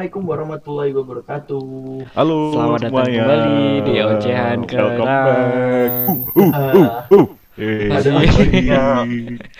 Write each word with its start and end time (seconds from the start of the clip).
Assalamualaikum 0.00 0.32
warahmatullahi 0.32 0.92
wabarakatuh. 0.96 1.64
Halo 2.16 2.56
Selamat 2.56 2.78
datang 2.80 2.88
semuanya. 2.88 3.20
kembali 3.20 3.60
di 3.84 3.92
Ocehan 4.00 4.58
back. 4.64 5.92
Uh, 6.00 6.40
uh, 6.40 6.52
uh, 6.56 6.88
uh. 7.12 7.26
Eh, 7.60 7.92
Pada 7.92 8.08
akhirnya, 8.16 8.84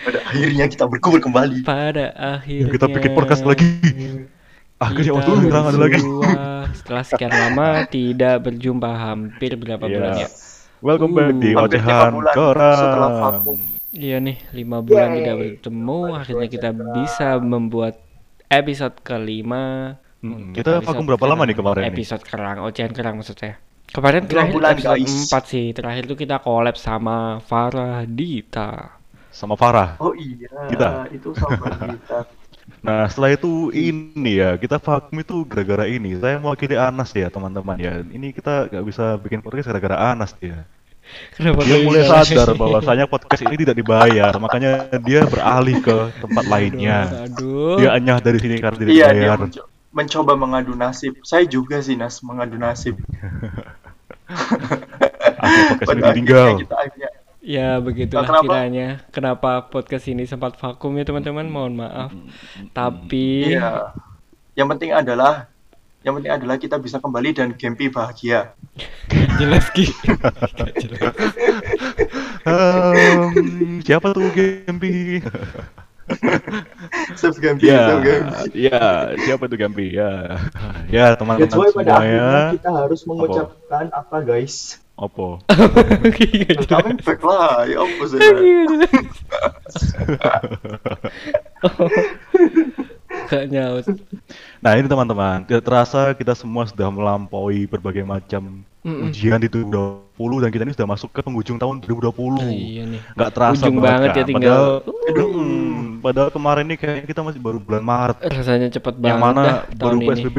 pada 0.01 0.19
akhirnya 0.25 0.65
kita 0.65 0.83
berkumpul 0.89 1.21
kembali. 1.21 1.61
Pada 1.61 2.09
akhirnya 2.17 2.73
kita 2.73 2.85
bikin 2.89 3.11
podcast 3.13 3.45
lagi. 3.45 3.69
Akhirnya 4.81 5.13
waktu 5.13 5.29
ngerang 5.45 5.65
ada 5.69 5.77
lagi. 5.77 6.01
Setelah 6.73 7.03
sekian 7.05 7.29
lama 7.37 7.85
tidak 7.85 8.41
berjumpa 8.41 8.89
hampir 8.97 9.53
berapa 9.61 9.85
Iya. 9.85 9.93
bulan 9.93 10.11
ya? 10.25 10.29
Welcome 10.81 11.11
back 11.21 11.37
di 11.37 11.49
Ocehan 11.53 12.11
vakum. 12.17 13.57
Iya 13.93 14.17
nih, 14.17 14.41
lima 14.57 14.81
bulan 14.81 15.05
Yeay. 15.13 15.17
tidak 15.21 15.35
bertemu, 15.37 15.99
akhirnya 16.17 16.47
kita 16.49 16.69
bisa 16.97 17.37
membuat 17.37 18.01
episode 18.49 18.97
kelima. 19.05 20.01
Hmm, 20.21 20.53
kita 20.53 20.77
episode 20.77 20.85
vakum 20.87 21.05
berapa 21.05 21.25
lama 21.25 21.43
nih 21.43 21.57
kemarin 21.57 21.81
nih? 21.83 21.89
Episode 21.91 22.21
kerang, 22.21 22.57
Ocehan 22.61 22.93
Kerang 22.93 23.17
maksud 23.17 23.33
saya. 23.35 23.57
Kemarin 23.89 24.23
Dua 24.23 24.29
terakhir 24.29 24.53
bulan, 24.53 24.71
episode 24.71 24.93
guys. 25.01 25.13
4 25.27 25.43
sih, 25.43 25.65
terakhir 25.73 26.03
tuh 26.05 26.15
kita 26.15 26.35
collab 26.39 26.75
sama 26.77 27.17
Farah 27.41 28.05
Dita. 28.05 29.01
Sama 29.29 29.55
Farah. 29.55 29.97
Oh 29.97 30.13
iya, 30.13 30.47
Kita. 30.69 31.09
itu 31.09 31.33
sama 31.33 31.67
kita. 31.89 32.19
Nah 32.81 33.05
setelah 33.05 33.35
itu 33.35 33.69
ini 33.73 34.37
ya 34.37 34.55
kita 34.55 34.77
vakum 34.77 35.13
itu 35.17 35.43
gara-gara 35.45 35.85
ini. 35.85 36.17
Saya 36.17 36.37
mewakili 36.37 36.73
Anas 36.73 37.09
ya 37.11 37.27
teman-teman 37.27 37.77
ya. 37.77 37.99
Ini 37.99 38.31
kita 38.31 38.69
nggak 38.69 38.85
bisa 38.85 39.17
bikin 39.17 39.41
podcast 39.41 39.67
gara-gara 39.67 39.97
Anas 40.13 40.33
ya. 40.39 40.65
Kenapa 41.35 41.61
Dia 41.61 41.81
mulai 41.83 42.05
bisa? 42.05 42.21
sadar 42.23 42.53
bahwasanya 42.55 43.05
podcast 43.05 43.43
ini 43.43 43.65
tidak 43.65 43.75
dibayar, 43.75 44.31
makanya 44.37 44.87
dia 45.03 45.25
beralih 45.27 45.77
ke 45.77 45.97
tempat 46.21 46.45
lainnya. 46.47 46.97
Aduh. 47.27 47.75
Dia 47.81 47.97
anyah 47.97 48.17
dari 48.17 48.39
sini 48.39 48.55
karena 48.57 48.77
tidak 48.77 48.93
Iya, 48.93 49.05
dia 49.09 49.13
dibayar. 49.19 49.37
menco- 49.41 49.67
mencoba 49.91 50.33
mengadu 50.39 50.73
nasib. 50.73 51.19
Saya 51.23 51.43
juga 51.45 51.83
sih 51.83 51.99
Nas 51.99 52.23
mengadu 52.23 52.55
nasib. 52.55 52.95
Akhirnya 55.41 55.75
podcast 55.75 55.87
Pada 55.87 56.07
akhirnya 56.15 56.59
kita 56.63 56.75
akhirnya 56.79 57.09
Ya 57.41 57.81
begitulah 57.81 58.29
Kenapa? 58.29 58.43
kiranya. 58.45 58.87
Kenapa 59.09 59.51
podcast 59.65 60.05
ini 60.05 60.29
sempat 60.29 60.61
vakum 60.61 60.93
ya 60.93 61.03
teman-teman? 61.03 61.49
Mohon 61.49 61.73
maaf. 61.81 62.11
Tapi 62.69 63.57
Iya. 63.57 63.97
Yang 64.53 64.67
penting 64.77 64.91
adalah 64.93 65.49
yang 66.01 66.17
penting 66.17 66.33
adalah 66.33 66.57
kita 66.57 66.77
bisa 66.77 67.01
kembali 67.01 67.29
dan 67.33 67.49
Gempi 67.57 67.89
bahagia. 67.89 68.53
jelas 69.41 69.65
Ki. 69.73 69.89
Jelas. 70.81 71.13
Siapa 73.85 74.13
tuh 74.13 74.29
Gempi? 74.33 75.21
Save 77.19 77.39
Gempi, 77.39 77.67
ya, 77.69 78.01
ya, 78.51 79.15
siapa 79.21 79.47
tuh 79.47 79.57
Gempi? 79.57 79.95
Ya, 79.95 80.37
ya 80.95 81.15
teman-teman 81.15 81.47
That's 81.47 81.57
why 81.57 81.71
pada 81.71 81.91
akhirnya 81.99 82.21
semuanya. 82.21 82.51
kita 82.57 82.69
harus 82.73 83.01
mengucapkan 83.07 83.85
apa 83.93 84.17
guys? 84.25 84.81
Opo. 85.01 85.41
Gak 85.49 86.13
jelas. 86.13 86.69
Coming 86.69 87.01
back 87.01 87.25
lah, 87.25 87.65
ya 87.65 87.81
apa 87.81 88.03
sih? 88.05 88.21
Gak 93.31 93.47
nyaut. 93.47 93.85
Nah 94.59 94.71
ini 94.75 94.87
teman-teman, 94.91 95.47
tidak 95.47 95.63
terasa 95.63 96.11
kita 96.11 96.35
semua 96.35 96.67
sudah 96.67 96.91
melampaui 96.91 97.63
berbagai 97.63 98.03
macam 98.03 98.59
Mm-mm. 98.83 99.07
ujian 99.07 99.39
di 99.39 99.47
2020 99.47 100.43
dan 100.43 100.49
kita 100.51 100.63
ini 100.67 100.73
sudah 100.75 100.89
masuk 100.89 101.09
ke 101.15 101.23
penghujung 101.23 101.55
tahun 101.55 101.79
2020. 101.79 102.11
Oh, 102.11 102.43
iya 102.51 102.83
nih. 102.83 102.99
Nggak 103.15 103.31
terasa 103.31 103.63
Ujung 103.63 103.77
banget 103.79 104.09
ya 104.11 104.23
tinggal. 104.27 104.83
Padahal, 104.83 105.27
Hmm, 105.31 106.01
padahal 106.01 106.29
kemarin 106.33 106.63
ini 106.67 106.75
kayaknya 106.75 107.05
kita 107.07 107.21
masih 107.23 107.39
baru 107.39 107.57
bulan 107.61 107.83
Maret. 107.85 108.17
Rasanya 108.25 108.67
cepet 108.67 108.93
yang 108.99 109.21
banget 109.21 109.23
mana 109.23 109.41
dah 109.41 109.57
baru 109.79 109.79
tahun 109.79 109.95
ini. 109.95 110.07
PSBB. 110.09 110.37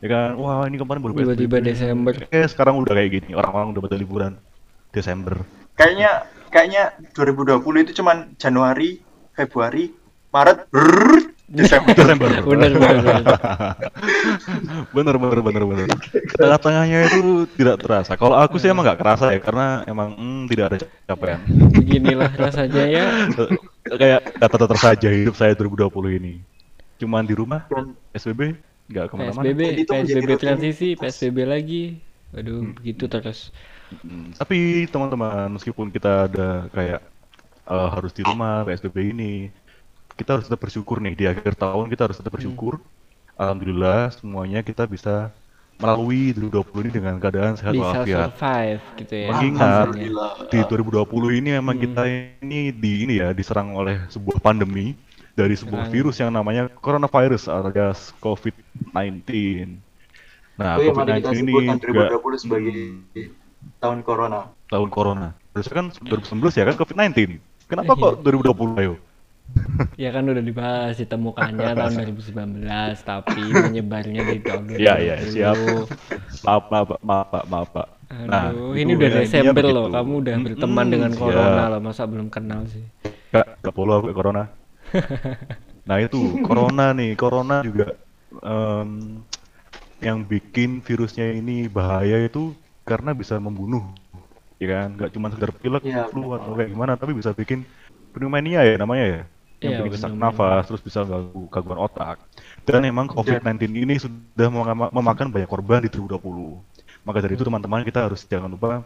Ya 0.00 0.08
kan? 0.08 0.28
Wah, 0.40 0.64
ini 0.64 0.76
kemarin 0.80 1.00
baru 1.04 1.12
PSBB. 1.12 1.26
Tiba-tiba 1.26 1.56
Desember. 1.60 2.14
Eh, 2.32 2.46
sekarang 2.48 2.74
udah 2.80 2.92
kayak 2.96 3.10
gini. 3.12 3.30
Orang-orang 3.36 3.76
udah 3.76 3.82
pada 3.84 3.96
liburan 4.00 4.32
Desember. 4.90 5.34
Kayaknya 5.76 6.10
kayaknya 6.48 6.82
2020 7.12 7.84
itu 7.84 7.92
cuman 7.98 8.16
Januari, 8.38 8.98
Februari, 9.34 9.90
Maret, 10.30 10.70
brrrr, 10.70 11.29
Desember. 11.50 11.92
Desember. 11.98 12.30
Bener 12.46 12.70
bener. 12.70 12.98
bener. 13.02 13.22
bener 14.96 15.14
bener 15.18 15.38
bener 15.42 15.62
bener. 15.66 15.86
Tengah-tengahnya 16.38 16.98
itu 17.10 17.20
tidak 17.58 17.82
terasa. 17.82 18.14
Kalau 18.14 18.38
aku 18.38 18.62
sih 18.62 18.70
emang 18.70 18.86
nggak 18.86 19.00
kerasa 19.02 19.34
ya, 19.34 19.42
karena 19.42 19.82
emang 19.90 20.14
hmm, 20.14 20.42
tidak 20.46 20.64
ada 20.70 20.76
capaian. 21.10 21.42
Beginilah 21.74 22.30
rasanya 22.38 22.84
ya. 22.86 23.04
Kayak 24.00 24.20
kata-kata 24.38 24.76
saja 24.78 25.08
hidup 25.10 25.34
saya 25.34 25.58
2020 25.58 25.90
ini. 26.22 26.34
Cuman 27.02 27.26
di 27.26 27.34
rumah, 27.34 27.66
SBB, 28.14 28.54
nggak 28.86 29.04
ke 29.10 29.14
mana-mana. 29.18 29.42
PSBB, 29.42 29.60
PSBB 29.90 30.30
rutinitas. 30.30 30.42
transisi, 30.46 30.88
PSBB 30.94 31.38
lagi. 31.48 31.82
Aduh, 32.30 32.70
begitu 32.78 33.10
terus. 33.10 33.50
Hmm, 33.90 34.30
Tapi 34.38 34.86
teman-teman, 34.86 35.50
meskipun 35.58 35.90
kita 35.90 36.30
ada 36.30 36.70
kayak 36.70 37.02
eh, 37.66 37.88
harus 37.90 38.14
di 38.14 38.22
rumah 38.22 38.62
PSBB 38.62 38.96
ini, 39.10 39.50
kita 40.14 40.30
harus 40.36 40.44
tetap 40.46 40.60
bersyukur 40.60 40.98
nih 40.98 41.14
di 41.14 41.24
akhir 41.24 41.54
tahun 41.54 41.86
kita 41.88 42.02
harus 42.06 42.16
tetap 42.16 42.32
bersyukur. 42.32 42.78
Alhamdulillah 43.34 44.12
semuanya 44.12 44.60
kita 44.60 44.84
bisa 44.84 45.32
melalui 45.76 46.36
2020 46.36 46.60
ini 46.84 46.90
dengan 46.92 47.16
keadaan 47.16 47.56
sehat 47.56 47.72
Bisa 47.72 47.84
walafiat. 47.96 48.28
survive 48.28 48.80
gitu 48.98 49.14
ya. 49.16 49.28
Mengingat 49.32 49.86
Alhamdulillah. 49.88 50.30
di 50.46 50.58
2020 50.60 51.32
ini 51.34 51.48
memang 51.56 51.74
Hmm. 51.74 51.82
kita 51.82 52.02
ini 52.44 52.60
di 52.68 52.92
ini 53.02 53.14
ya 53.16 53.32
diserang 53.32 53.72
oleh 53.72 53.96
sebuah 54.06 54.38
pandemi 54.38 54.92
dari 55.32 55.56
sebuah 55.56 55.88
Serang. 55.88 55.92
virus 55.94 56.16
yang 56.20 56.30
namanya 56.30 56.68
coronavirus 56.76 57.48
alias 57.48 58.12
COVID-19. 58.20 59.80
Nah, 60.54 60.76
itu 60.76 60.84
yang 60.84 60.96
mana 60.96 61.16
kita 61.16 61.32
COVID-19 61.32 61.40
ini 61.40 61.52
juga 61.80 62.04
2020 62.12 62.36
sebagai 62.36 62.76
tahun 63.80 63.98
corona. 64.02 64.40
tahun 64.68 64.88
corona. 64.88 65.28
Harusnya 65.50 65.74
kan 65.74 65.86
2019 65.96 66.54
ya 66.54 66.64
kan 66.64 66.76
COVID-19. 66.76 67.40
Kenapa 67.64 67.92
Iya. 67.92 68.02
kok 68.04 68.12
2020 68.20 68.76
ayo? 68.76 68.94
Ya 69.96 70.10
kan 70.12 70.28
udah 70.28 70.44
dibahas 70.44 70.96
ditemukannya 71.00 71.72
tahun 71.78 71.92
2019 72.12 72.64
tapi 73.00 73.42
menyebarnya 73.48 74.22
di 74.28 74.38
tahun 74.44 74.62
2020. 74.76 74.82
Iya, 74.82 74.94
iya, 75.00 75.14
siap. 75.24 75.56
Maaf, 76.44 76.64
maaf, 76.68 76.86
Pak. 76.96 77.00
maaf, 77.00 77.26
Pak, 77.32 77.44
maaf, 77.48 77.68
Pak. 77.72 77.88
Aduh, 78.10 78.74
itu 78.74 78.82
ini 78.82 78.92
udah 78.98 79.08
ya, 79.08 79.20
intinya 79.22 79.24
Desember 79.24 79.62
loh. 79.62 79.86
begitu. 79.86 79.96
Kamu 79.96 80.12
udah 80.18 80.34
berteman 80.42 80.86
dengan 80.90 81.10
siap. 81.14 81.20
corona 81.22 81.62
loh. 81.70 81.80
Masa 81.80 82.02
belum 82.10 82.28
kenal 82.28 82.60
sih? 82.66 82.84
Gak, 83.30 83.46
gak 83.62 83.74
follow 83.74 83.94
aku 84.02 84.10
corona. 84.10 84.44
nah 85.88 85.96
itu 86.02 86.18
corona 86.42 86.86
nih, 86.90 87.14
corona 87.14 87.62
juga 87.62 87.94
em, 88.42 89.22
yang 90.02 90.18
bikin 90.26 90.82
virusnya 90.82 91.30
ini 91.30 91.70
bahaya 91.70 92.18
itu 92.26 92.50
karena 92.82 93.14
bisa 93.14 93.38
membunuh, 93.38 93.86
ya 94.58 94.66
kan? 94.66 94.88
Gak 94.98 95.14
cuma 95.14 95.30
sekedar 95.30 95.54
pilek, 95.54 95.86
Iya, 95.86 96.10
flu 96.10 96.34
atau 96.34 96.58
kayak 96.58 96.74
gimana, 96.74 96.98
tapi 96.98 97.14
bisa 97.14 97.30
bikin 97.30 97.62
pneumonia 98.10 98.66
ya 98.66 98.74
namanya 98.74 99.06
ya, 99.06 99.22
yang 99.60 99.76
Iya, 99.76 99.84
bikin 99.84 100.00
sesak 100.00 100.12
nafas, 100.16 100.64
terus 100.68 100.80
bisa 100.80 101.04
ganggu 101.04 101.44
gangguan 101.52 101.80
otak. 101.84 102.16
Dan 102.64 102.80
emang 102.88 103.06
COVID-19 103.12 103.76
ini 103.76 103.94
sudah 104.00 104.48
mema- 104.48 104.92
memakan 104.92 105.28
banyak 105.28 105.48
korban 105.48 105.84
di 105.84 105.90
2020. 105.92 106.64
Maka 107.04 107.18
dari 107.24 107.36
itu 107.36 107.44
teman-teman 107.44 107.84
kita 107.84 108.08
harus 108.08 108.24
jangan 108.28 108.52
lupa 108.52 108.84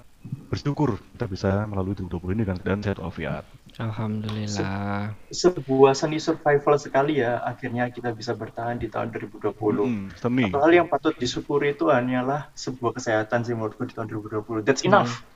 bersyukur 0.50 0.96
kita 1.14 1.26
bisa 1.26 1.50
melalui 1.66 1.94
2020 1.98 2.34
ini 2.34 2.42
dengan 2.46 2.58
keadaan 2.62 2.82
sehat 2.82 2.98
walafiat. 3.02 3.44
Alhamdulillah. 3.74 5.10
Sebuah 5.34 5.92
seni 5.98 6.22
survival 6.22 6.78
sekali 6.78 7.18
ya, 7.18 7.42
akhirnya 7.42 7.90
kita 7.90 8.14
bisa 8.14 8.38
bertahan 8.38 8.78
di 8.78 8.86
tahun 8.86 9.10
2020. 9.10 9.86
Hmm, 9.90 10.06
seni. 10.14 10.46
Hal 10.54 10.70
yang 10.70 10.86
patut 10.86 11.14
disyukuri 11.18 11.74
itu 11.74 11.90
hanyalah 11.90 12.54
sebuah 12.54 12.94
kesehatan 12.94 13.42
sih 13.42 13.54
menurutku 13.58 13.82
di 13.82 13.94
tahun 13.98 14.06
2020. 14.06 14.62
That's 14.62 14.86
enough. 14.86 15.26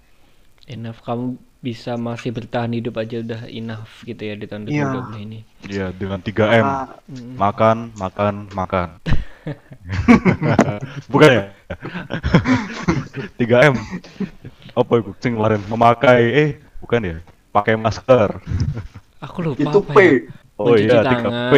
Enough 0.69 1.01
kamu 1.01 1.25
bisa 1.59 1.99
masih 1.99 2.31
bertahan 2.31 2.71
hidup 2.71 2.95
aja 2.97 3.19
udah 3.19 3.51
enough 3.51 4.05
gitu 4.05 4.23
ya 4.23 4.35
di 4.37 4.47
tahun 4.47 4.69
Iya. 4.69 4.87
2020 4.95 5.19
ini. 5.19 5.39
Ya, 5.67 5.87
dengan 5.91 6.21
3M. 6.21 6.63
Ah, 6.63 6.87
Mm. 7.09 7.35
Makan, 7.35 7.77
makan, 7.97 8.35
makan. 8.53 8.89
Bukan 11.13 11.31
ya? 11.33 11.45
3M. 13.41 13.75
Apa 14.75 14.93
itu? 15.01 15.11
Sing 15.19 15.33
kemarin 15.35 15.61
memakai 15.67 16.23
eh 16.31 16.51
bukan 16.79 17.01
ya? 17.03 17.17
Pakai 17.51 17.75
masker. 17.75 18.39
Aku 19.19 19.39
lupa 19.43 19.59
itu 19.65 19.79
apa 19.81 19.91
P. 19.91 19.99
ya? 19.99 20.11
Oh 20.59 20.75
Mencuci 20.75 20.85
iya, 20.85 21.01
tangan, 21.01 21.33
3P. 21.51 21.55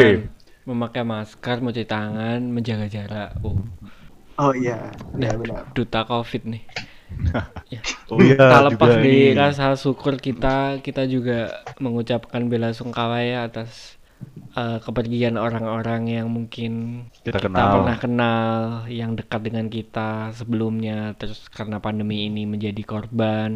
memakai 0.62 1.02
masker, 1.02 1.56
mencuci 1.58 1.84
tangan, 1.84 2.40
menjaga 2.46 2.86
jarak. 2.86 3.30
Oh, 3.42 3.56
Oh 4.38 4.52
iya, 4.54 4.88
benar 5.10 5.36
benar. 5.36 5.62
duta 5.70 6.00
COVID 6.02 6.48
nih. 6.48 6.62
Ya. 7.70 7.80
Oh 8.10 8.20
iya, 8.22 8.36
tak 8.50 8.60
lepas 8.74 8.92
ini. 8.98 9.30
rasa 9.40 9.78
syukur 9.78 10.18
kita, 10.18 10.82
kita 10.82 11.06
juga 11.06 11.62
mengucapkan 11.78 12.42
bela 12.50 12.74
sungkawa 12.74 13.22
ya 13.22 13.46
atas 13.46 13.98
eh, 14.56 14.78
kepergian 14.84 15.36
orang-orang 15.38 16.02
yang 16.10 16.26
mungkin 16.36 16.72
Kita 17.24 17.38
kita 17.44 17.46
kenal. 17.46 17.72
pernah 17.74 17.96
kenal, 18.00 18.54
yang 18.90 19.10
dekat 19.18 19.40
dengan 19.46 19.66
kita 19.70 20.32
sebelumnya, 20.38 21.14
terus 21.20 21.46
karena 21.52 21.78
pandemi 21.84 22.26
ini 22.28 22.42
menjadi 22.48 22.82
korban. 22.86 23.50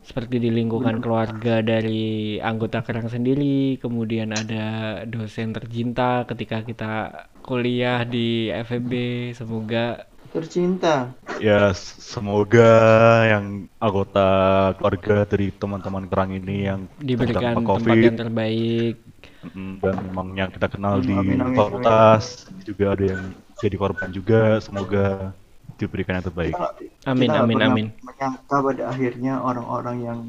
seperti 0.00 0.40
di 0.40 0.48
lingkungan 0.48 0.96
keluarga 1.04 1.60
dari 1.60 2.40
anggota 2.40 2.80
kerang 2.80 3.12
sendiri, 3.12 3.76
kemudian 3.84 4.32
ada 4.32 4.56
dosen 5.04 5.52
tercinta 5.52 6.24
ketika 6.24 6.64
kita 6.64 6.92
kuliah 7.44 8.02
di 8.08 8.48
FEB. 8.48 8.92
Semoga 9.36 10.08
Tercinta. 10.30 10.94
Ya, 11.40 11.72
semoga 11.74 12.70
yang 13.32 13.66
anggota 13.80 14.28
keluarga 14.76 15.24
dari 15.26 15.50
teman-teman 15.50 16.04
kerang 16.10 16.30
ini 16.36 16.68
yang 16.68 16.80
diberikan 17.00 17.56
tempat 17.66 17.96
yang 17.98 18.16
terbaik. 18.20 18.94
Dan 19.80 19.96
memang 20.06 20.28
yang 20.36 20.50
kita 20.52 20.68
kenal 20.68 21.00
Hmm, 21.00 21.08
di 21.08 21.16
amin, 21.16 21.38
amin, 21.40 21.56
fakultas 21.56 22.46
juga 22.68 22.92
ada 22.94 23.04
yang 23.16 23.22
jadi 23.56 23.76
korban 23.80 24.10
juga. 24.12 24.60
Semoga 24.60 25.32
diberikan 25.80 26.20
yang 26.20 26.26
terbaik. 26.28 26.54
Kita 26.54 26.68
Amin, 27.08 27.30
kita 27.32 27.40
amin, 27.40 27.58
amin. 27.64 27.86
Menyangka 28.04 28.56
pada 28.60 28.82
akhirnya 28.92 29.40
orang-orang 29.40 29.96
yang 30.04 30.20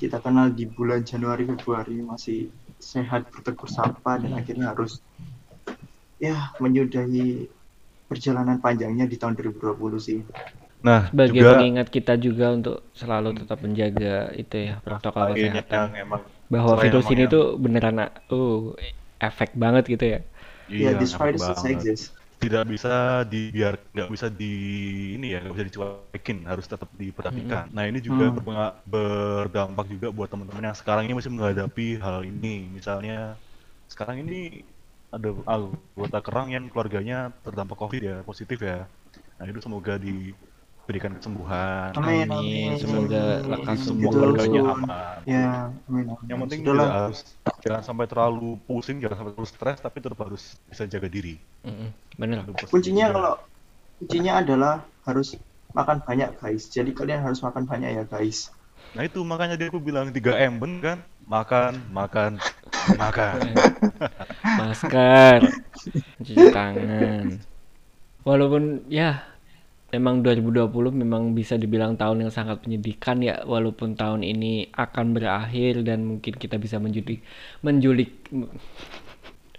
kita 0.00 0.18
kenal 0.18 0.50
di 0.50 0.64
bulan 0.66 1.06
Januari 1.06 1.46
Februari 1.46 2.02
masih 2.02 2.50
sehat 2.80 3.28
bertegur 3.30 3.68
sapa 3.70 4.18
dan 4.18 4.32
akhirnya 4.34 4.72
harus 4.74 4.98
ya 6.20 6.52
menyudahi 6.60 7.48
perjalanan 8.10 8.58
panjangnya 8.64 9.04
di 9.12 9.16
tahun 9.20 9.34
2020 9.38 10.00
sih. 10.08 10.18
Nah, 10.80 11.02
Sebagai 11.12 11.32
juga 11.36 11.50
pengingat 11.50 11.86
kita 11.96 12.14
juga 12.26 12.46
untuk 12.56 12.76
selalu 13.00 13.30
tetap 13.38 13.58
menjaga 13.66 14.32
itu 14.42 14.56
ya 14.70 14.74
protokol 14.86 15.28
lainnya 15.34 15.62
yang 15.64 15.64
kesehatan. 15.64 15.88
emang 16.04 16.22
Bahwa 16.52 16.74
virus 16.82 17.06
emang 17.06 17.14
ini 17.14 17.22
yang- 17.24 17.34
tuh 17.34 17.44
beneran 17.62 17.96
uh, 18.32 18.74
efek 19.20 19.50
banget 19.62 19.84
gitu 19.92 20.04
ya. 20.14 20.18
Ya, 20.78 20.90
iya, 20.90 20.98
this 20.98 21.12
ngefek 21.12 21.34
virus 21.34 21.44
exists. 21.74 22.06
tidak 22.40 22.64
bisa 22.72 23.20
dibiar 23.28 23.74
nggak 23.92 24.08
bisa 24.14 24.26
di 24.32 24.52
ini 25.16 25.26
ya 25.36 25.44
nggak 25.44 25.54
bisa 25.60 25.66
dicuekin 25.68 26.38
harus 26.48 26.64
tetap 26.72 26.88
diperhatikan. 26.96 27.68
Nah 27.76 27.84
ini 27.84 28.00
juga 28.00 28.32
Hmm. 28.32 28.40
berdampak 28.88 29.86
juga 29.92 30.08
buat 30.08 30.28
teman-teman 30.32 30.72
yang 30.72 30.78
sekarang 30.78 31.04
ini 31.04 31.14
masih 31.18 31.32
menghadapi 31.36 32.00
hal 32.00 32.24
ini. 32.24 32.72
Misalnya 32.72 33.36
sekarang 33.92 34.24
ini 34.24 34.64
ada 35.10 35.30
anggota 35.44 36.18
kerang 36.22 36.48
yang 36.54 36.64
keluarganya 36.70 37.34
terdampak 37.42 37.76
covid 37.76 38.02
ya 38.02 38.16
positif 38.22 38.62
ya. 38.62 38.86
Nah 39.36 39.44
itu 39.44 39.58
semoga 39.58 39.98
diberikan 39.98 41.18
kesembuhan. 41.18 41.90
Amin, 41.98 42.28
Amin. 42.30 42.30
amin. 42.30 42.70
Semoga 42.78 43.22
lekas 43.42 43.78
Semua 43.82 43.90
sembuh. 43.90 44.10
keluarganya 44.14 44.60
Betul. 44.62 44.74
aman. 44.78 45.18
Ya, 45.26 45.48
amin. 45.90 46.04
amin. 46.14 46.28
Yang 46.30 46.38
penting 46.46 46.60
Sudahlah. 46.62 46.78
tidak 46.86 46.94
harus 46.94 47.20
jangan 47.60 47.82
sampai 47.82 48.06
terlalu 48.06 48.50
pusing, 48.64 48.96
jangan 49.02 49.16
sampai 49.18 49.32
terlalu 49.34 49.50
stres, 49.50 49.78
tapi 49.82 49.96
tetap 49.98 50.18
harus 50.22 50.42
bisa 50.70 50.82
jaga 50.86 51.08
diri. 51.10 51.36
Bener. 52.14 52.46
Itu 52.46 52.52
pasti 52.54 52.70
kuncinya 52.70 53.06
juga. 53.10 53.16
kalau 53.18 53.34
kuncinya 53.98 54.32
adalah 54.38 54.74
harus 55.04 55.28
makan 55.74 55.98
banyak 56.02 56.30
guys. 56.38 56.62
Jadi 56.70 56.90
kalian 56.94 57.20
harus 57.22 57.42
makan 57.42 57.66
banyak 57.66 57.90
ya 57.98 58.04
guys. 58.06 58.50
Nah 58.94 59.06
itu 59.06 59.22
makanya 59.22 59.54
dia 59.54 59.70
aku 59.70 59.78
bilang 59.78 60.10
3M 60.10 60.58
ben 60.58 60.82
kan 60.82 60.98
makan 61.30 61.78
makan 61.94 62.42
makan. 62.98 63.38
Masker, 64.58 65.38
cuci 66.20 66.34
tangan. 66.50 67.38
Walaupun 68.26 68.90
ya 68.90 69.22
memang 69.90 70.22
2020 70.22 70.70
memang 70.94 71.34
bisa 71.34 71.58
dibilang 71.58 71.94
tahun 71.94 72.26
yang 72.26 72.32
sangat 72.34 72.66
menyedihkan 72.66 73.22
ya. 73.22 73.46
Walaupun 73.46 73.94
tahun 73.94 74.26
ini 74.26 74.74
akan 74.74 75.14
berakhir 75.14 75.86
dan 75.86 76.02
mungkin 76.02 76.34
kita 76.34 76.58
bisa 76.58 76.82
menjulik 76.82 78.10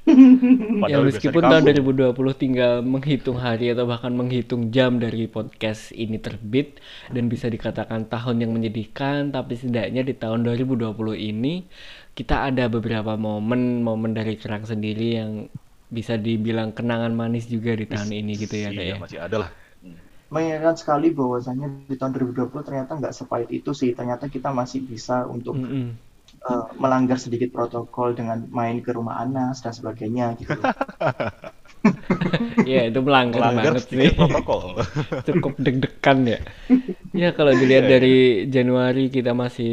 menjulik 0.81 0.89
ya 0.89 0.97
Padahal 0.97 1.03
meskipun 1.05 1.43
tahun 1.45 1.61
di 1.61 1.71
kampung. 1.77 1.95
2020 2.17 2.41
tinggal 2.41 2.73
menghitung 2.81 3.37
hari 3.37 3.71
atau 3.73 3.85
bahkan 3.85 4.13
menghitung 4.13 4.73
jam 4.73 4.97
dari 4.97 5.29
podcast 5.29 5.93
ini 5.93 6.17
terbit 6.17 6.81
dan 7.13 7.29
bisa 7.29 7.47
dikatakan 7.47 8.09
tahun 8.09 8.43
yang 8.45 8.51
menyedihkan 8.53 9.29
tapi 9.29 9.57
setidaknya 9.57 10.01
di 10.01 10.13
tahun 10.17 10.41
2020 10.47 10.91
ini 11.15 11.65
kita 12.17 12.49
ada 12.49 12.67
beberapa 12.67 13.15
momen-momen 13.15 14.11
dari 14.17 14.35
kerang 14.35 14.65
sendiri 14.65 15.07
yang 15.21 15.31
bisa 15.91 16.15
dibilang 16.15 16.71
kenangan 16.71 17.11
manis 17.13 17.45
juga 17.51 17.75
di 17.75 17.85
tahun 17.85 18.09
ini 18.15 18.31
gitu 18.39 18.55
ya 18.57 18.69
Iya, 18.71 18.95
kayak 18.95 18.97
masih 19.03 19.19
ada 19.19 19.37
lah 19.47 19.51
Mengingatkan 20.31 20.75
sekali 20.79 21.11
bahwasanya 21.11 21.67
di 21.91 21.99
tahun 21.99 22.15
2020 22.15 22.63
ternyata 22.63 22.95
nggak 22.95 23.11
sepahit 23.11 23.51
itu 23.51 23.75
sih. 23.75 23.91
Ternyata 23.91 24.31
kita 24.31 24.55
masih 24.55 24.79
bisa 24.79 25.27
untuk 25.27 25.59
Mm-mm. 25.59 25.91
Eh, 26.49 26.63
melanggar 26.81 27.17
sedikit 27.25 27.49
protokol 27.55 28.09
dengan 28.19 28.37
main 28.57 28.77
ke 28.85 28.91
rumah 28.97 29.15
Anas 29.23 29.55
dan 29.63 29.73
sebagainya 29.79 30.25
gitu. 30.41 30.59
Iya 32.67 32.77
itu 32.89 32.99
melanggar, 33.07 33.41
melanggar 33.41 33.73
banget 33.73 33.83
sih 33.93 34.05
sedikit 34.05 34.13
protokol 34.19 34.61
cukup 35.27 35.53
deg-degan 35.65 36.19
ya. 36.33 36.37
Ya 37.21 37.27
kalau 37.37 37.53
dilihat 37.61 37.85
Iya. 37.85 37.91
dari 37.93 38.09
Januari 38.55 39.01
kita 39.15 39.31
masih 39.43 39.69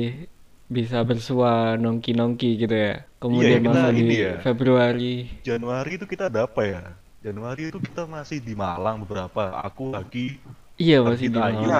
bisa 0.76 0.98
bersua 1.08 1.50
nongki-nongki 1.82 2.48
gitu 2.62 2.74
ya. 2.86 2.92
Kemudian 3.22 3.58
Iya, 3.58 3.64
kita 3.66 3.80
masuk 3.82 3.90
di 3.98 4.04
ya. 4.22 4.32
Februari. 4.44 5.04
Januari 5.48 5.90
itu 5.98 6.06
kita 6.12 6.24
ada 6.30 6.40
apa 6.48 6.62
ya 6.72 6.82
Januari 7.24 7.62
itu 7.70 7.78
kita 7.86 8.02
masih 8.06 8.38
di 8.46 8.54
Malang 8.62 8.96
beberapa 9.02 9.42
aku 9.66 9.84
lagi 9.96 10.38
Iya 10.82 10.96
masih 11.06 11.28
di 11.34 11.40
Malang. 11.42 11.64
Iya, 11.64 11.76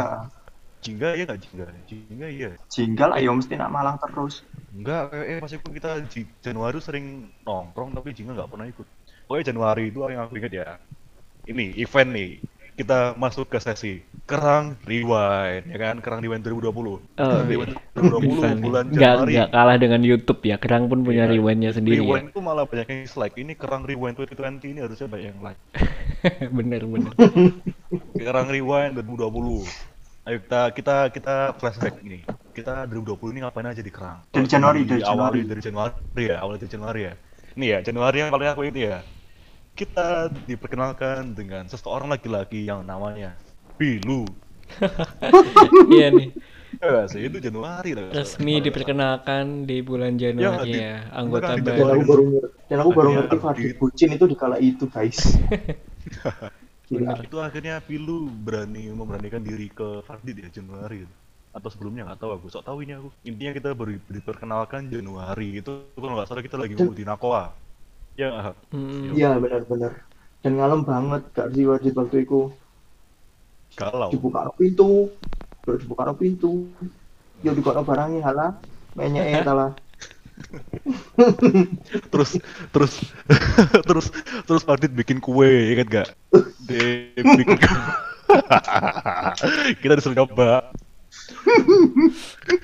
Jingga 0.79 1.09
ya 1.13 1.25
nggak 1.25 1.41
Jingga 1.43 1.65
Jingga 1.85 2.27
iya 2.29 2.51
jinggal 2.69 3.11
ayo 3.15 3.35
mesti 3.35 3.55
nak 3.55 3.71
malang 3.71 3.97
terus. 3.99 4.47
Enggak, 4.71 5.11
kayak 5.11 5.27
eh, 5.27 5.39
pas 5.43 5.51
itu 5.51 5.69
kita 5.73 5.91
di 6.07 6.21
Januari 6.39 6.79
sering 6.79 7.07
nongkrong 7.43 7.93
tapi 7.93 8.15
Jingga 8.15 8.33
nggak 8.35 8.51
pernah 8.51 8.67
ikut. 8.67 8.87
Pokoknya 9.27 9.45
Januari 9.51 9.83
itu 9.91 9.99
yang 10.03 10.23
aku 10.23 10.35
ingat 10.37 10.53
ya. 10.53 10.67
Ini 11.45 11.75
event 11.77 12.11
nih. 12.13 12.31
Kita 12.79 13.19
masuk 13.19 13.51
ke 13.51 13.59
sesi 13.59 13.99
Kerang 14.23 14.79
Rewind, 14.87 15.67
ya 15.67 15.79
kan? 15.83 15.99
Kerang 15.99 16.23
Rewind 16.23 16.47
2020. 16.47 16.71
Oh, 16.71 17.01
Kerang 17.19 17.43
iya. 17.43 17.51
Rewind 17.51 17.75
2020 17.75 18.23
Bisa 18.23 18.47
nih. 18.47 18.63
bulan 18.63 18.85
Januari. 18.95 19.33
nggak 19.35 19.49
kalah 19.51 19.77
dengan 19.77 20.01
YouTube 20.07 20.41
ya. 20.47 20.57
Kerang 20.63 20.87
pun 20.87 21.03
punya 21.03 21.27
Iya. 21.27 21.33
rewindnya 21.35 21.75
sendiri 21.75 21.99
Rewind 21.99 22.31
itu 22.31 22.39
malah 22.39 22.71
banyak 22.71 22.87
yang 22.87 23.01
dislike. 23.03 23.35
Ini 23.35 23.59
Kerang 23.59 23.83
Rewind 23.83 24.15
2020 24.15 24.71
ini 24.71 24.79
harusnya 24.79 25.11
banyak 25.11 25.27
yang 25.27 25.41
like. 25.43 25.59
ya. 25.75 26.47
bener 26.63 26.83
bener. 26.87 27.13
Kerang 28.15 28.47
Rewind 28.47 28.95
2020. 28.95 29.67
Ayo 30.29 30.45
kita 30.45 30.61
kita 30.77 30.97
kita 31.09 31.35
flashback 31.57 32.05
ini. 32.05 32.21
Kita 32.53 32.85
2020 32.85 33.33
ini 33.33 33.41
ngapain 33.41 33.65
aja 33.65 33.81
di 33.81 33.89
Kerang? 33.89 34.29
Dari 34.29 34.45
Januari, 34.45 34.85
dari 34.85 35.01
Januari. 35.01 35.41
dari 35.41 35.63
Januari 35.65 36.25
ya, 36.29 36.37
awal 36.45 36.61
dari 36.61 36.69
Januari 36.69 37.01
ya. 37.09 37.15
Ini 37.57 37.67
ya, 37.73 37.79
Januari 37.81 38.17
yang 38.21 38.29
paling 38.29 38.53
aku 38.53 38.69
ini 38.69 38.93
ya. 38.93 39.01
Kita 39.73 40.29
diperkenalkan 40.45 41.33
dengan 41.33 41.65
seseorang 41.65 42.13
laki-laki 42.13 42.69
yang 42.69 42.85
namanya 42.85 43.41
Bilu. 43.81 44.29
Iya 45.97 46.13
nih. 46.13 46.29
Ya 46.77 47.09
sih, 47.09 47.25
itu 47.25 47.41
Januari 47.41 47.97
lah. 47.97 48.13
Resmi 48.13 48.61
diperkenalkan 48.61 49.65
di 49.65 49.81
bulan 49.81 50.21
Januari 50.21 50.77
di- 50.77 50.85
ya. 50.85 51.09
Anggota 51.09 51.57
di 51.57 51.65
Dan 51.65 51.73
baru. 51.73 51.89
aku 51.89 52.05
baru 52.05 52.23
ngerti, 52.29 52.69
dan 52.69 52.79
aku 52.85 52.91
baru 52.93 53.09
ngerti. 53.17 53.37
Fadil 53.41 53.73
bucin 53.81 54.09
itu 54.13 54.25
di 54.29 54.37
kala 54.37 54.61
itu 54.61 54.85
guys. 54.93 55.25
Gila. 56.89 57.21
Itu 57.21 57.37
akhirnya 57.45 57.85
Pilu 57.85 58.33
berani 58.33 58.89
memberanikan 58.89 59.45
diri 59.45 59.69
ke 59.69 60.01
Fardit 60.09 60.41
ya 60.41 60.49
Januari 60.49 61.05
atau 61.49 61.69
sebelumnya 61.73 62.05
nggak 62.05 62.21
tahu 62.21 62.31
aku 62.37 62.47
sok 62.53 62.65
tahu 62.65 62.85
ini 62.85 62.93
aku 62.95 63.09
intinya 63.25 63.53
kita 63.57 63.69
baru 63.73 63.97
diperkenalkan 64.13 64.93
Januari 64.93 65.59
itu 65.59 65.91
kalau 65.97 66.15
nggak 66.17 66.29
salah 66.29 66.45
kita 66.45 66.57
lagi 66.61 66.77
di 66.77 67.05
Nakoa 67.09 67.51
ya? 68.15 68.53
Mm-mm. 68.73 69.17
Iya 69.17 69.41
benar-benar. 69.41 69.93
Dan 70.45 70.53
ngalem 70.55 70.81
banget 70.87 71.23
Kak 71.35 71.51
Ri 71.51 71.67
Wadid 71.67 71.95
waktu 71.99 72.17
itu 72.23 72.53
galau 73.75 74.11
dibuka 74.11 74.47
no 74.47 74.53
pintu, 74.55 75.11
terus 75.67 75.81
dibuka 75.83 76.03
no 76.07 76.15
pintu, 76.15 76.67
yo 77.43 77.51
dibuka 77.53 77.79
no 77.79 77.83
barangnya 77.85 78.21
halah, 78.23 78.51
mainnya 78.95 79.23
eh 79.23 79.43
salah. 79.43 79.71
terus 82.13 82.31
terus 82.71 82.93
terus 83.89 84.07
terus 84.47 84.63
Fardit 84.65 84.93
bikin 84.95 85.19
kue 85.19 85.75
ingat 85.75 85.87
gak 85.89 86.09
dia 86.65 87.13
bikin 87.17 87.59
kita 89.83 89.97
disuruh 89.97 90.17
nyoba. 90.25 90.69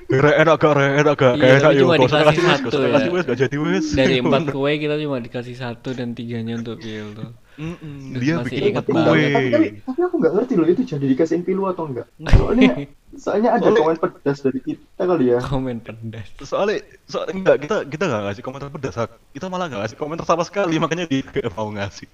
Re 0.05 0.31
enak 0.37 0.61
gak, 0.61 0.73
re 0.77 0.85
enak 1.01 1.15
gak, 1.17 1.33
Iya, 1.37 1.41
kayak 1.41 1.55
enak 1.57 1.71
yuk, 1.73 1.81
cuma 1.81 1.93
gak 1.97 2.05
usah 2.05 2.19
dikasih 2.21 2.25
kasih 2.25 2.43
gak 2.45 2.53
satu 2.53 2.67
usah 2.69 2.79
ya. 2.85 2.93
kasih 2.93 3.09
wes, 3.09 3.23
gak 3.25 3.39
jadi 3.41 3.57
wes. 3.57 3.85
Dari 3.97 4.15
empat 4.21 4.43
kue 4.53 4.71
kita 4.77 4.95
cuma 5.01 5.17
dikasih 5.17 5.55
satu 5.57 5.89
dan 5.97 6.13
tiganya 6.13 6.53
untuk 6.61 6.77
Bill 6.77 7.09
tuh. 7.17 7.31
Mm-mm, 7.55 7.97
Terus 8.11 8.21
dia 8.21 8.35
bikin 8.41 8.61
ingat 8.69 8.83
kue 8.83 8.93
banget. 8.93 9.31
Tapi, 9.31 9.47
tapi, 9.49 9.67
tapi 9.81 9.99
aku 10.01 10.15
nggak 10.17 10.33
ngerti 10.33 10.53
loh 10.53 10.67
itu 10.67 10.81
jadi 10.83 11.05
dikasihin 11.07 11.41
pilu 11.41 11.63
atau 11.65 11.83
enggak. 11.85 12.07
Soalnya 12.19 12.71
soalnya 13.17 13.49
ada 13.51 13.63
Soalnya- 13.63 13.81
komen 13.81 13.97
pedas 13.97 14.37
dari 14.39 14.59
kita 14.61 15.01
kali 15.01 15.25
ya. 15.27 15.39
Komen 15.41 15.77
pedas. 15.79 16.27
soalnya 16.41 16.77
soalnya 17.03 17.33
enggak 17.33 17.57
kita 17.61 17.75
kita 17.87 18.03
nggak 18.05 18.21
ngasih 18.25 18.43
komentar 18.43 18.67
pedas 18.69 18.95
Hak. 18.95 19.09
kita 19.31 19.45
malah 19.45 19.65
nggak 19.65 19.81
ngasih 19.81 19.97
komentar 19.97 20.25
sama 20.25 20.43
sekali 20.43 20.75
makanya 20.75 21.05
dia 21.05 21.23
nggak 21.23 21.47
mau 21.49 21.69
ngasih 21.69 22.07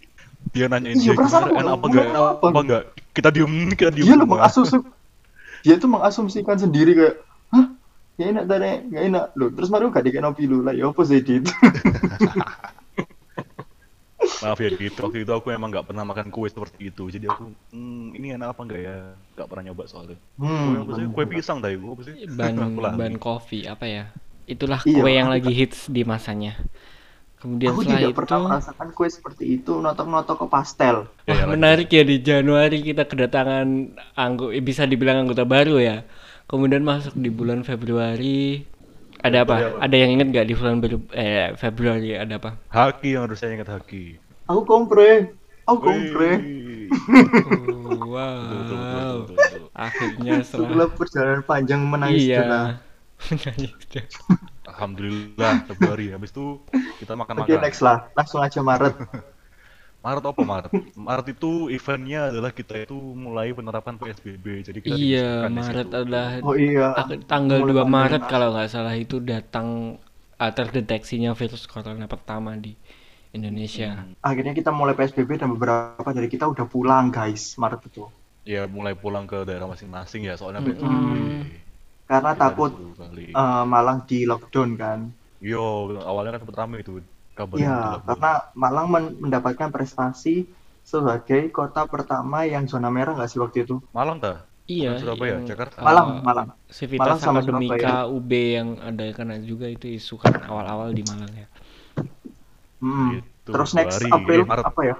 dia 0.49 0.65
nanyain 0.65 0.93
Iya, 0.95 1.05
dia 1.07 1.13
perasaan 1.15 1.43
gimana, 1.47 1.69
apa 1.71 1.85
enggak 1.85 2.05
apa? 2.07 2.45
apa 2.45 2.59
enggak 2.59 2.83
kita 3.11 3.29
diem 3.29 3.53
kita 3.71 3.89
diem 3.89 4.03
Dia 4.03 4.13
lo 4.13 4.19
semua. 4.19 4.33
mengasumsi 4.35 4.77
dia 5.61 5.75
tuh 5.75 5.89
mengasumsikan 5.89 6.57
sendiri 6.57 6.91
kayak 6.91 7.15
hah 7.51 7.65
ya 8.15 8.25
enak 8.27 8.45
tadi 8.45 8.69
nggak 8.87 9.03
enak 9.07 9.25
loh 9.35 9.49
terus 9.51 9.69
baru 9.69 9.89
gak 9.89 10.01
dikasih 10.03 10.33
pilu 10.33 10.61
lah 10.61 10.73
ya 10.73 10.85
apa 10.85 11.01
sih 11.01 11.17
dit 11.19 11.45
Maaf 14.41 14.57
ya 14.63 14.69
gitu, 14.73 14.97
waktu 15.05 15.17
itu 15.23 15.31
aku 15.37 15.47
emang 15.53 15.69
nggak 15.73 15.85
pernah 15.89 16.03
makan 16.07 16.27
kue 16.33 16.47
seperti 16.49 16.89
itu. 16.89 17.03
Jadi 17.13 17.25
aku, 17.29 17.43
hmm, 17.73 18.17
ini 18.17 18.27
enak 18.35 18.47
apa 18.57 18.61
enggak 18.65 18.81
ya? 18.87 18.95
Nggak 19.37 19.47
pernah 19.49 19.63
nyoba 19.69 19.83
soalnya. 19.91 20.17
Kue 20.61 20.73
Hmm, 20.75 20.81
sih? 20.97 21.05
Kue 21.13 21.25
pisang 21.29 21.57
tadi, 21.63 21.75
kue 21.77 21.91
apa 21.93 22.03
sih? 22.07 22.15
ban 22.39 22.55
ban 22.97 23.13
kopi 23.25 23.59
apa 23.73 23.85
ya 23.95 24.03
itulah 24.53 24.81
Iya, 24.89 24.93
kue 24.93 25.09
yang 25.17 25.27
aku- 25.27 25.33
lagi 25.33 25.51
hits 25.59 25.79
di 25.95 26.01
masanya 26.11 26.51
kemudian 27.41 27.73
Aku 27.73 27.79
setelah 27.79 28.01
tidak 28.01 28.11
itu 28.13 28.17
pernah 28.17 28.39
merasakan 28.45 28.89
kue 28.97 29.09
seperti 29.15 29.43
itu, 29.57 29.73
notok-notok 29.85 30.37
ke 30.41 30.47
pastel. 30.53 30.95
wah 31.29 31.41
Ya, 31.41 31.45
menarik 31.53 31.87
ya 31.97 32.03
di 32.11 32.17
Januari 32.29 32.77
kita 32.87 33.03
kedatangan 33.11 33.67
anggo 34.23 34.45
eh, 34.57 34.63
bisa 34.69 34.83
dibilang 34.91 35.17
anggota 35.25 35.43
baru 35.55 35.75
ya 35.89 35.97
kemudian 36.49 36.83
masuk 36.91 37.13
di 37.23 37.29
bulan 37.39 37.61
Februari 37.69 38.65
ada 39.21 39.37
apa 39.45 39.55
ada 39.77 39.95
yang 39.95 40.09
inget 40.17 40.27
gak 40.33 40.47
di 40.49 40.53
bulan 40.57 40.81
baru 40.81 40.97
eh 41.13 41.53
Februari 41.57 42.17
ada 42.17 42.41
apa 42.41 42.57
Haki 42.73 43.13
yang 43.17 43.29
harus 43.29 43.37
saya 43.37 43.53
ingat 43.57 43.69
Haki. 43.69 44.17
Aku 44.49 44.61
kompre, 44.67 45.31
aku 45.65 45.79
kompre. 45.79 46.29
Oh, 46.91 48.07
Betul, 48.11 48.51
betul, 48.51 48.77
betul, 48.77 48.77
wow 48.91 49.11
betul, 49.23 49.35
betul. 49.39 49.63
akhirnya 49.71 50.33
Setelah 50.43 50.67
setelah 50.67 50.87
perjalanan 50.91 51.41
panjang 51.47 51.81
menangis 51.87 52.27
iya. 52.27 52.43
Menangis. 53.31 53.71
Alhamdulillah 54.67 55.53
Februari. 55.71 56.11
Habis 56.11 56.29
itu 56.35 56.59
kita 56.99 57.13
Oke 57.15 57.21
makan-makan. 57.23 57.59
next 57.63 57.81
lah, 57.85 57.97
langsung 58.17 58.41
aja 58.43 58.59
Maret. 58.59 58.93
Maret 60.05 60.23
apa 60.31 60.41
Maret? 60.51 60.73
Maret 61.07 61.27
itu 61.35 61.47
eventnya 61.75 62.19
adalah 62.29 62.51
kita 62.59 62.73
itu 62.85 62.93
mulai 63.25 63.47
penerapan 63.57 63.95
PSBB. 64.01 64.45
Jadi 64.67 64.79
kita 64.85 64.97
iya 64.97 65.19
Maret 65.57 65.87
situ. 65.87 65.97
adalah 65.99 66.27
Oh 66.45 66.53
iya. 66.57 66.83
Tanggal 67.31 67.59
2 67.69 67.83
Mulai 67.83 67.85
Maret 67.95 68.21
pandemi. 68.21 68.31
kalau 68.31 68.47
nggak 68.53 68.69
salah 68.73 68.95
itu 69.03 69.15
datang 69.31 69.67
ah, 70.43 70.51
terdeteksinya 70.57 71.31
virus 71.39 71.63
corona 71.71 72.05
pertama 72.13 72.51
di 72.65 72.71
Indonesia. 73.37 73.89
Akhirnya 74.29 74.53
kita 74.59 74.71
mulai 74.79 74.93
PSBB 74.97 75.31
dan 75.41 75.49
beberapa 75.55 76.09
dari 76.17 76.27
kita 76.33 76.45
udah 76.53 76.65
pulang 76.73 77.05
guys 77.17 77.43
Maret 77.61 77.81
itu. 77.89 78.03
Ya 78.53 78.61
mulai 78.75 78.93
pulang 79.01 79.25
ke 79.31 79.37
daerah 79.47 79.67
masing-masing 79.73 80.21
ya 80.29 80.33
soalnya. 80.39 80.61
PSBB. 80.65 81.09
Karena 82.09 82.31
Kita 82.31 82.43
takut 82.43 82.71
balik. 82.97 83.37
eh, 83.41 83.63
Malang 83.73 83.99
di 84.09 84.19
lockdown 84.29 84.69
kan. 84.81 84.99
Yo, 85.41 85.61
awalnya 86.09 86.37
kan 86.37 86.41
sempat 86.45 86.57
ramai 86.61 86.85
itu 86.85 87.01
Iya, 87.51 87.75
lockdown. 87.75 88.01
karena 88.07 88.31
Malang 88.55 88.87
men- 88.93 89.15
mendapatkan 89.23 89.69
prestasi 89.75 90.35
sebagai 90.81 91.41
kota 91.51 91.85
pertama 91.85 92.43
yang 92.47 92.63
zona 92.65 92.89
merah 92.89 93.13
nggak 93.15 93.29
sih 93.31 93.39
waktu 93.43 93.57
itu? 93.67 93.75
Malang 93.91 94.17
dah. 94.23 94.37
Iya, 94.71 94.95
Surabaya, 95.03 95.35
yang, 95.35 95.43
Jakarta. 95.51 95.77
eh, 95.81 95.85
Malang, 95.85 96.07
Malang. 96.23 96.47
Civitas 96.71 97.03
Malang 97.03 97.19
sama 97.19 97.39
Akademika 97.43 97.93
UB 98.07 98.31
yang 98.55 98.69
ada 98.79 99.03
karena 99.11 99.35
juga 99.43 99.67
itu 99.67 99.87
isu 99.91 100.15
kan 100.15 100.33
awal-awal 100.47 100.95
di 100.95 101.03
Malang 101.03 101.31
ya. 101.35 101.47
Hmm. 102.79 103.19
Gitu, 103.19 103.51
Terus 103.51 103.71
next 103.75 103.99
April 104.09 104.41
Maret. 104.47 104.65
apa 104.65 104.81
ya? 104.87 104.95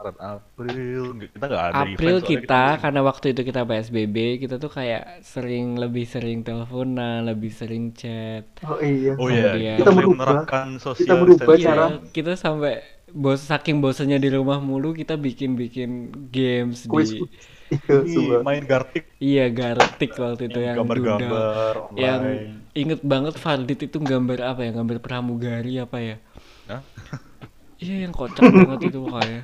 Maret, 0.00 0.16
April, 0.16 1.02
kita 1.28 1.44
nggak 1.44 1.64
ada 1.68 1.76
event 1.84 1.92
April 1.92 2.16
soalnya 2.16 2.30
kita 2.32 2.62
karena 2.80 3.00
waktu 3.04 3.26
itu 3.36 3.40
kita 3.44 3.60
PSBB 3.68 4.16
kita 4.40 4.54
tuh 4.56 4.72
kayak 4.72 5.20
sering 5.20 5.76
lebih 5.76 6.08
sering 6.08 6.40
teleponan, 6.40 7.28
lebih 7.28 7.52
sering 7.52 7.92
chat. 7.92 8.48
Oh 8.64 8.80
iya. 8.80 9.12
Oh 9.20 9.28
iya, 9.28 9.76
kita 9.76 9.92
Kita 9.92 9.92
social 10.80 11.04
Kita 11.04 11.14
merubah 11.20 11.36
distancing. 11.36 11.64
cara- 11.68 11.88
Iya, 11.92 12.12
kita 12.16 12.32
sampai 12.32 12.72
bos 13.12 13.42
saking 13.44 13.76
bosannya 13.84 14.16
di 14.16 14.30
rumah 14.32 14.56
mulu 14.62 14.96
kita 14.96 15.20
bikin-bikin 15.20 16.08
games 16.32 16.88
Kuis. 16.88 17.12
di 17.12 17.20
Iya, 17.70 18.40
main 18.42 18.64
Gartic, 18.66 19.04
iya 19.22 19.46
Gartic 19.52 20.10
waktu 20.16 20.48
itu 20.50 20.58
yang 20.58 20.80
gambar-gambar 20.80 21.74
yang 21.94 22.22
inget 22.74 22.98
banget 23.04 23.34
Valdit 23.38 23.78
itu 23.84 23.98
gambar 24.00 24.38
apa 24.42 24.60
ya? 24.64 24.70
Gambar 24.74 24.98
pramugari 25.04 25.76
apa 25.78 25.98
ya? 26.02 26.16
Hah? 26.66 26.82
iya 27.78 28.04
yang 28.08 28.12
kocak 28.16 28.42
banget 28.42 28.90
itu 28.90 28.98
pokoknya 29.00 29.40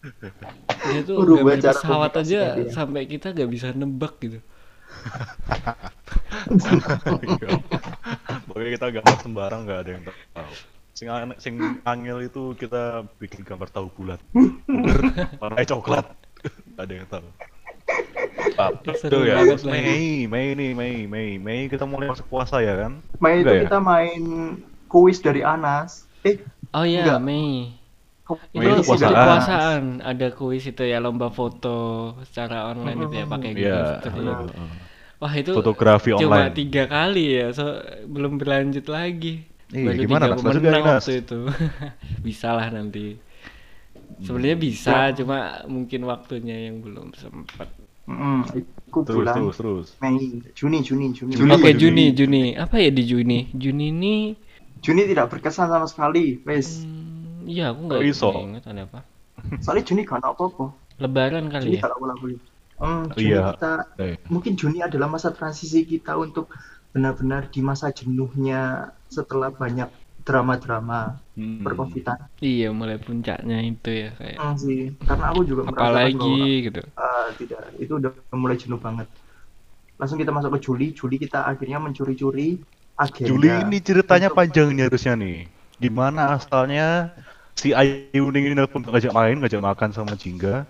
dia 0.00 1.00
tuh 1.04 1.20
gambar 1.20 1.60
cara 1.60 1.76
pesawat 1.76 2.12
aja 2.24 2.40
dia. 2.56 2.72
sampai 2.72 3.04
kita 3.04 3.36
gak 3.36 3.50
bisa 3.52 3.68
nebak 3.76 4.16
gitu 4.20 4.40
Pokoknya 8.48 8.70
kita 8.76 8.86
gambar 9.00 9.16
sembarang 9.22 9.60
nggak 9.64 9.80
ada 9.86 9.90
yang 9.96 10.02
tahu. 10.04 10.52
Sing, 10.92 11.08
an- 11.08 11.38
sing 11.40 11.54
angel 11.86 12.18
itu 12.26 12.52
kita 12.58 13.06
bikin 13.16 13.46
gambar 13.46 13.70
tahu 13.72 13.88
bulat. 13.94 14.20
Warnanya 15.40 15.68
coklat. 15.70 16.06
Nggak 16.76 16.84
ada 16.84 16.92
yang 16.92 17.08
tahu. 17.08 17.28
Itu 18.84 19.18
ya? 19.24 19.40
Mei, 19.64 20.28
Mei 20.28 20.52
nih, 20.52 20.76
Mei, 20.76 21.08
Mei, 21.08 21.40
Mei 21.40 21.60
kita 21.70 21.88
mulai 21.88 22.12
masuk 22.12 22.28
puasa 22.28 22.60
ya 22.60 22.76
kan? 22.76 23.00
Main 23.16 23.46
itu 23.46 23.54
ya? 23.54 23.64
kita 23.64 23.78
main 23.80 24.22
kuis 24.90 25.24
dari 25.24 25.40
Anas. 25.40 26.04
Eh, 26.26 26.36
oh 26.76 26.84
iya. 26.84 27.16
Mei 27.16 27.24
Mei 27.24 27.79
itu 28.56 28.68
itu 28.74 28.82
puasaan. 28.88 29.14
puasaan 29.24 29.82
ada 30.10 30.26
kuis 30.38 30.64
itu 30.70 30.82
ya 30.92 30.98
lomba 31.04 31.28
foto 31.38 31.68
secara 32.28 32.56
online 32.72 33.00
itu 33.06 33.14
ya 33.22 33.26
pakai 33.34 33.50
Google 33.60 33.84
Iya. 33.84 33.86
Street 33.92 34.50
wah 35.20 35.34
itu 35.42 35.52
Fotografi 35.56 36.10
cuma 36.20 36.38
online. 36.40 36.54
tiga 36.58 36.82
kali 36.94 37.20
ya 37.38 37.46
so 37.56 37.64
belum 38.14 38.32
berlanjut 38.40 38.86
lagi 38.96 39.28
Iya, 39.70 39.86
baru 39.86 40.02
gimana, 40.02 40.24
tiga 40.24 40.28
Nas? 40.30 40.42
Lanjut 40.46 40.62
menang 40.66 40.82
gak, 40.82 40.84
Nas? 40.86 41.06
waktu 41.06 41.10
itu 41.22 41.38
bisa 42.26 42.48
lah 42.58 42.68
nanti 42.76 43.00
sebenarnya 44.26 44.56
bisa 44.66 44.96
cuma 45.18 45.36
mungkin 45.74 46.00
waktunya 46.12 46.56
yang 46.68 46.76
belum 46.84 47.08
sempat 47.16 47.68
mm, 48.08 48.40
itu 48.58 48.98
Terus, 49.06 49.16
bulan 49.16 49.34
terus, 49.34 49.56
terus. 49.60 49.88
Mei, 50.02 50.16
Juni, 50.58 50.78
Juni, 50.86 51.06
Juni. 51.18 51.36
Juli, 51.36 51.56
oke 51.56 51.70
Juni. 51.72 51.80
Juni 51.80 52.04
Juni 52.18 52.42
apa 52.64 52.76
ya 52.84 52.90
di 52.96 53.02
Juni 53.10 53.38
Juni 53.62 53.84
ini 53.94 54.16
Juni 54.84 55.02
tidak 55.10 55.26
berkesan 55.32 55.68
sama 55.72 55.86
sekali, 55.92 56.40
wes. 56.48 56.68
hmm, 56.68 57.09
iya 57.52 57.64
aku 57.72 57.80
nggak 57.88 58.02
Kok 58.02 58.06
iso? 58.10 58.30
ingat 58.44 58.64
ada 58.70 58.82
apa 58.88 59.00
Soalnya 59.64 59.84
Juni 59.88 60.02
ada 60.08 60.28
apa-apa. 60.34 60.64
Lebaran 61.02 61.50
Juni 61.60 61.76
kali 61.76 61.80
ya 61.82 61.84
kalau 61.84 61.96
lagu 62.06 62.26
Hmm, 62.80 63.12
Oh, 63.16 63.20
Juni 63.20 63.40
iya. 63.40 63.44
kita 63.44 63.84
Eh, 63.98 64.16
mungkin 64.32 64.56
Juni 64.56 64.80
adalah 64.80 65.04
masa 65.12 65.30
transisi 65.36 65.84
kita 65.84 66.16
untuk 66.16 66.48
benar-benar 66.96 67.52
di 67.52 67.60
masa 67.60 67.92
jenuhnya 67.92 68.88
setelah 69.12 69.52
banyak 69.52 69.88
drama-drama 70.24 71.20
hmm. 71.36 71.66
perkovitan. 71.66 72.18
iya 72.48 72.66
mulai 72.78 72.98
puncaknya 73.06 73.56
itu 73.70 73.88
ya 74.02 74.08
kayak 74.20 74.40
Hmm, 74.40 74.54
sih, 74.62 74.78
karena 75.08 75.24
aku 75.30 75.40
juga 75.50 75.62
bahwa 75.70 75.86
apalagi 75.90 76.28
gitu 76.66 76.80
Ah, 77.00 77.28
tidak 77.40 77.60
itu 77.82 77.92
udah 78.00 78.12
mulai 78.42 78.56
jenuh 78.62 78.76
banget 78.86 79.08
langsung 80.00 80.18
kita 80.22 80.32
masuk 80.36 80.50
ke 80.56 80.60
Juli 80.66 80.86
Juli 80.98 81.16
kita 81.24 81.38
akhirnya 81.50 81.78
mencuri-curi 81.84 82.60
agenda 83.04 83.24
Juli 83.26 83.64
ini 83.64 83.78
ceritanya 83.80 84.28
untuk- 84.28 84.36
panjang 84.36 84.68
nih 84.76 84.84
harusnya 84.90 85.14
nih. 85.22 85.38
Gimana 85.80 86.36
asalnya 86.36 87.10
si 87.56 87.72
Ayu 87.72 88.28
Ning 88.30 88.52
ini 88.52 88.54
nelpon 88.54 88.84
ngajak 88.84 89.12
main, 89.16 89.40
ngajak 89.40 89.60
makan 89.64 89.90
sama 89.96 90.12
Jingga, 90.14 90.68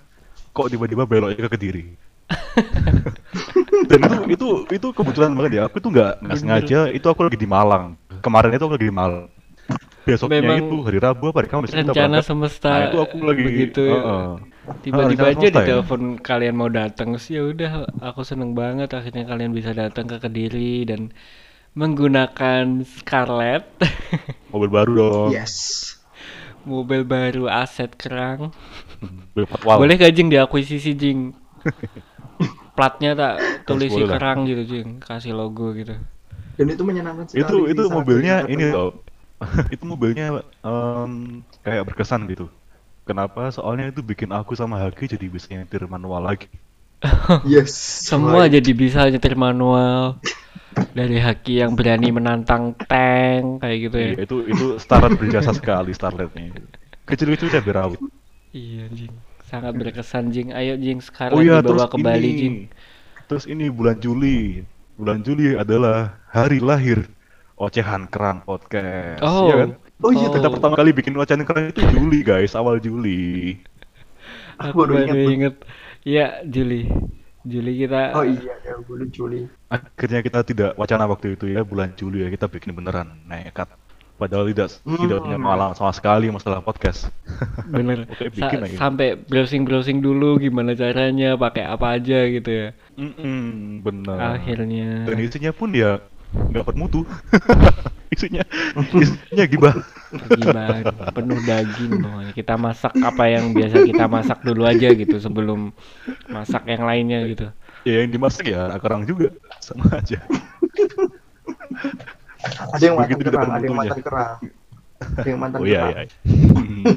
kok 0.55 0.71
tiba-tiba 0.71 1.05
beloknya 1.07 1.47
ke 1.47 1.51
Kediri. 1.59 1.85
Dan 3.91 4.01
itu 4.07 4.17
itu 4.31 4.49
itu 4.71 4.87
kebetulan 4.95 5.35
banget 5.35 5.53
ya. 5.59 5.63
Aku 5.67 5.83
tuh 5.83 5.91
nggak 5.91 6.23
nggak 6.23 6.39
sengaja. 6.39 6.79
Itu 6.95 7.11
aku 7.11 7.27
lagi 7.27 7.39
di 7.39 7.49
Malang. 7.51 7.99
Kemarin 8.23 8.55
itu 8.55 8.65
aku 8.67 8.75
lagi 8.79 8.87
di 8.87 8.95
Malang. 8.95 9.27
Besoknya 10.07 10.41
Memang 10.43 10.59
itu 10.65 10.77
hari 10.83 10.99
Rabu 10.99 11.31
apa 11.31 11.45
hari 11.45 11.51
Kamis 11.53 11.71
rencana 11.77 12.25
semesta 12.25 12.71
Nah, 12.73 12.81
itu 12.89 12.99
aku 13.05 13.17
lagi 13.21 13.43
begitu 13.45 13.85
Heeh. 13.85 14.27
tiba-tiba 14.81 15.23
rencana 15.23 15.29
aja 15.29 15.37
semesta 15.37 15.61
ya? 15.61 15.67
ditelepon 15.69 16.03
kalian 16.25 16.55
mau 16.57 16.71
datang 16.73 17.09
sih 17.21 17.37
ya 17.37 17.43
udah 17.45 17.73
aku 18.01 18.25
seneng 18.25 18.57
banget 18.57 18.91
akhirnya 18.97 19.29
kalian 19.29 19.53
bisa 19.53 19.77
datang 19.77 20.09
ke 20.09 20.17
Kediri 20.19 20.89
dan 20.89 21.13
menggunakan 21.73 22.83
Scarlett. 22.85 23.67
Mobil 24.53 24.71
baru 24.71 24.93
dong. 24.93 25.29
yes. 25.31 25.87
Mobil 26.61 27.03
baru 27.03 27.49
aset 27.49 27.97
kerang. 27.97 28.53
Patwal. 29.33 29.81
boleh 29.81 29.97
gak 29.97 30.13
Jing 30.13 30.29
diakuisisi 30.29 30.93
Jing? 30.93 31.33
Platnya 32.77 33.13
tak 33.13 33.35
tulisi 33.65 33.97
boleh 33.97 34.09
lah. 34.09 34.17
kerang 34.21 34.39
gitu 34.45 34.63
Jing. 34.67 34.89
Kasih 35.01 35.33
logo 35.33 35.73
gitu. 35.73 35.97
Dan 36.57 36.67
itu 36.69 36.83
menyenangkan 36.85 37.25
sekali 37.25 37.41
itu 37.41 37.57
itu 37.73 37.83
mobilnya 37.89 38.45
ini 38.45 38.69
ketemu. 38.69 38.77
loh. 38.77 38.91
Itu 39.73 39.89
mobilnya 39.89 40.45
em, 40.61 41.41
kayak 41.65 41.89
berkesan 41.89 42.29
gitu. 42.29 42.53
Kenapa? 43.09 43.49
Soalnya 43.49 43.89
itu 43.89 44.05
bikin 44.05 44.29
aku 44.29 44.53
sama 44.53 44.77
Haki 44.77 45.09
jadi 45.09 45.33
bisa 45.33 45.49
nyetir 45.49 45.89
manual 45.89 46.21
lagi. 46.21 46.45
Yes. 47.49 47.73
Semua 48.05 48.45
Right. 48.45 48.61
jadi 48.61 48.71
bisa 48.77 49.09
nyetir 49.09 49.33
manual 49.41 50.21
dari 50.95 51.19
Haki 51.19 51.63
yang 51.63 51.75
berani 51.75 52.15
menantang 52.15 52.75
tank 52.87 53.63
kayak 53.63 53.79
gitu 53.91 53.97
ya. 53.97 54.11
Iya, 54.15 54.17
itu 54.25 54.37
itu 54.47 54.67
Starlet 54.79 55.19
berjasa 55.19 55.51
sekali 55.55 55.91
Starletnya 55.95 56.55
kecil-kecil 57.11 57.51
cabai 57.51 57.75
rawit. 57.75 58.01
Iya 58.55 58.87
Jing, 58.95 59.15
sangat 59.47 59.75
berkesan 59.75 60.31
Jing. 60.31 60.49
Ayo 60.55 60.79
Jing 60.79 61.03
sekarang 61.03 61.39
oh 61.39 61.43
iya 61.43 61.59
dibawa 61.59 61.67
terus 61.67 61.85
ke 61.91 61.97
Bali 61.99 62.31
ini. 62.31 62.39
Jing. 62.39 62.57
terus 63.27 63.45
ini 63.47 63.67
bulan 63.71 63.99
Juli. 63.99 64.63
Bulan 64.99 65.23
Juli 65.25 65.55
adalah 65.57 66.19
hari 66.29 66.59
lahir 66.61 67.07
ocehan 67.57 68.11
kerang 68.11 68.45
podcast. 68.45 69.23
Oh, 69.23 69.49
Iya 69.49 69.55
kan? 69.65 69.71
Oh 70.01 70.13
iya, 70.17 70.29
kita 70.33 70.49
pertama 70.49 70.75
kali 70.81 70.91
bikin 70.97 71.13
ocehan 71.17 71.45
kerang 71.45 71.71
itu 71.73 71.81
Juli 71.93 72.21
guys. 72.25 72.57
Awal 72.57 72.81
Juli. 72.81 73.61
Aku 74.61 74.85
baru 74.85 75.09
baru 75.09 75.31
ingat. 75.31 75.55
Iya 76.05 76.41
Juli, 76.49 76.89
Juli 77.43 77.73
kita. 77.79 78.13
oh 78.13 78.23
iya 78.23 78.53
ya 78.61 78.75
bulan 78.81 79.09
Juli 79.09 79.49
akhirnya 79.67 80.21
kita 80.21 80.41
tidak 80.43 80.71
wacana 80.75 81.05
waktu 81.05 81.35
itu 81.35 81.49
ya 81.49 81.63
bulan 81.63 81.93
Juli 81.95 82.21
ya 82.21 82.29
kita 82.29 82.47
bikin 82.47 82.73
beneran 82.73 83.17
nekat 83.25 83.69
padahal 84.15 84.45
tidak 84.47 84.69
Hmm. 84.85 85.01
tidak 85.01 85.25
punya 85.25 85.39
pengalaman 85.39 85.73
sama 85.73 85.89
sekali 85.91 86.29
masalah 86.29 86.61
podcast. 86.61 87.09
bener 87.73 88.05
Oke, 88.13 88.29
Sa- 88.29 88.29
bikin 88.29 88.59
lagi. 88.61 88.77
sampai 88.77 89.09
browsing 89.17 89.65
browsing 89.65 89.99
dulu 89.99 90.37
gimana 90.37 90.77
caranya 90.77 91.35
pakai 91.35 91.65
apa 91.65 91.97
aja 91.97 92.29
gitu 92.29 92.51
ya 92.51 92.69
Mm-mm, 93.01 93.81
benar. 93.81 94.37
akhirnya 94.37 95.09
Dan 95.09 95.17
isinya 95.19 95.53
pun 95.53 95.73
ya 95.73 96.05
nggak 96.33 96.65
bermutu. 96.67 97.03
isinya 98.15 98.43
isinya 98.99 99.45
gibah. 99.47 99.75
gimana 100.35 100.83
penuh 101.15 101.39
daging 101.47 102.03
pokoknya 102.03 102.33
kita 102.35 102.55
masak 102.59 102.91
apa 102.99 103.25
yang 103.31 103.55
biasa 103.55 103.87
kita 103.87 104.05
masak 104.11 104.43
dulu 104.43 104.67
aja 104.67 104.91
gitu 104.91 105.23
sebelum 105.23 105.71
masak 106.27 106.67
yang 106.67 106.83
lainnya 106.83 107.23
gitu 107.31 107.55
Ya 107.87 108.03
yang 108.03 108.11
dimasak 108.11 108.51
ya 108.51 108.67
kerang 108.77 109.07
juga 109.07 109.31
sama 109.63 109.87
aja. 109.95 110.21
Ada 112.75 112.83
yang 112.83 112.97
mantan 112.99 113.19
kerang, 113.23 113.49
ada 113.49 113.65
yang 113.65 113.77
mantan 113.79 114.01
kerang. 114.03 114.33
Ada 115.01 115.29
yang 115.31 115.41
mantan 115.41 115.59
Oh 115.63 115.67
iya 115.71 115.81
kerang. 115.81 115.95
iya. 115.95 116.93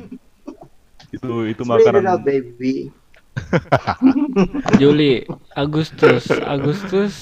itu 1.13 1.31
itu 1.45 1.61
out, 1.61 1.69
makanan 1.77 2.03
baby. 2.25 2.89
Juli 4.81 5.23
Agustus 5.53 6.25
Agustus 6.33 7.13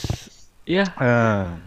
ya 0.64 0.88
Ah, 0.96 1.60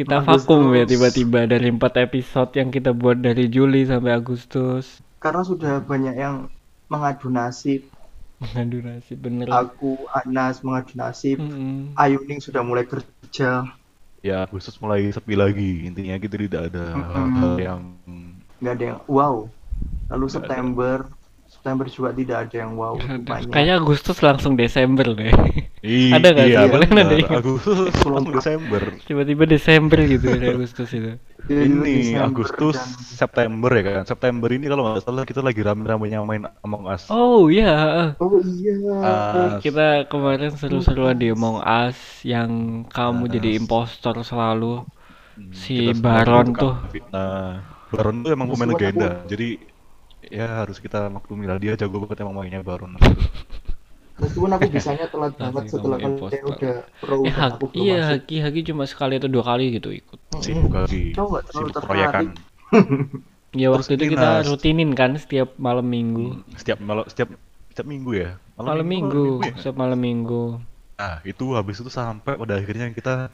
kita 0.00 0.16
Agustus. 0.18 0.46
vakum 0.46 0.62
ya 0.78 0.84
tiba-tiba 0.92 1.40
dari 1.52 1.68
empat 1.76 1.92
episode 2.06 2.50
yang 2.60 2.68
kita 2.76 2.90
buat 3.00 3.18
dari 3.26 3.44
Juli 3.54 3.80
sampai 3.90 4.12
Agustus 4.20 4.84
Karena 5.22 5.42
sudah 5.50 5.72
banyak 5.90 6.14
yang 6.24 6.36
mengadu 6.92 7.28
nasib. 7.36 7.82
mengadu 8.40 8.78
nasib 8.88 9.18
bener 9.26 9.50
Aku, 9.60 9.90
Anas 10.18 10.56
mengadu 10.64 10.92
nasib. 11.02 11.38
Mm-mm. 11.40 11.92
Ayuning 12.02 12.40
sudah 12.46 12.62
mulai 12.68 12.84
kerja. 12.92 13.50
ya 14.20 14.44
Agustus 14.44 14.76
mulai 14.82 15.08
sepi 15.12 15.34
lagi. 15.36 15.88
Intinya 15.88 16.16
kita 16.20 16.36
tidak 16.40 16.62
ada 16.72 16.84
Mm-mm. 16.94 17.12
hal-hal 17.14 17.52
yang 17.66 17.80
nggak 18.60 18.74
ada 18.76 18.84
yang 18.94 19.00
wow. 19.08 19.48
Lalu 20.10 20.26
September, 20.28 20.96
September 21.60 21.84
juga 21.86 22.08
tidak 22.10 22.36
ada 22.48 22.56
yang 22.56 22.72
wow. 22.72 22.96
kayaknya 23.52 23.76
Agustus 23.76 24.16
langsung 24.24 24.56
Desember 24.56 25.12
deh 25.12 25.28
Ih, 25.80 26.08
Ada 26.08 26.32
nggak 26.32 26.46
iya, 26.48 26.60
sih? 26.64 26.72
Ada 26.72 27.14
yang- 27.20 27.36
Agustus 27.36 27.92
langsung 28.00 28.32
Desember. 28.32 28.82
tiba-tiba 29.04 29.44
Desember 29.44 29.98
gitu 30.02 30.24
dari 30.24 30.46
Agustus 30.50 30.88
itu 30.88 31.20
Jadi 31.44 31.60
Ini 31.62 31.92
Desember 32.00 32.24
Agustus, 32.32 32.76
dan- 32.76 32.96
September 32.96 33.70
ya 33.72 33.82
kan. 33.84 34.02
September 34.04 34.48
ini 34.48 34.64
kalau 34.66 34.82
nggak 34.86 35.04
salah 35.04 35.24
kita 35.24 35.40
lagi 35.40 35.60
rame-ramenya 35.60 36.20
main 36.22 36.48
Among 36.60 36.84
Us. 36.86 37.04
oh 37.08 37.52
ya 37.52 38.16
Oh 38.16 38.40
iya. 38.40 38.76
Ah, 38.98 39.48
kita 39.58 40.08
kemarin 40.08 40.56
seru-seruan 40.56 41.16
di 41.16 41.28
Among 41.28 41.60
Us 41.60 41.96
yang 42.24 42.48
kamu 42.86 43.24
Nah, 43.24 43.30
jadi 43.30 43.50
impostor 43.54 44.16
selalu 44.20 44.80
Hmm, 45.30 45.52
si 45.52 45.92
Baron 45.94 46.52
tuh. 46.52 46.76
Nah, 47.08 47.64
Baron 47.88 48.20
tuh 48.20 48.30
emang 48.30 48.48
pemain 48.48 48.68
legenda. 48.68 49.24
Jadi 49.24 49.56
ya 50.28 50.46
harus 50.64 50.76
kita 50.76 51.08
maklumi 51.08 51.48
lah 51.48 51.56
dia 51.56 51.72
jago 51.80 51.96
banget 52.04 52.20
emang 52.20 52.36
mainnya 52.36 52.60
Baron. 52.60 52.92
Meskipun 54.20 54.52
aku 54.52 54.68
bisanya 54.68 55.08
telat 55.08 55.32
Asli, 55.32 55.40
banget 55.40 55.64
setelah 55.72 55.96
kalian 55.96 56.44
udah 56.44 56.74
pro 57.00 57.16
Eh, 57.24 57.32
dan 57.32 57.40
Hak- 57.40 57.56
aku 57.56 57.66
belum 57.72 57.84
iya 57.88 57.96
masuk. 57.96 58.10
Haki 58.20 58.36
Haki 58.44 58.60
cuma 58.68 58.84
sekali 58.84 59.14
atau 59.16 59.30
dua 59.32 59.44
kali 59.48 59.64
gitu 59.80 59.88
ikut 59.96 60.20
Sibuk 60.44 60.72
lagi. 60.76 61.16
Sibuk 61.16 61.72
proyekan. 61.80 62.36
ya 63.56 63.66
Terus 63.72 63.88
waktu 63.88 63.92
itu 63.96 64.04
kita 64.14 64.28
Nas. 64.30 64.46
rutinin 64.46 64.90
kan 64.92 65.16
setiap 65.16 65.56
malam 65.56 65.86
minggu 65.88 66.36
Hmm, 66.36 66.52
Setiap 66.54 66.78
malam 66.84 67.04
setiap 67.08 67.28
setiap 67.72 67.86
minggu 67.88 68.10
ya. 68.12 68.30
malam 68.60 68.84
minggu 68.84 69.40
ya? 69.40 69.54
setiap 69.56 69.76
malam 69.80 69.98
minggu 69.98 70.60
Nah, 71.00 71.16
itu 71.24 71.44
habis 71.56 71.80
itu 71.80 71.88
sampai 71.88 72.36
pada 72.36 72.60
akhirnya 72.60 72.92
kita 72.92 73.32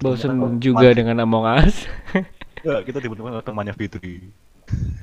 bosen 0.00 0.32
oleh 0.40 0.56
juga 0.64 0.88
dengan 0.96 1.20
Among 1.20 1.44
Us 1.60 1.84
kita 2.64 2.98
oleh 3.04 3.44
temannya 3.44 3.74
Fitri. 3.76 4.32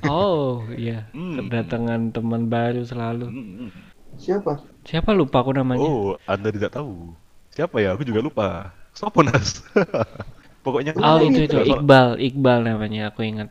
Oh 0.04 0.64
iya 0.76 1.08
Hmm. 1.14 1.48
kedatangan 1.48 2.00
teman 2.14 2.42
baru 2.52 2.82
selalu 2.84 3.26
Hmm, 3.30 3.70
Siapa? 4.14 4.52
siapa 4.86 5.10
lupa 5.16 5.42
aku 5.42 5.52
namanya 5.56 5.90
Oh, 5.90 6.14
Anda 6.26 6.48
tidak 6.54 6.70
tahu. 6.74 7.14
Siapa 7.54 7.76
ya? 7.82 7.94
Aku 7.94 8.02
juga 8.06 8.20
lupa. 8.22 8.46
Sopo 8.94 9.22
Nas? 9.26 9.62
Pokoknya 10.64 10.92
Oh 11.06 11.18
itu 11.28 11.40
itu 11.46 11.58
Iqbal 11.72 12.08
Iqbal 12.28 12.58
namanya 12.70 13.00
aku 13.12 13.20
ingat 13.30 13.48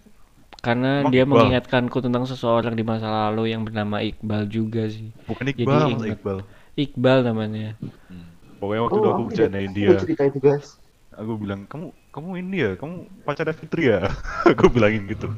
karena 0.65 1.03
Emang 1.03 1.12
dia 1.13 1.24
Iqbal? 1.27 1.32
mengingatkanku 1.32 1.98
tentang 2.05 2.24
seseorang 2.32 2.74
di 2.79 2.84
masa 2.91 3.08
lalu 3.12 3.43
yang 3.54 3.62
bernama 3.67 3.97
Iqbal 4.10 4.43
juga 4.58 4.84
sih 4.95 5.10
Bukan 5.28 5.45
Jadi 5.60 5.76
Iqbal, 5.76 5.84
masa 5.91 6.06
ingat. 6.08 6.19
Iqbal. 6.19 6.39
Iqbal 6.80 7.19
namanya 7.30 7.76
Hmm. 8.10 8.28
Pokoknya 8.60 8.82
waktu 8.88 8.97
itu 9.02 9.10
aku 9.12 9.21
bercandain 9.28 9.71
dia. 9.76 9.89
aku 9.91 10.02
cerita 10.08 10.23
itu 10.30 10.39
guys. 10.39 10.67
Aku 11.13 11.38
bilang, 11.38 11.69
kamu 11.69 11.93
kamu 12.13 12.45
ini 12.45 12.58
ya, 12.62 12.71
kamu 12.78 13.10
pacarnya 13.26 13.58
Fitri 13.58 13.89
ya? 13.89 14.06
aku 14.45 14.69
bilangin 14.69 15.10
gitu. 15.10 15.34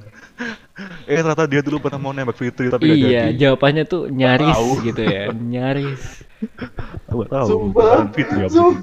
eh 1.07 1.23
ternyata 1.23 1.47
dia 1.47 1.63
dulu 1.63 1.79
pernah 1.79 1.95
mau 1.95 2.11
nembak 2.11 2.35
Fitri 2.35 2.67
tapi 2.67 2.91
gak 2.91 2.99
iya 2.99 3.31
jadi. 3.31 3.47
jawabannya 3.47 3.83
tuh 3.87 4.11
nyaris 4.11 4.51
tahu. 4.59 4.83
gitu 4.83 4.99
ya 5.01 5.31
nyaris 5.31 6.03
Aku 7.07 7.23
gak 7.23 7.31
tahu. 7.31 7.47
Sumpah. 7.47 8.11
Fitri 8.11 8.39
apa 8.43 8.51
sih? 8.51 8.75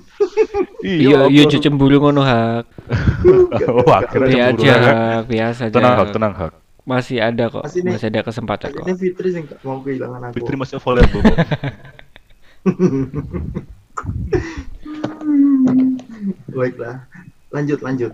iya 0.81 1.29
iya 1.29 1.45
apa- 1.45 1.61
cemburu 1.61 2.01
ngono 2.01 2.25
hak 2.25 2.65
Oh, 3.69 3.85
akhirnya 3.93 4.33
biasa 4.33 4.49
cemburu 4.57 4.65
Hak. 4.65 4.73
aja 4.73 4.97
biasa 5.29 5.61
aja 5.69 5.75
Tenang 5.77 5.93
hak, 6.01 6.09
tenang 6.17 6.33
hak. 6.35 6.53
masih 6.83 7.19
ada 7.21 7.45
kok 7.47 7.63
Masih 7.63 7.81
masih 7.85 8.09
ada 8.09 8.21
kesempatan 8.25 8.69
kok 8.73 8.89
Ini 8.89 8.95
Fitri 8.97 9.29
gak 9.37 9.61
mau 9.63 9.85
kehilangan 9.85 10.33
aku. 10.33 10.35
Fitri 10.41 10.55
masih 10.57 10.81
available 10.81 11.21
kok. 11.23 11.37
Baiklah. 16.53 17.09
Lanjut 17.53 17.79
lanjut. 17.85 18.13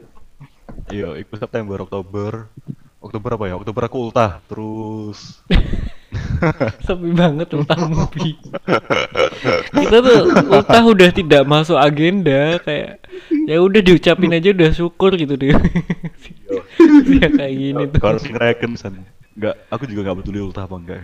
Iya, 0.90 1.16
ikut 1.16 1.38
September, 1.38 1.78
Oktober. 1.86 2.50
Oktober 2.98 3.30
apa 3.38 3.44
ya? 3.46 3.54
Oktober 3.56 3.82
aku 3.86 4.10
ultah. 4.10 4.42
Terus 4.50 5.40
sepi 6.86 7.12
banget 7.12 7.52
utang 7.52 7.92
movie 7.92 8.38
kita 9.80 9.96
tuh 10.00 10.20
utah 10.48 10.84
udah 10.88 11.10
tidak 11.12 11.42
masuk 11.44 11.76
agenda 11.76 12.56
kayak 12.64 13.04
ya 13.44 13.60
udah 13.60 13.80
diucapin 13.84 14.32
aja 14.32 14.56
udah 14.56 14.70
syukur 14.72 15.12
gitu 15.20 15.36
deh 15.36 15.52
ya 17.20 17.28
kayak 17.28 17.52
gini 17.52 17.82
tuh 17.92 18.00
kalau 18.00 18.16
sing 18.16 18.32
reken 18.32 18.72
san. 18.78 19.04
Enggak, 19.38 19.54
aku 19.70 19.86
juga 19.86 20.00
nggak 20.10 20.18
peduli 20.18 20.40
ultah 20.42 20.66
apa 20.66 20.76
enggak. 20.82 21.00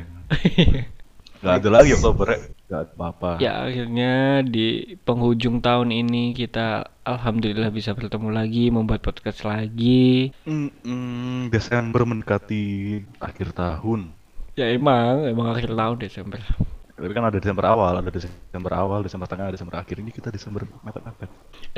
Enggak 1.38 1.54
ada 1.62 1.68
lagi 1.70 1.90
Oktober 1.94 2.26
ya. 2.34 2.38
Enggak 2.42 2.80
ada 2.80 2.90
apa-apa. 2.98 3.30
ya 3.38 3.52
akhirnya 3.62 4.12
di 4.42 4.98
penghujung 5.06 5.62
tahun 5.62 5.94
ini 5.94 6.34
kita 6.34 6.93
alhamdulillah 7.04 7.68
bisa 7.68 7.92
bertemu 7.92 8.32
lagi 8.32 8.72
membuat 8.72 9.04
podcast 9.04 9.44
lagi 9.44 10.32
Mm-mm, 10.48 11.52
Desember 11.52 12.08
mendekati 12.08 12.98
akhir 13.20 13.52
tahun. 13.52 14.08
ya 14.56 14.72
emang 14.72 15.28
emang 15.28 15.52
akhir 15.52 15.70
tahun 15.70 15.96
Desember 16.00 16.40
Tapi 16.94 17.10
kan 17.10 17.26
ada 17.26 17.42
Desember 17.42 17.66
awal, 17.66 17.98
ada 17.98 18.06
Desember 18.06 18.70
awal, 18.70 19.02
Desember 19.02 19.26
tengah, 19.26 19.50
Desember 19.50 19.82
akhir. 19.82 19.98
Ini 19.98 20.14
kita 20.14 20.30
Desember 20.30 20.62
mepet-mepet. 20.62 21.26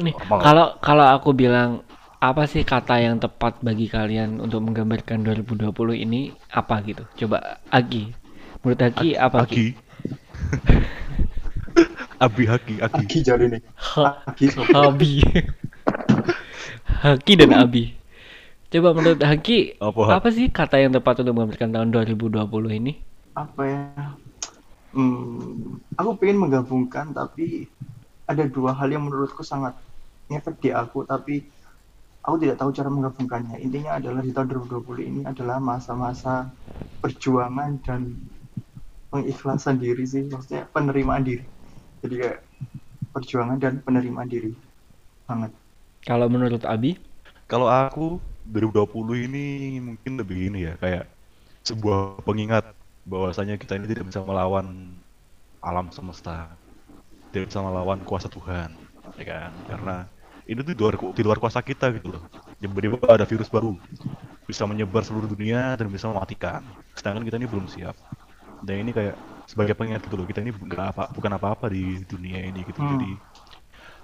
Nih, 0.04 0.12
kalau 0.12 0.76
kalau 0.76 1.08
aku 1.08 1.32
bilang 1.32 1.80
apa 2.20 2.44
sih 2.44 2.68
kata 2.68 3.00
yang 3.00 3.16
tepat 3.16 3.64
bagi 3.64 3.88
kalian 3.88 4.44
untuk 4.44 4.60
menggambarkan 4.60 5.24
2020 5.24 5.72
ini 6.04 6.36
apa 6.52 6.84
gitu? 6.84 7.08
Coba 7.24 7.64
Agi. 7.72 8.12
Menurut 8.60 8.80
Agi 8.84 9.16
apa 9.16 9.48
Agi? 9.48 9.72
Aki. 12.16 12.24
Abi 12.24 12.44
Haki, 12.48 12.74
Aki. 12.80 13.02
Agi 13.04 13.18
jadi 13.20 13.44
nih. 13.52 13.62
Ha-. 13.96 14.16
Habi. 14.72 15.20
Haki 17.04 17.32
dan 17.36 17.52
Abi. 17.52 17.92
Coba 18.66 18.96
menurut 18.96 19.22
Haki 19.22 19.78
Apa, 19.78 20.18
apa 20.18 20.28
sih 20.34 20.50
kata 20.50 20.82
yang 20.82 20.90
tepat 20.90 21.22
untuk 21.22 21.38
menggambarkan 21.38 21.70
tahun 21.70 21.88
2020 21.92 22.80
ini? 22.82 22.92
Apa 23.36 23.62
ya? 23.62 23.84
Hmm, 24.96 25.76
aku 25.94 26.10
pengen 26.16 26.40
menggabungkan 26.40 27.12
tapi 27.12 27.68
ada 28.26 28.42
dua 28.48 28.72
hal 28.74 28.90
yang 28.90 29.06
menurutku 29.06 29.44
sangat 29.44 29.76
ngefek 30.32 30.56
di 30.58 30.70
aku 30.72 31.04
tapi 31.04 31.46
aku 32.26 32.36
tidak 32.42 32.58
tahu 32.58 32.72
cara 32.74 32.90
menggabungkannya. 32.90 33.62
Intinya 33.62 34.00
adalah 34.00 34.24
di 34.24 34.32
tahun 34.34 34.66
2020 34.66 35.04
ini 35.04 35.20
adalah 35.28 35.62
masa-masa 35.62 36.50
perjuangan 37.04 37.78
dan 37.86 38.18
pengikhlasan 39.12 39.78
diri 39.78 40.02
sih, 40.02 40.26
maksudnya 40.26 40.66
penerimaan 40.74 41.22
diri. 41.22 41.46
Jadi 42.06 42.22
kayak 42.22 42.38
perjuangan 43.10 43.58
dan 43.58 43.82
penerimaan 43.82 44.30
diri 44.30 44.54
banget. 45.26 45.50
Kalau 46.06 46.30
menurut 46.30 46.62
Abi? 46.62 46.94
Kalau 47.50 47.66
aku 47.66 48.22
2020 48.46 49.26
ini 49.26 49.44
mungkin 49.82 50.12
lebih 50.14 50.54
ini 50.54 50.70
ya 50.70 50.78
kayak 50.78 51.10
sebuah 51.66 52.22
pengingat 52.22 52.62
bahwasanya 53.02 53.58
kita 53.58 53.74
ini 53.74 53.90
tidak 53.90 54.06
bisa 54.06 54.22
melawan 54.22 54.94
alam 55.58 55.90
semesta, 55.90 56.54
tidak 57.34 57.50
bisa 57.50 57.58
melawan 57.58 57.98
kuasa 58.06 58.30
Tuhan, 58.30 58.70
ya 59.18 59.24
kan? 59.26 59.50
Karena 59.66 59.96
ini 60.46 60.62
tuh 60.62 60.74
di 60.74 60.78
luar, 60.78 60.94
di 61.10 61.22
luar 61.26 61.38
kuasa 61.42 61.58
kita 61.58 61.90
gitu 61.98 62.14
loh. 62.14 62.22
Tiba-tiba 62.62 63.02
ada 63.10 63.26
virus 63.26 63.50
baru 63.50 63.74
bisa 64.46 64.62
menyebar 64.62 65.02
seluruh 65.02 65.26
dunia 65.26 65.74
dan 65.74 65.90
bisa 65.90 66.06
mematikan. 66.06 66.62
Sedangkan 66.94 67.26
kita 67.26 67.42
ini 67.42 67.50
belum 67.50 67.66
siap. 67.66 67.98
Dan 68.62 68.86
ini 68.86 68.94
kayak 68.94 69.18
sebagai 69.56 69.74
pengingat 69.78 70.04
gitu 70.04 70.16
loh, 70.20 70.28
kita 70.28 70.44
ini 70.44 70.52
bukan 70.52 70.80
apa 70.92 71.04
bukan 71.16 71.32
apa-apa 71.40 71.66
di 71.72 72.04
dunia 72.04 72.44
ini 72.44 72.60
gitu. 72.68 72.78
Hmm. 72.78 73.00
Jadi 73.00 73.16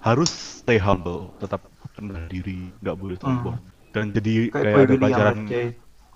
harus 0.02 0.30
stay 0.64 0.78
humble, 0.80 1.30
tetap 1.42 1.62
rendah 1.96 2.24
diri, 2.32 2.74
nggak 2.82 2.96
boleh 2.98 3.16
Hmm. 3.22 3.44
sombong. 3.44 3.58
Dan 3.92 4.10
jadi 4.16 4.50
Kayak 4.52 4.68
kayak 4.72 4.80
ada 4.84 4.94
pelajaran 5.00 5.36
aja. 5.36 5.60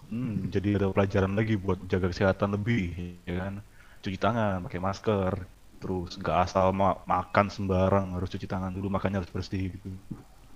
hmm, 0.08 0.48
jadi 0.54 0.68
ada 0.80 0.86
pelajaran 0.96 1.32
lagi 1.38 1.54
buat 1.60 1.78
jaga 1.92 2.08
kesehatan 2.12 2.56
lebih, 2.56 2.82
ya 3.28 3.34
kan? 3.42 3.54
Cuci 4.02 4.18
tangan, 4.20 4.64
pakai 4.66 4.80
masker, 4.80 5.32
terus 5.82 6.16
nggak 6.20 6.36
asal 6.48 6.66
ma- 6.72 7.00
makan 7.06 7.46
sembarang, 7.52 8.06
harus 8.16 8.30
cuci 8.32 8.46
tangan 8.48 8.72
dulu, 8.72 8.88
makannya 8.96 9.18
harus 9.22 9.32
bersih 9.34 9.76
gitu. 9.76 9.90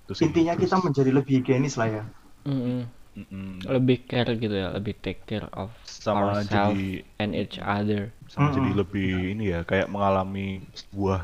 Terus 0.08 0.20
Intinya 0.26 0.54
kita 0.62 0.76
menjadi 0.84 1.10
lebih 1.18 1.34
higienis 1.42 1.74
lah 1.80 1.88
ya. 1.96 2.02
Mm-mm. 2.48 2.80
Mm-mm. 3.18 3.66
lebih 3.74 3.98
care 4.10 4.30
gitu 4.42 4.54
ya 4.62 4.68
lebih 4.76 4.94
take 5.04 5.22
care 5.30 5.48
of 5.62 5.70
sama 6.04 6.28
ourselves 6.30 6.50
jadi 6.52 7.04
and 7.22 7.32
each 7.40 7.58
other 7.76 8.00
sama 8.32 8.48
jadi 8.54 8.70
Mm-mm. 8.70 8.80
lebih 8.80 9.10
ini 9.36 9.44
ya 9.54 9.60
kayak 9.70 9.88
mengalami 9.94 10.62
sebuah 10.80 11.20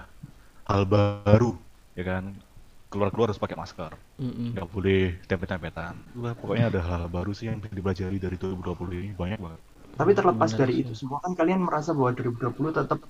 hal 0.71 0.83
baru 0.95 1.53
ya 1.99 2.05
kan 2.11 2.25
keluar-keluar 2.91 3.29
harus 3.31 3.43
pakai 3.45 3.59
masker 3.63 3.93
Mm-mm. 4.21 4.53
nggak 4.55 4.67
boleh 4.75 5.03
tempet-tempetan 5.31 5.95
Itulah 6.11 6.35
pokoknya 6.41 6.67
ada 6.73 6.81
hal 6.89 7.03
baru 7.17 7.31
sih 7.39 7.47
yang 7.51 7.59
bisa 7.63 7.75
dipelajari 7.79 8.19
dari 8.25 8.37
2020 8.43 8.99
ini 9.05 9.11
banyak 9.23 9.41
banget 9.45 9.61
Tapi 9.99 10.13
terlepas 10.19 10.51
Benar 10.51 10.61
dari 10.61 10.75
sih. 10.77 10.85
itu 10.85 10.93
semua 11.01 11.19
kan 11.25 11.33
kalian 11.41 11.61
merasa 11.67 11.91
bahwa 11.97 12.11
2020 12.17 12.71
tetap 12.79 13.01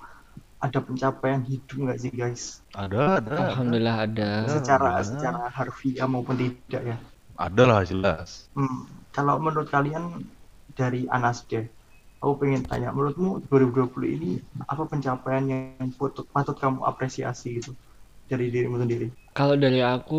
ada 0.67 0.79
pencapaian 0.87 1.43
hidup 1.51 1.77
nggak 1.85 1.99
sih 2.03 2.13
guys? 2.21 2.43
ada 2.83 3.03
ada 3.19 3.37
alhamdulillah 3.51 3.97
ada. 4.07 4.31
Secara 4.55 4.89
ada. 5.01 5.11
secara 5.11 5.41
harfiah 5.57 6.07
maupun 6.13 6.37
tidak 6.43 6.83
ya. 6.91 6.97
Ada 7.45 7.63
lah 7.71 7.83
jelas 7.91 8.31
Hmm, 8.57 8.79
kalau 9.15 9.35
menurut 9.45 9.69
kalian 9.75 10.05
dari 10.79 11.01
Anas 11.17 11.39
deh, 11.51 11.65
aku 12.23 12.33
pengen 12.41 12.63
tanya, 12.71 12.89
menurutmu 12.97 13.31
2020 13.49 14.09
ini 14.17 14.31
apa 14.73 14.83
pencapaian 14.93 15.45
yang 15.53 15.89
patut, 16.01 16.25
patut 16.35 16.57
kamu 16.63 16.81
apresiasi 16.91 17.49
gitu 17.61 17.73
dari 18.31 18.47
dirimu 18.55 18.77
sendiri? 18.83 19.09
kalau 19.37 19.55
dari 19.65 19.81
aku 19.95 20.15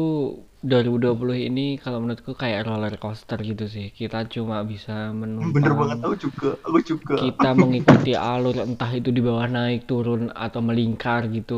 2020 0.70 1.38
ini 1.48 1.62
kalau 1.84 1.98
menurutku 2.02 2.32
kayak 2.42 2.62
roller 2.68 2.94
coaster 3.04 3.40
gitu 3.50 3.64
sih 3.76 3.86
kita 4.00 4.18
cuma 4.34 4.56
bisa 4.72 4.92
Bener 5.54 5.74
banget 5.80 5.98
menumpang 5.98 6.06
aku 6.06 6.16
juga, 6.24 6.50
aku 6.66 6.80
juga. 6.90 7.18
kita 7.20 7.50
mengikuti 7.62 8.12
alur 8.14 8.56
entah 8.68 8.92
itu 9.00 9.10
di 9.18 9.22
bawah 9.28 9.48
naik 9.58 9.80
turun 9.90 10.22
atau 10.46 10.60
melingkar 10.68 11.22
gitu 11.36 11.54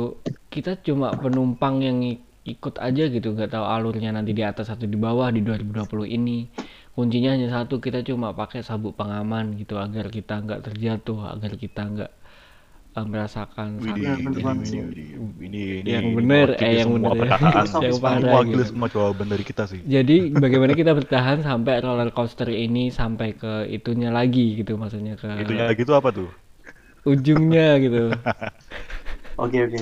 kita 0.53 0.71
cuma 0.87 1.07
penumpang 1.23 1.75
yang 1.87 1.97
ikut 2.53 2.75
aja 2.87 3.03
gitu 3.15 3.27
nggak 3.35 3.51
tahu 3.55 3.65
alurnya 3.75 4.09
nanti 4.17 4.31
di 4.39 4.43
atas 4.51 4.67
atau 4.73 4.87
di 4.93 4.97
bawah 5.05 5.27
di 5.35 5.41
2020 5.45 6.05
ini 6.17 6.37
kuncinya 6.95 7.29
hanya 7.35 7.47
satu 7.55 7.75
kita 7.85 7.99
cuma 8.09 8.27
pakai 8.39 8.59
sabuk 8.67 8.93
pengaman 8.99 9.45
gitu 9.61 9.75
agar 9.85 10.05
kita 10.17 10.33
nggak 10.45 10.61
terjatuh 10.67 11.19
agar 11.33 11.51
kita 11.63 11.81
nggak 11.93 12.11
eh, 12.97 13.05
merasakan 13.11 13.69
sakit 13.87 14.07
ini, 14.25 14.33
ini, 14.33 14.41
ini, 14.59 14.81
ini, 15.47 15.61
ini, 15.79 15.89
Yang 15.95 16.05
mewakili 16.27 16.75
eh, 16.75 16.79
yang 16.81 16.89
bener 16.95 17.13
ya. 17.15 17.31
Yang 17.85 17.97
parah 18.03 18.39
gitu. 18.45 18.63
semua 18.69 18.87
jawaban 18.91 19.27
dari 19.31 19.43
kita 19.47 19.63
sih. 19.71 19.81
jadi 19.95 20.15
bagaimana 20.43 20.73
kita 20.75 20.91
bertahan 20.99 21.39
sampai 21.45 21.73
roller 21.85 22.09
coaster 22.11 22.49
ini 22.51 22.91
sampai 22.91 23.27
ke 23.41 23.53
itunya 23.71 24.09
lagi 24.11 24.59
gitu 24.59 24.75
maksudnya 24.75 25.15
ke 25.15 25.29
Itunya 25.39 25.71
gitu 25.77 25.91
apa 25.95 26.09
tuh? 26.11 26.29
ujungnya 27.07 27.79
gitu 27.79 28.11
Oke 29.43 29.57
oke. 29.65 29.79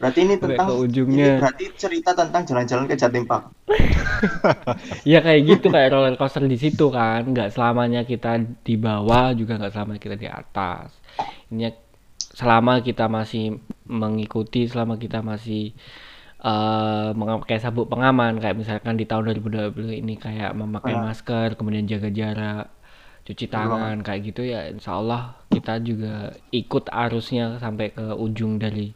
Berarti 0.00 0.18
ini 0.26 0.34
Sampai 0.40 0.56
tentang 0.56 0.68
ke 0.68 0.72
ujungnya. 0.84 1.24
ini 1.24 1.28
berarti 1.38 1.64
cerita 1.82 2.10
tentang 2.20 2.42
jalan-jalan 2.48 2.84
ke 2.90 2.94
Jatim 3.00 3.24
Park. 3.30 3.44
Ya 5.10 5.18
kayak 5.24 5.42
gitu 5.48 5.66
kayak 5.74 5.90
roller 5.94 6.14
coaster 6.20 6.44
di 6.44 6.58
situ 6.60 6.84
kan, 6.92 7.20
nggak 7.32 7.52
selamanya 7.54 8.00
kita 8.04 8.40
di 8.66 8.74
bawah 8.76 9.32
juga 9.36 9.52
nggak 9.60 9.72
selamanya 9.74 10.00
kita 10.02 10.16
di 10.18 10.28
atas. 10.28 10.88
Ini 11.52 11.72
selama 12.34 12.80
kita 12.82 13.04
masih 13.08 13.44
mengikuti, 13.88 14.66
selama 14.72 14.94
kita 14.98 15.20
masih 15.24 15.72
eh 16.44 17.08
memakai 17.16 17.56
sabuk 17.64 17.88
pengaman 17.92 18.36
kayak 18.42 18.56
misalkan 18.60 18.94
di 19.00 19.04
tahun 19.08 19.32
2020 19.32 19.96
ini 20.02 20.14
kayak 20.20 20.52
memakai 20.52 20.94
Ah. 20.96 21.02
masker, 21.08 21.56
kemudian 21.56 21.88
jaga 21.88 22.10
jarak, 22.12 22.66
cuci 23.24 23.46
Betul 23.48 23.54
tangan 23.56 23.96
kayak 24.04 24.20
gitu 24.28 24.42
ya 24.44 24.68
insya 24.68 25.00
Allah 25.00 25.22
kita 25.64 25.80
juga 25.80 26.36
ikut 26.52 26.92
arusnya 26.92 27.56
sampai 27.56 27.96
ke 27.96 28.12
ujung 28.20 28.60
dari 28.60 28.92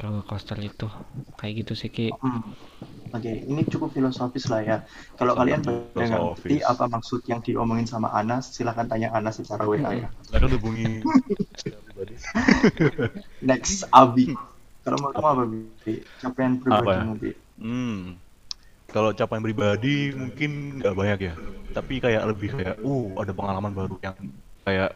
roller 0.00 0.24
coaster 0.24 0.56
itu. 0.64 0.88
Kayak 1.36 1.52
gitu 1.60 1.72
sih 1.76 1.92
Ki. 1.92 2.08
Hmm. 2.08 2.56
Oke, 3.12 3.44
ini 3.44 3.60
cukup 3.68 3.92
filosofis 3.92 4.48
lah 4.48 4.64
ya. 4.64 4.76
Kalau 5.20 5.36
kalian 5.36 5.60
filosofis. 5.60 6.64
apa 6.64 6.88
maksud 6.88 7.20
yang 7.28 7.44
diomongin 7.44 7.84
sama 7.84 8.08
Anas, 8.16 8.48
silahkan 8.48 8.88
tanya 8.88 9.12
Anas 9.12 9.44
secara 9.44 9.68
WA 9.68 9.76
ya. 9.92 10.08
Silakan 10.24 10.56
hubungi 10.56 11.04
pribadi. 11.60 12.16
Next, 13.52 13.84
Abi. 13.92 14.32
Kalau 14.80 14.96
mau 15.04 15.12
kamu 15.12 15.28
apa, 15.28 15.44
Bi? 15.52 16.00
Capaian 16.16 16.56
Apa 16.56 16.64
ya? 16.64 16.80
pribadimu, 16.80 17.12
Bi? 17.20 17.30
Hmm. 17.60 18.00
Kalau 18.88 19.12
capaian 19.12 19.44
pribadi 19.44 20.16
mungkin 20.16 20.80
nggak 20.80 20.94
banyak 20.96 21.18
ya, 21.28 21.34
tapi 21.76 22.00
kayak 22.00 22.22
lebih 22.32 22.56
kayak, 22.56 22.80
uh, 22.80 23.12
ada 23.20 23.34
pengalaman 23.36 23.74
baru 23.74 23.98
yang 24.00 24.16
kayak 24.62 24.94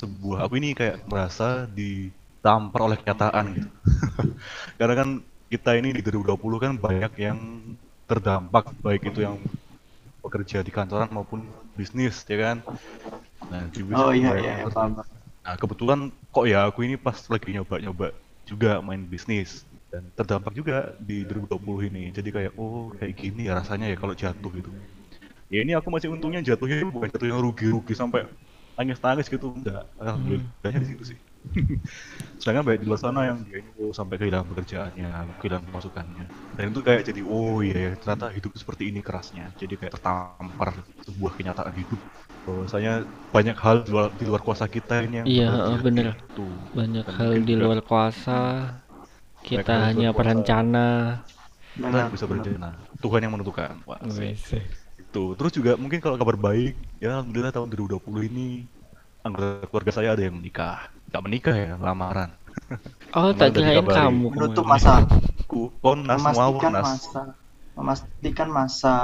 sebuah 0.00 0.48
aku 0.48 0.56
ini 0.56 0.72
kayak 0.72 1.04
merasa 1.04 1.68
ditampar 1.68 2.80
oleh 2.88 2.96
kenyataan 2.96 3.44
gitu. 3.52 3.68
Karena 4.80 4.94
kan 4.96 5.08
kita 5.52 5.70
ini 5.76 5.92
di 5.92 6.00
2020 6.00 6.56
kan 6.56 6.72
banyak 6.80 7.12
yang 7.20 7.38
terdampak 8.08 8.72
baik 8.80 9.12
itu 9.12 9.20
yang 9.22 9.36
bekerja 10.24 10.64
di 10.64 10.72
kantoran 10.72 11.10
maupun 11.12 11.44
bisnis 11.76 12.24
ya 12.24 12.38
kan. 12.40 12.56
Nah, 13.52 13.68
di 13.68 13.80
bisnis 13.84 14.00
Oh 14.00 14.12
iya 14.14 14.32
iya, 14.40 14.52
iya, 14.62 14.66
paham. 14.72 15.00
Nah, 15.44 15.54
kebetulan 15.56 16.12
kok 16.32 16.46
ya 16.48 16.68
aku 16.68 16.84
ini 16.86 16.96
pas 16.96 17.16
lagi 17.28 17.48
nyoba-nyoba 17.52 18.12
juga 18.48 18.80
main 18.84 19.04
bisnis 19.04 19.64
dan 19.90 20.08
terdampak 20.14 20.52
juga 20.56 20.94
di 21.00 21.24
2020 21.28 21.88
ini. 21.90 22.04
Jadi 22.14 22.28
kayak 22.30 22.52
oh 22.56 22.92
kayak 22.96 23.14
gini 23.16 23.48
ya 23.48 23.58
rasanya 23.58 23.90
ya 23.90 23.96
kalau 23.98 24.14
jatuh 24.16 24.52
gitu. 24.54 24.70
Ya 25.50 25.66
ini 25.66 25.74
aku 25.74 25.90
masih 25.90 26.14
untungnya 26.14 26.40
jatuhnya 26.46 26.86
bukan 26.86 27.10
jatuh 27.10 27.26
yang 27.26 27.40
rugi-rugi 27.42 27.94
sampai 27.98 28.22
nangis-nangis 28.80 29.28
gitu 29.28 29.52
enggak. 29.52 29.84
Alhamdulillahnya 30.00 30.80
di 30.80 30.88
situ 30.88 31.04
sih. 31.12 31.18
Sedangkan 32.40 32.64
banyak 32.64 32.80
di 32.84 32.86
luar 32.88 33.00
sana 33.00 33.28
yang 33.28 33.44
dia 33.44 33.60
ini 33.60 33.70
oh, 33.80 33.92
sampai 33.92 34.16
kehilangan 34.16 34.48
pekerjaannya, 34.52 35.08
kehilangan 35.40 35.64
pemasukannya. 35.68 36.24
Dan 36.56 36.64
itu 36.72 36.80
kayak 36.80 37.02
jadi 37.04 37.20
oh 37.24 37.60
iya 37.60 37.76
ya 37.76 37.90
ternyata 37.96 38.32
hidup 38.32 38.52
seperti 38.56 38.88
ini 38.88 39.00
kerasnya. 39.04 39.52
Jadi 39.60 39.76
kayak 39.76 39.92
tertampar 40.00 40.72
sebuah 41.04 41.32
kenyataan 41.36 41.74
hidup 41.76 42.00
bahwasanya 42.48 43.04
banyak 43.32 43.56
hal 43.60 43.84
di 43.84 43.90
luar, 43.92 44.08
di 44.16 44.24
luar 44.24 44.40
kuasa 44.40 44.64
kita 44.64 45.04
ini 45.04 45.14
yang 45.20 45.28
Iya, 45.28 45.48
terjadi. 45.52 45.84
bener. 45.84 46.06
Gitu. 46.16 46.48
banyak 46.72 47.04
Dan 47.04 47.14
hal 47.16 47.32
di 47.44 47.54
luar 47.56 47.78
kuasa 47.84 48.40
kita 49.44 49.72
hanya 49.92 50.12
kita 50.12 50.20
Benar, 51.80 52.10
bisa 52.12 52.26
berencana. 52.26 52.70
Tuhan 53.00 53.20
yang 53.24 53.32
menentukan. 53.32 53.80
Wah, 53.86 54.00
asik. 55.10 55.18
Wes. 55.18 55.34
Itu. 55.34 55.34
Terus 55.34 55.52
juga 55.52 55.72
mungkin 55.74 55.98
kalau 55.98 56.16
kabar 56.16 56.38
baik, 56.38 56.78
ya 57.02 57.18
alhamdulillah 57.18 57.52
tahun 57.52 57.68
2020 57.74 58.30
ini 58.30 58.48
anggota 59.26 59.66
keluarga 59.68 59.92
saya 59.92 60.08
ada 60.14 60.22
yang 60.22 60.38
menikah. 60.38 60.88
Nggak 61.10 61.22
menikah 61.26 61.56
ya, 61.56 61.72
lamaran. 61.76 62.30
oh 63.18 63.30
tak 63.34 63.54
kirain 63.54 63.82
kamu 63.86 64.26
Menutup 64.30 64.66
masa, 64.66 65.06
Aku 65.46 65.70
konas 65.82 66.22
mau 66.22 66.54
memastikan 66.54 66.72
nas. 66.74 66.86
masa, 66.86 67.20
memastikan 67.74 68.48
masa 68.50 68.94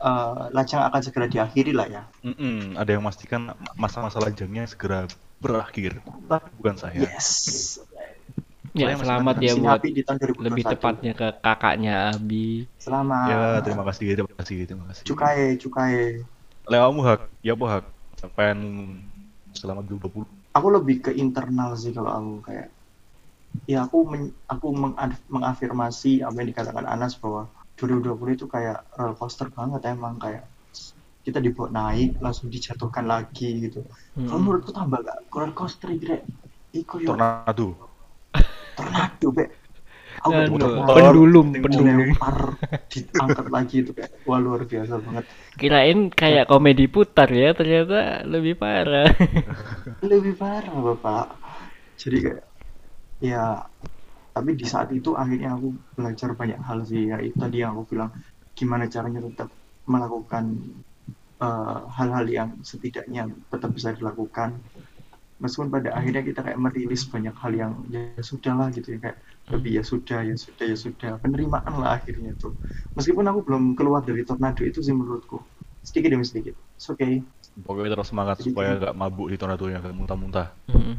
eh, 0.00 0.42
lajang 0.52 0.82
akan 0.88 1.00
segera 1.04 1.26
diakhiri 1.28 1.72
lah 1.76 1.86
ya. 1.88 2.02
Mm-mm, 2.24 2.76
ada 2.80 2.88
yang 2.92 3.04
memastikan 3.04 3.52
masa-masa 3.76 4.20
lajangnya 4.20 4.64
segera 4.68 5.04
berakhir. 5.40 6.00
Tapi 6.28 6.48
bukan 6.56 6.76
saya. 6.80 7.04
Yes. 7.04 7.80
Ya 8.74 8.90
selamat 8.98 9.36
ya 9.38 9.52
buat 9.54 9.78
Abi 9.78 9.88
di 9.94 10.02
tahun 10.02 10.18
2021. 10.18 10.44
lebih 10.50 10.64
tepatnya 10.66 11.12
ke 11.14 11.28
kakaknya 11.38 11.94
Abi 12.10 12.46
Selamat. 12.82 13.26
Ya, 13.30 13.42
terima 13.64 13.82
kasih, 13.88 14.06
terima 14.12 14.32
kasih, 14.36 14.56
terima 14.68 14.84
kasih. 14.90 15.02
Cukai, 15.08 15.56
cukai. 15.56 15.94
Lewamu 16.68 17.00
hak, 17.06 17.20
ya 17.40 17.56
apa 17.56 17.66
hak? 17.70 17.84
Sampai 18.20 18.44
selama 19.56 19.80
2020. 19.86 20.26
Aku 20.52 20.68
lebih 20.68 20.96
ke 21.08 21.10
internal 21.14 21.72
sih 21.78 21.94
kalau 21.96 22.10
aku 22.12 22.32
kayak 22.50 22.68
ya 23.64 23.86
aku 23.86 24.04
men- 24.04 24.34
aku 24.50 24.66
mengad- 24.74 25.24
mengafirmasi 25.30 26.20
apa 26.26 26.36
yang 26.42 26.48
dikatakan 26.52 26.84
Anas 26.84 27.16
bahwa 27.16 27.48
2020 27.78 28.36
itu 28.36 28.46
kayak 28.50 28.84
roller 28.98 29.16
coaster 29.16 29.48
banget 29.48 29.80
emang 29.88 30.18
kayak 30.20 30.44
kita 31.24 31.40
dibawa 31.40 31.72
naik 31.72 32.20
langsung 32.20 32.52
dijatuhkan 32.52 33.08
lagi 33.08 33.64
gitu. 33.70 33.80
Hmm. 34.12 34.28
Kalau 34.28 34.40
menurutku 34.44 34.70
tambah 34.76 35.00
gak 35.00 35.18
roller 35.32 35.52
coaster 35.56 35.90
rek. 35.96 36.22
Iku 36.74 37.00
yo 37.00 37.14
Tornado. 37.14 37.93
Tornado 38.78 39.28
be. 39.36 39.44
Aku 40.26 40.40
Anu, 40.40 40.52
bener-bener 40.54 40.96
pendulum 40.96 41.48
pendulum. 41.62 42.08
dilempar 42.18 42.36
diangkat 42.90 43.46
lagi 43.54 43.76
itu 43.84 43.90
kayak 43.96 44.12
wah 44.26 44.38
luar 44.44 44.62
biasa 44.70 44.94
banget. 45.04 45.26
kirain 45.60 45.98
kayak 46.20 46.44
komedi 46.50 46.84
putar 46.94 47.28
ya 47.30 47.50
ternyata 47.58 48.26
lebih 48.32 48.54
parah. 48.62 49.10
Lebih 50.10 50.34
parah 50.40 50.76
bapak. 50.86 51.26
Jadi 52.00 52.16
kayak 52.24 52.44
ya 53.22 53.44
tapi 54.34 54.50
di 54.60 54.66
saat 54.72 54.88
itu 54.98 55.10
akhirnya 55.22 55.54
aku 55.56 55.68
belajar 55.96 56.30
banyak 56.40 56.60
hal 56.68 56.78
sih. 56.90 57.02
Ya 57.10 57.18
itu 57.22 57.36
tadi 57.38 57.56
yang 57.62 57.72
aku 57.78 57.84
bilang 57.94 58.10
gimana 58.58 58.84
caranya 58.94 59.20
tetap 59.28 59.48
melakukan 59.92 60.44
eh, 61.46 61.80
hal-hal 61.96 62.26
yang 62.38 62.50
setidaknya 62.64 63.22
tetap 63.52 63.70
bisa 63.76 63.90
dilakukan 63.98 64.50
meskipun 65.42 65.68
pada 65.68 65.90
akhirnya 65.98 66.22
kita 66.22 66.40
kayak 66.46 66.58
merilis 66.60 67.02
banyak 67.10 67.34
hal 67.34 67.52
yang 67.52 67.72
ya 67.90 68.02
sudahlah 68.22 68.70
gitu 68.70 68.94
ya 68.94 68.98
kayak 69.02 69.18
lebih 69.50 69.72
ya 69.78 69.82
sudah 69.82 70.20
ya 70.22 70.36
sudah 70.38 70.64
ya 70.66 70.76
sudah 70.78 71.10
penerimaan 71.20 71.74
lah 71.82 71.98
akhirnya 71.98 72.32
tuh 72.38 72.54
meskipun 72.94 73.26
aku 73.26 73.40
belum 73.42 73.64
keluar 73.74 74.06
dari 74.06 74.22
tornado 74.22 74.62
itu 74.62 74.78
sih 74.78 74.94
menurutku 74.94 75.42
sedikit 75.84 76.16
demi 76.16 76.24
sedikit. 76.24 76.56
It's 76.74 76.88
okay. 76.88 77.20
Pokoknya 77.60 77.94
terus 77.94 78.08
semangat 78.10 78.40
supaya 78.40 78.80
gak 78.80 78.96
mabuk 78.96 79.30
di 79.30 79.36
tornado-nya, 79.38 79.78
gak 79.84 79.94
muntah-muntah. 79.94 80.48
Mm-mm. 80.72 80.96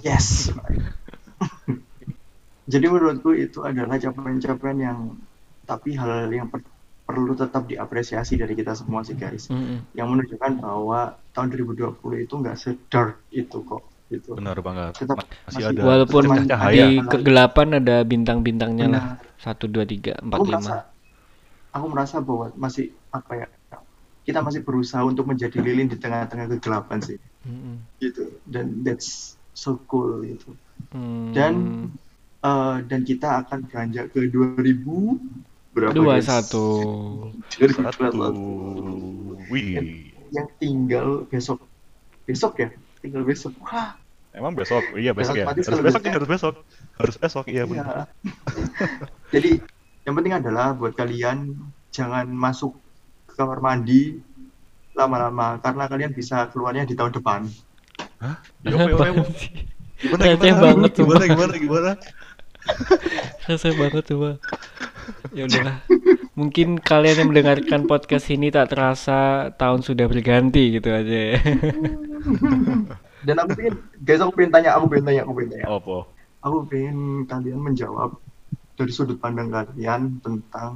Yes. 0.00 0.48
Jadi 2.72 2.86
menurutku 2.86 3.34
itu 3.34 3.60
adalah 3.66 3.98
capaian-capaian 3.98 4.78
yang 4.78 4.98
tapi 5.68 5.98
hal 5.98 6.32
yang 6.32 6.48
per- 6.48 6.77
perlu 7.08 7.32
tetap 7.32 7.64
diapresiasi 7.64 8.36
dari 8.36 8.52
kita 8.52 8.76
semua 8.76 9.00
sih 9.00 9.16
guys. 9.16 9.48
Mm-mm. 9.48 9.80
Yang 9.96 10.08
menunjukkan 10.12 10.52
bahwa 10.60 11.00
tahun 11.32 11.48
2020 11.50 11.96
itu 12.20 12.34
nggak 12.36 12.56
sedark 12.56 13.24
itu 13.32 13.64
kok 13.64 13.80
gitu. 14.08 14.36
Benar 14.36 14.60
banget. 14.60 14.92
Tetap 14.98 15.16
Masih 15.16 15.32
masih- 15.48 15.64
ada 15.66 15.80
Walaupun 15.82 16.22
cahaya. 16.44 16.76
di 16.76 16.86
kegelapan 17.02 17.68
ada 17.74 17.96
bintang-bintangnya 18.02 18.86
lah. 18.86 19.04
Satu, 19.36 19.64
dua, 19.64 19.82
tiga, 19.82 20.20
empat, 20.20 20.36
Aku 20.36 20.44
merasa 20.46 20.68
lima. 20.68 20.84
aku 21.70 21.86
merasa 21.88 22.16
bahwa 22.18 22.46
masih 22.54 22.86
apa 23.08 23.32
ya 23.34 23.46
kita 24.22 24.44
masih 24.44 24.60
berusaha 24.60 25.00
untuk 25.00 25.24
menjadi 25.24 25.56
lilin 25.58 25.86
di 25.86 25.96
tengah-tengah 25.96 26.52
kegelapan 26.52 27.00
sih 27.00 27.16
Mm-mm. 27.42 27.80
gitu 27.96 28.28
dan 28.44 28.84
that's 28.84 29.32
so 29.50 29.80
cool 29.86 30.20
gitu 30.20 30.52
Hmm. 30.88 31.32
dan 31.32 31.54
eh, 32.40 32.76
dan 32.84 33.00
kita 33.02 33.42
akan 33.42 33.66
beranjak 33.66 34.08
ke 34.08 34.30
2000 34.30 35.18
berapa 35.78 35.94
dua 35.94 36.14
guys? 36.18 36.26
satu. 36.26 36.66
2021. 37.54 37.94
Satu. 37.94 38.26
Wih. 39.48 40.10
yang 40.28 40.44
tinggal 40.60 41.24
besok 41.24 41.64
besok 42.28 42.60
ya 42.60 42.68
tinggal 43.00 43.24
besok 43.24 43.56
wah 43.64 43.96
Emang 44.28 44.52
besok? 44.52 44.84
Iya 44.92 45.16
besok 45.16 45.40
ya. 45.40 45.48
Harus 45.48 45.66
besok 45.66 46.02
ya, 46.04 46.12
harus 46.14 46.28
besok. 46.28 46.54
Harus 47.00 47.16
besok, 47.16 47.44
iya 47.48 47.64
benar. 47.64 47.86
iya. 47.88 48.04
jadi 49.34 49.50
yang 50.04 50.14
penting 50.14 50.34
adalah 50.36 50.76
buat 50.76 50.92
kalian 50.94 51.56
jangan 51.90 52.28
masuk 52.28 52.76
ke 53.24 53.34
kamar 53.34 53.58
mandi 53.58 54.20
lama-lama 54.92 55.56
karena 55.58 55.88
kalian 55.88 56.12
bisa 56.12 56.46
keluarnya 56.52 56.84
di 56.84 56.92
tahun 56.92 57.16
depan 57.16 57.40
Ya, 58.62 58.74
apa, 58.74 58.94
apa, 58.94 59.04
apa. 59.14 59.22
sih? 59.38 59.50
Gimana, 59.98 60.22
Receh 60.28 60.38
gimana? 60.50 60.62
banget 60.62 60.90
tuh. 60.90 61.02
Gimana, 61.06 61.24
gimana, 61.26 61.54
gimana? 61.58 61.90
Rasanya 63.46 63.74
banget 63.74 64.02
coba. 64.10 64.30
Ya 65.32 65.48
udahlah. 65.48 65.76
Mungkin 66.38 66.78
kalian 66.78 67.16
yang 67.24 67.28
mendengarkan 67.34 67.88
podcast 67.90 68.30
ini 68.30 68.52
tak 68.52 68.72
terasa 68.72 69.50
tahun 69.56 69.82
sudah 69.82 70.06
berganti 70.06 70.78
gitu 70.78 70.88
aja 70.94 71.18
ya. 71.34 71.38
dan 73.26 73.36
aku 73.42 73.50
pengen 73.58 73.74
guys 74.02 74.20
aku 74.22 74.32
pengen 74.38 74.52
tanya 74.54 74.70
aku 74.78 74.84
pengen 74.90 75.04
tanya 75.10 75.20
aku 75.26 75.32
pengen 75.34 75.50
tanya 75.54 75.66
Apa? 75.66 75.98
aku 76.44 76.56
pengen 76.70 76.98
kalian 77.26 77.60
menjawab 77.60 78.10
dari 78.78 78.92
sudut 78.94 79.18
pandang 79.18 79.50
kalian 79.50 80.22
tentang 80.22 80.72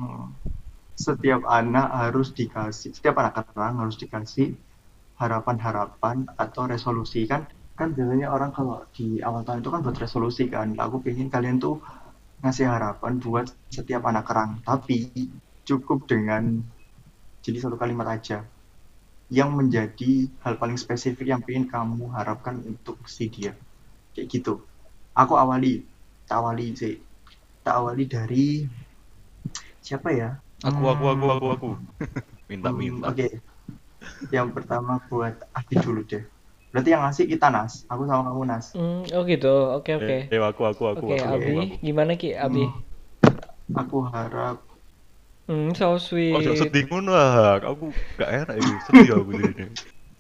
setiap 0.99 1.47
anak 1.47 1.87
harus 1.88 2.35
dikasih 2.35 2.92
setiap 2.92 3.23
anak 3.23 3.47
kerang 3.47 3.79
harus 3.79 3.97
dikasih 3.99 4.59
harapan-harapan 5.16 6.27
atau 6.35 6.66
resolusi 6.66 7.25
kan 7.31 7.47
kan 7.79 7.95
biasanya 7.95 8.29
orang 8.29 8.51
kalau 8.53 8.85
di 8.92 9.23
awal 9.23 9.47
tahun 9.47 9.62
itu 9.62 9.71
kan 9.71 9.81
buat 9.87 9.97
resolusi 9.97 10.45
kan 10.51 10.75
aku 10.77 11.01
pengen 11.01 11.31
kalian 11.31 11.62
tuh 11.62 11.79
ngasih 12.42 12.66
harapan 12.74 13.12
buat 13.24 13.46
setiap 13.76 14.02
anak 14.11 14.24
kerang. 14.28 14.52
Tapi 14.68 14.98
cukup 15.68 15.98
dengan 16.12 16.42
jadi 17.44 17.59
satu 17.64 17.76
kalimat 17.83 18.09
aja 18.16 18.38
yang 19.38 19.50
menjadi 19.59 20.12
hal 20.44 20.55
paling 20.61 20.78
spesifik 20.85 21.26
yang 21.33 21.42
pengen 21.46 21.66
kamu 21.74 22.05
harapkan 22.16 22.57
untuk 22.70 22.98
si 23.14 23.24
dia. 23.35 23.52
Kayak 24.14 24.28
gitu. 24.35 24.55
Aku 25.22 25.35
awali 25.44 25.74
tak 26.28 26.38
awali 26.42 26.66
sih. 26.83 26.94
Tak 27.64 27.74
awali 27.81 28.05
dari 28.16 28.46
siapa 29.83 30.11
ya? 30.14 30.28
Aku, 30.68 30.83
aku, 30.92 31.05
aku, 31.12 31.26
aku, 31.35 31.46
aku. 31.55 31.68
Minta, 32.48 32.70
Hmm, 32.70 32.81
minta. 32.81 33.11
oke. 33.11 33.26
Yang 34.35 34.48
pertama 34.57 34.98
buat 35.07 35.35
Abi 35.55 35.76
dulu 35.78 36.02
deh 36.11 36.24
berarti 36.72 36.88
yang 36.92 37.02
ngasih 37.04 37.24
kita 37.28 37.46
Nas 37.52 37.85
aku 37.87 38.02
sama 38.08 38.22
kamu 38.32 38.44
Nas 38.48 38.66
Hmm, 38.72 39.04
oh 39.12 39.22
gitu. 39.28 39.52
Oke, 39.76 39.90
oke. 40.00 40.16
Eh, 40.32 40.40
aku, 40.40 40.62
aku, 40.64 40.82
aku, 40.88 41.04
Oke, 41.04 41.14
aku, 41.14 41.24
aku, 41.28 41.28
Abi, 41.28 41.52
aku. 41.61 41.74
gimana 41.85 42.12
Ki? 42.16 42.32
Abi. 42.32 42.64
aku 43.76 43.98
harap 44.08 44.56
Hmm, 45.48 45.74
so 45.74 45.98
sweet. 45.98 46.32
Oh, 46.38 46.54
sedih 46.56 46.87
lah. 47.11 47.61
Aku 47.61 47.92
gak 48.16 48.30
enak 48.30 48.56
ini. 48.56 48.74
Sedih 48.87 49.11
aku 49.20 49.30
di 49.37 49.44
sini. 49.52 49.64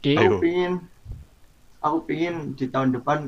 Ki, 0.02 0.12
Ayo. 0.18 0.28
aku 0.28 0.36
pingin 0.44 0.72
aku 1.86 1.98
pingin 2.08 2.34
di 2.58 2.66
tahun 2.72 2.90
depan 2.96 3.18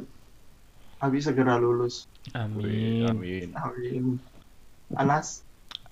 Abi 1.04 1.18
segera 1.20 1.54
lulus 1.60 2.06
amin. 2.34 3.04
Amin. 3.08 3.48
amin 3.54 4.04
Anas 5.00 5.44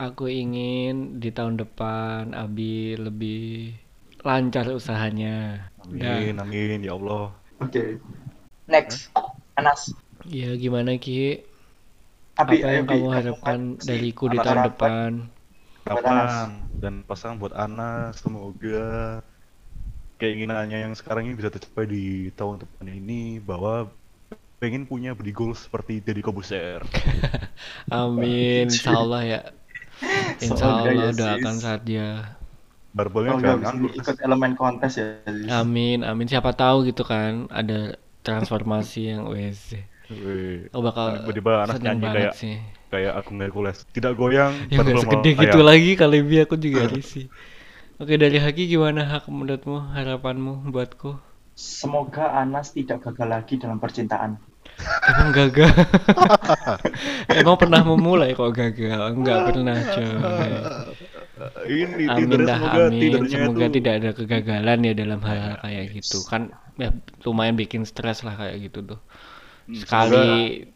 Aku 0.07 0.25
ingin 0.43 0.95
di 1.23 1.29
tahun 1.37 1.55
depan 1.63 2.23
Abi 2.43 2.99
lebih 3.05 3.41
lancar 4.27 4.67
usahanya. 4.73 5.35
Amin, 5.85 6.35
amin, 6.39 6.79
ya 6.87 6.95
Allah. 6.99 7.35
oke 7.63 7.83
next 8.67 9.11
Anas 9.59 9.95
Ya, 10.23 10.55
gimana 10.55 10.99
Ki? 11.03 11.43
Abi 12.41 12.57
Apa 12.59 12.69
ayo, 12.71 12.83
yang 12.83 12.87
Bi. 12.87 12.91
kamu 12.91 13.07
harapkan 13.17 13.61
kasih 13.79 13.87
dariku 13.89 14.25
di 14.33 14.39
tahun 14.41 14.61
harapan? 14.61 14.71
depan? 14.71 15.11
Buat 15.87 16.05
Kapan 16.07 16.49
dan 16.83 16.95
pasang 17.03 17.35
buat 17.43 17.55
Anas, 17.55 18.23
semoga 18.23 18.81
keinginannya 20.21 20.79
yang 20.87 20.95
sekarang 20.95 21.27
ini 21.27 21.35
bisa 21.35 21.51
tercapai 21.51 21.85
di 21.91 22.05
tahun 22.39 22.63
depan 22.63 22.87
ini 22.89 23.43
bahwa 23.43 23.91
pengen 24.63 24.87
punya 24.87 25.11
body 25.19 25.33
goals 25.35 25.67
seperti 25.67 25.99
Deddy 25.99 26.23
Kobuser. 26.23 26.81
Amin, 27.91 28.71
insya 28.71 28.95
Allah 29.03 29.23
ya. 29.27 29.41
Insya 30.39 30.65
Allah 30.71 30.93
ya, 30.95 31.09
doakan 31.15 31.57
saja. 31.59 32.07
Barbelnya 32.93 33.33
Oh, 33.33 33.41
ikut 33.99 34.17
elemen 34.21 34.53
kontes 34.61 34.93
ya. 35.01 35.07
Amin, 35.61 36.05
amin. 36.05 36.27
Siapa 36.29 36.53
tahu 36.53 36.77
gitu 36.89 37.03
kan 37.13 37.49
ada 37.51 37.97
transformasi 38.27 38.99
yang 39.11 39.23
wes. 39.33 39.73
Wih, 40.13 40.69
Oh 40.77 40.83
bakal 40.85 41.07
tiba-tiba 41.25 41.53
seneng 41.73 41.97
nyanyi 41.97 42.05
banget 42.05 42.21
kayak 42.21 42.35
sih. 42.37 42.55
kayak 42.93 43.13
Agung 43.19 43.39
Hercules. 43.41 43.79
Tidak 43.97 44.13
goyang, 44.21 44.53
Ya 44.69 44.77
nggak 44.85 44.99
segede 45.01 45.31
gitu 45.43 45.59
ayam. 45.59 45.69
lagi 45.71 45.91
kali 46.01 46.17
bi 46.29 46.37
aku 46.45 46.55
juga 46.61 46.83
risih. 46.93 47.27
Oke 48.03 48.15
dari 48.21 48.39
Haki 48.45 48.65
gimana 48.73 49.01
hak 49.09 49.25
menurutmu 49.31 49.79
harapanmu 49.95 50.53
buatku? 50.75 51.11
Semoga 51.77 52.25
Anas 52.43 52.67
tidak 52.77 52.99
gagal 53.09 53.29
lagi 53.35 53.55
dalam 53.63 53.79
percintaan. 53.81 54.33
Emang 55.09 55.31
gagal? 55.35 55.73
Emang 57.39 57.57
pernah 57.61 57.83
memulai 57.85 58.35
kok 58.39 58.53
gagal? 58.55 59.01
Enggak 59.17 59.39
pernah 59.47 59.79
coy. 59.95 60.53
Ini 61.67 62.07
Amin 62.09 62.45
dah 62.49 62.59
semoga 62.59 62.81
amin. 62.91 63.13
Semoga 63.27 63.67
itu 63.67 63.79
tidak 63.79 63.93
ada 64.01 64.11
kegagalan 64.19 64.79
ya 64.87 64.93
dalam 64.95 65.21
hal-hal 65.25 65.57
kayak 65.63 65.87
gitu. 65.97 66.19
Kan 66.25 66.43
ya 66.81 66.91
lumayan 67.27 67.57
bikin 67.59 67.83
stres 67.89 68.23
lah 68.27 68.35
kayak 68.37 68.57
gitu 68.71 68.79
tuh. 68.85 69.01
Hmm, 69.67 69.77
Sekali 69.79 70.27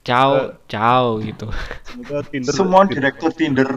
ciao 0.06 0.30
ciao 0.70 1.18
gitu. 1.22 1.46
semoga 1.86 2.22
Tinder 2.30 2.54
Semua 2.54 2.82
direktur 2.86 3.30
Tinder. 3.34 3.68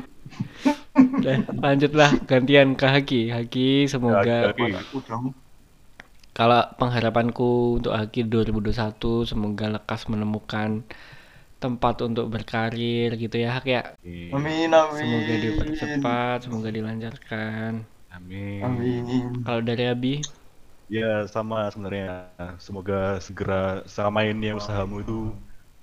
Udah, 1.15 1.37
lanjutlah 1.63 2.11
gantian 2.29 2.75
ke 2.79 2.85
Haki. 2.87 3.21
Haki 3.31 3.87
Ya, 3.87 3.89
semoga 3.91 4.35
Haki. 4.51 4.67
Dong. 5.07 5.25
kalau 6.33 6.61
pengharapanku 6.79 7.51
untuk 7.83 7.93
Haki 7.99 8.23
2021 8.25 9.27
semoga 9.27 9.65
lekas 9.75 10.07
menemukan 10.07 10.69
tempat 11.63 11.95
untuk 12.07 12.25
berkarir 12.33 13.09
gitu 13.23 13.35
ya 13.43 13.49
Hak 13.55 13.65
ya. 13.75 13.81
Amin, 14.35 14.69
amin. 14.81 14.99
Semoga 14.99 15.33
dipercepat, 15.45 16.37
semoga 16.45 16.69
dilancarkan. 16.77 17.73
Amin. 18.15 18.63
Amin. 18.65 19.25
Kalau 19.45 19.61
dari 19.69 19.83
Abi, 19.93 20.13
Ya 20.89 21.29
sama 21.29 21.69
sebenarnya. 21.69 22.33
Semoga 22.57 23.21
segera 23.21 23.85
samain 23.85 24.33
ya 24.41 24.53
usahamu 24.57 24.95
itu 25.05 25.17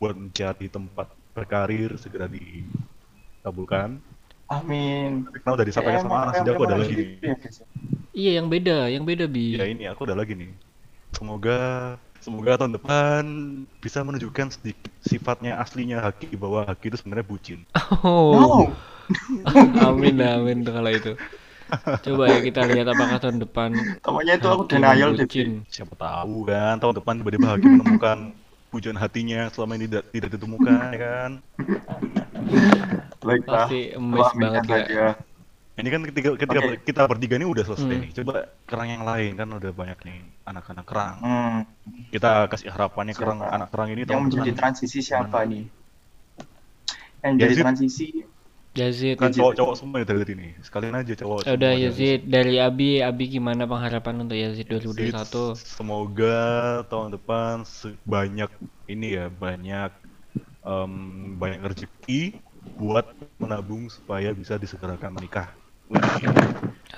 buat 0.03 0.15
mencari 0.19 0.67
tempat 0.67 1.15
berkarir 1.31 1.95
segera 2.03 2.27
dikabulkan. 2.27 4.03
Amin. 4.51 5.27
Kenapa 5.31 5.51
udah 5.63 5.67
disampaikan 5.67 6.01
sama 6.03 6.17
Anas, 6.27 6.37
jadi 6.43 6.51
aku 6.55 6.63
ada 6.67 6.77
lagi 6.79 6.95
nih. 6.99 7.09
Ya, 7.23 7.35
iya 8.17 8.31
yang 8.41 8.49
beda, 8.53 8.89
yang 8.95 9.05
beda 9.09 9.27
Bi. 9.31 9.59
Ya 9.59 9.65
ini 9.71 9.85
aku 9.91 10.05
ada 10.07 10.17
lagi 10.19 10.35
nih. 10.35 10.51
Semoga 11.15 11.61
semoga 12.21 12.59
tahun 12.59 12.75
depan 12.75 13.23
bisa 13.79 14.03
menunjukkan 14.03 14.59
sedikit 14.59 14.91
sifatnya 15.05 15.63
aslinya 15.63 16.03
Haki 16.03 16.35
bahwa 16.35 16.67
Haki 16.67 16.91
itu 16.91 16.97
sebenarnya 16.99 17.27
bucin. 17.27 17.61
Oh, 18.03 18.35
No. 18.35 18.51
amin 19.87 20.19
amin 20.19 20.67
kalau 20.67 20.91
itu. 20.91 21.15
Coba 22.03 22.31
ya 22.31 22.39
kita 22.43 22.63
lihat 22.67 22.87
apakah 22.91 23.19
tahun 23.19 23.43
depan 23.43 23.75
Namanya 24.07 24.35
itu 24.39 24.47
aku 24.51 24.63
denial 24.71 25.15
bucin. 25.15 25.63
Siapa 25.71 25.95
tahu 25.99 26.47
kan 26.47 26.79
tahun 26.83 26.95
depan 27.03 27.15
tiba-tiba 27.23 27.47
Haki 27.55 27.67
menemukan 27.71 28.19
pujian 28.71 28.99
hatinya 28.99 29.47
selama 29.55 29.79
ini 29.79 29.87
tidak 29.87 30.05
tidak 30.11 30.31
ditemukan 30.35 30.79
ya 30.95 30.99
kan. 30.99 31.31
Baiklah. 33.23 33.67
Pasti 33.67 33.81
emes 33.95 34.31
banget 34.39 34.85
ya. 34.91 35.09
Ini 35.77 35.89
kan 35.93 36.01
ketika 36.09 36.29
ketika 36.41 36.61
Oke. 36.65 36.81
kita 36.89 37.03
bertiga 37.05 37.37
ini 37.37 37.45
udah 37.45 37.65
selesai 37.69 37.85
Hmm. 37.85 38.01
nih. 38.01 38.11
Coba 38.17 38.49
kerang 38.65 38.89
yang 38.89 39.05
lain 39.05 39.37
kan 39.37 39.49
udah 39.53 39.73
banyak 39.77 39.99
nih 40.09 40.19
anak-anak 40.49 40.85
kerang. 40.89 41.17
Hmm. 41.21 41.57
Kita 42.09 42.49
kasih 42.49 42.73
harapannya 42.73 43.13
kerang 43.13 43.45
Siapa? 43.45 43.55
anak 43.61 43.69
kerang 43.69 43.89
ini 43.93 44.03
Yang 44.09 44.23
menjadi 44.25 44.53
transisi 44.57 44.99
siapa 45.05 45.39
nih? 45.45 45.69
Yang 47.21 47.35
Ya, 47.37 47.45
jadi 47.45 47.55
transisi 47.61 48.07
Yazid. 48.77 49.17
Kan 49.17 49.33
cowok-cowok 49.33 49.75
semua 49.77 49.97
nih 50.01 50.09
dari 50.09 50.33
ini. 50.37 50.49
Sekalian 50.61 50.95
aja 50.97 51.13
cowok. 51.17 51.49
Ya 51.49 51.53
udah 51.57 51.73
Yazid 51.77 52.21
dari 52.29 52.55
Abi, 52.61 53.01
Abi 53.01 53.25
gimana 53.33 53.65
pengharapan 53.65 54.25
untuk 54.25 54.37
Yazid 54.37 54.69
Yazid, 54.69 54.85
2021? 54.85 55.57
Semoga 55.57 56.37
tahun 56.89 57.17
depan 57.17 57.65
banyak 58.05 58.51
ini 58.89 59.17
ya, 59.17 59.27
banyak 59.33 59.91
em, 60.61 60.93
banyak 61.41 61.61
rezeki 61.73 62.37
buat 62.77 63.09
menabung 63.41 63.89
supaya 63.89 64.37
bisa 64.37 64.61
disegerakan 64.61 65.17
menikah. 65.17 65.49
Wih, 65.91 66.07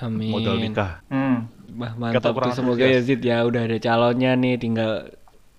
Amin. 0.01 0.29
modal 0.33 0.57
nikah. 0.57 1.01
Hmm. 1.09 1.49
Wah, 1.79 1.93
Kata 2.09 2.31
mantap 2.31 2.35
tuh 2.41 2.51
semoga 2.51 2.83
antusias. 2.83 3.05
Yazid 3.05 3.21
ya 3.21 3.45
udah 3.45 3.61
ada 3.69 3.77
calonnya 3.79 4.31
nih 4.35 4.55
tinggal 4.57 4.91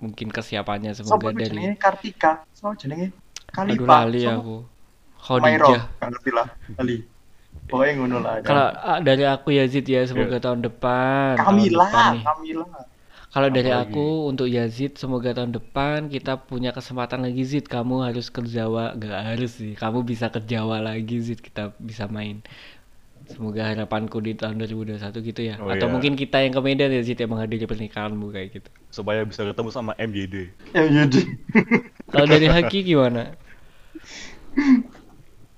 mungkin 0.01 0.29
kesiapannya 0.33 0.93
semoga 0.97 1.31
jenenge 1.37 1.77
dari 1.77 1.79
Kartika. 1.79 2.45
Sopo 2.53 2.75
jenenge 2.77 3.13
Aduh 3.69 3.87
Kalipa. 3.87 3.97
lali 4.05 4.27
Sopo? 4.27 4.41
aku. 4.41 4.57
Khadijah. 5.21 5.83
Gak 6.01 6.09
ngerti 6.13 6.31
lah. 6.33 6.47
Kali. 6.77 6.97
Pokoknya 7.69 7.93
ngono 7.99 8.19
lah. 8.19 8.35
kan. 8.43 8.47
Kalau 8.49 8.67
ah, 8.75 8.99
dari 9.01 9.25
aku 9.27 9.49
Yazid 9.55 9.85
ya 9.87 10.03
semoga 10.07 10.37
tahun 10.41 10.61
depan. 10.67 11.39
tahun 11.39 11.47
Kamila, 11.47 11.87
depan 11.87 12.05
nih. 12.17 12.23
Kamila. 12.27 12.67
Kalau 13.31 13.47
dari 13.47 13.71
Apa 13.71 13.87
aku 13.87 14.27
untuk 14.27 14.51
Yazid 14.51 14.99
semoga 14.99 15.31
tahun 15.31 15.55
depan 15.55 16.11
kita 16.11 16.35
punya 16.51 16.75
kesempatan 16.75 17.23
lagi 17.23 17.47
Zid 17.47 17.71
kamu 17.71 18.03
harus 18.03 18.27
ke 18.27 18.43
Jawa 18.43 18.99
gak 18.99 19.23
harus 19.23 19.55
sih 19.55 19.79
kamu 19.79 20.03
bisa 20.03 20.35
ke 20.35 20.43
Jawa 20.43 20.83
lagi 20.83 21.23
Zid 21.23 21.39
kita 21.39 21.71
bisa 21.79 22.11
main 22.11 22.43
semoga 23.31 23.63
harapanku 23.63 24.19
di 24.19 24.35
tahun 24.35 24.59
2021 24.59 24.99
gitu 25.23 25.41
ya 25.47 25.55
Oh, 25.63 25.71
atau 25.71 25.87
iya. 25.87 25.93
mungkin 25.95 26.19
kita 26.19 26.43
yang 26.43 26.51
ke 26.51 26.61
Medan 26.61 26.91
ya 26.91 27.03
Zid 27.07 27.19
yang 27.23 27.31
menghadiri 27.31 27.65
pernikahanmu 27.71 28.27
kayak 28.35 28.49
gitu 28.59 28.69
Supaya 28.91 29.23
bisa 29.23 29.47
ketemu 29.47 29.71
sama 29.71 29.95
MJD. 29.95 30.51
Jadi. 30.75 31.21
kalau 32.11 32.27
dari 32.27 32.51
Haki 32.51 32.83
gimana 32.83 33.39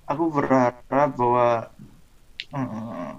Aku 0.04 0.28
berharap 0.28 0.84
bahwa 1.16 1.72
hmm, 2.52 3.16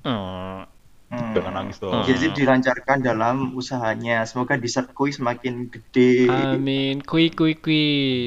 Hmm. 0.00 0.64
Hmm, 1.10 1.32
Jangan 1.34 1.52
nangis 1.58 1.76
dong. 1.82 1.92
Yazid 2.06 2.32
dilancarkan 2.38 2.98
dalam 3.02 3.36
usahanya. 3.60 4.22
Semoga 4.26 4.54
diserkui 4.58 5.10
semakin 5.10 5.68
gede. 5.70 6.26
Amin 6.30 7.02
kui 7.02 7.30
kui 7.38 7.52
kui 7.58 7.82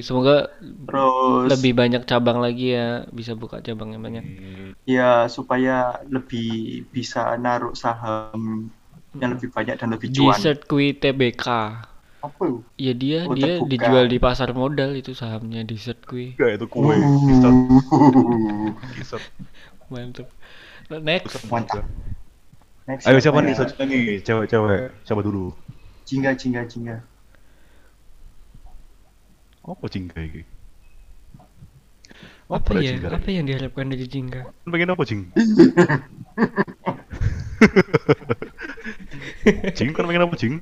semoga 0.07 0.51
Terus 0.87 1.49
lebih 1.51 1.71
banyak 1.79 2.03
cabang 2.09 2.37
lagi 2.43 2.75
ya 2.75 3.07
bisa 3.11 3.33
buka 3.39 3.63
cabang 3.63 3.89
yang 3.95 4.03
banyak 4.03 4.23
Hmm, 4.23 4.75
ya 4.87 5.27
supaya 5.31 6.03
lebih 6.07 6.83
bisa 6.91 7.35
naruh 7.39 7.73
saham 7.75 8.69
yang 9.21 9.31
lebih 9.35 9.49
banyak 9.53 9.75
dan 9.79 9.89
lebih 9.93 10.09
cuan. 10.11 10.35
Dessert 10.35 10.59
kui 10.69 10.87
TBK 11.01 11.45
Apa 12.23 12.43
itu? 12.47 12.59
ya 12.85 12.93
dia 13.03 13.19
Oh, 13.27 13.35
dia 13.37 13.59
terbuka. 13.59 13.69
dijual 13.71 14.05
di 14.13 14.17
pasar 14.25 14.49
modal 14.61 14.91
itu 15.01 15.11
sahamnya 15.21 15.61
Dessert 15.69 15.99
kui 16.09 16.27
Enggak 16.37 16.49
itu 16.57 16.65
kue. 16.73 16.95
Bisa 17.27 17.47
bisa 18.97 19.17
Mantap. 19.91 20.27
Next. 20.89 21.33
bisa 21.33 21.39
Mantap. 21.51 21.85
Next, 22.83 23.07
Ayo 23.07 23.17
siapa 23.23 23.39
nih? 23.39 23.55
Nih, 23.87 24.19
cewek-cewek. 24.27 24.91
Siapa 25.07 25.21
dulu? 25.23 25.55
Jingga, 26.03 26.35
jingga, 26.35 26.67
jingga. 26.67 26.99
Apa 29.63 29.87
cingga 29.87 30.19
iki? 30.19 30.43
Apa 32.51 32.75
ada 32.75 32.83
ya? 32.83 32.91
cingga? 32.91 33.07
Apa 33.15 33.29
yang 33.31 33.47
diharapkan 33.47 33.87
dari 33.87 34.03
Jingga? 34.03 34.41
Kan 34.43 34.69
pengen 34.75 34.91
apa 34.91 35.03
cing? 35.07 35.21
cing 39.71 39.89
kan 39.95 40.03
pengen 40.03 40.27
apa 40.27 40.35
cing? 40.35 40.59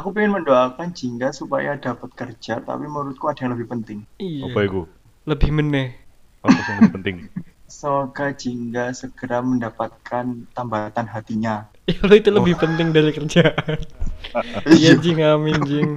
Aku 0.00 0.16
pengen 0.16 0.40
mendoakan 0.40 0.96
Jingga 0.96 1.36
supaya 1.36 1.76
dapat 1.76 2.16
kerja, 2.16 2.64
tapi 2.64 2.88
menurutku 2.88 3.28
ada 3.28 3.44
yang 3.44 3.52
lebih 3.52 3.68
penting. 3.68 4.08
Iya. 4.16 4.48
Apa 4.48 4.58
itu? 4.64 4.88
Lebih 5.28 5.50
meneh. 5.52 6.00
Apa 6.40 6.56
yang 6.56 6.76
lebih 6.80 6.94
penting? 6.96 7.16
Semoga 7.66 8.30
Jingga 8.30 8.94
segera 8.94 9.42
mendapatkan 9.42 10.26
tambatan 10.54 11.06
hatinya. 11.10 11.66
Ya 11.86 12.02
itu 12.18 12.30
lebih 12.34 12.58
penting 12.58 12.90
dari 12.90 13.14
kerjaan. 13.14 13.78
Iya 14.74 14.98
Jing, 14.98 15.22
amin 15.22 15.58
Jing. 15.62 15.90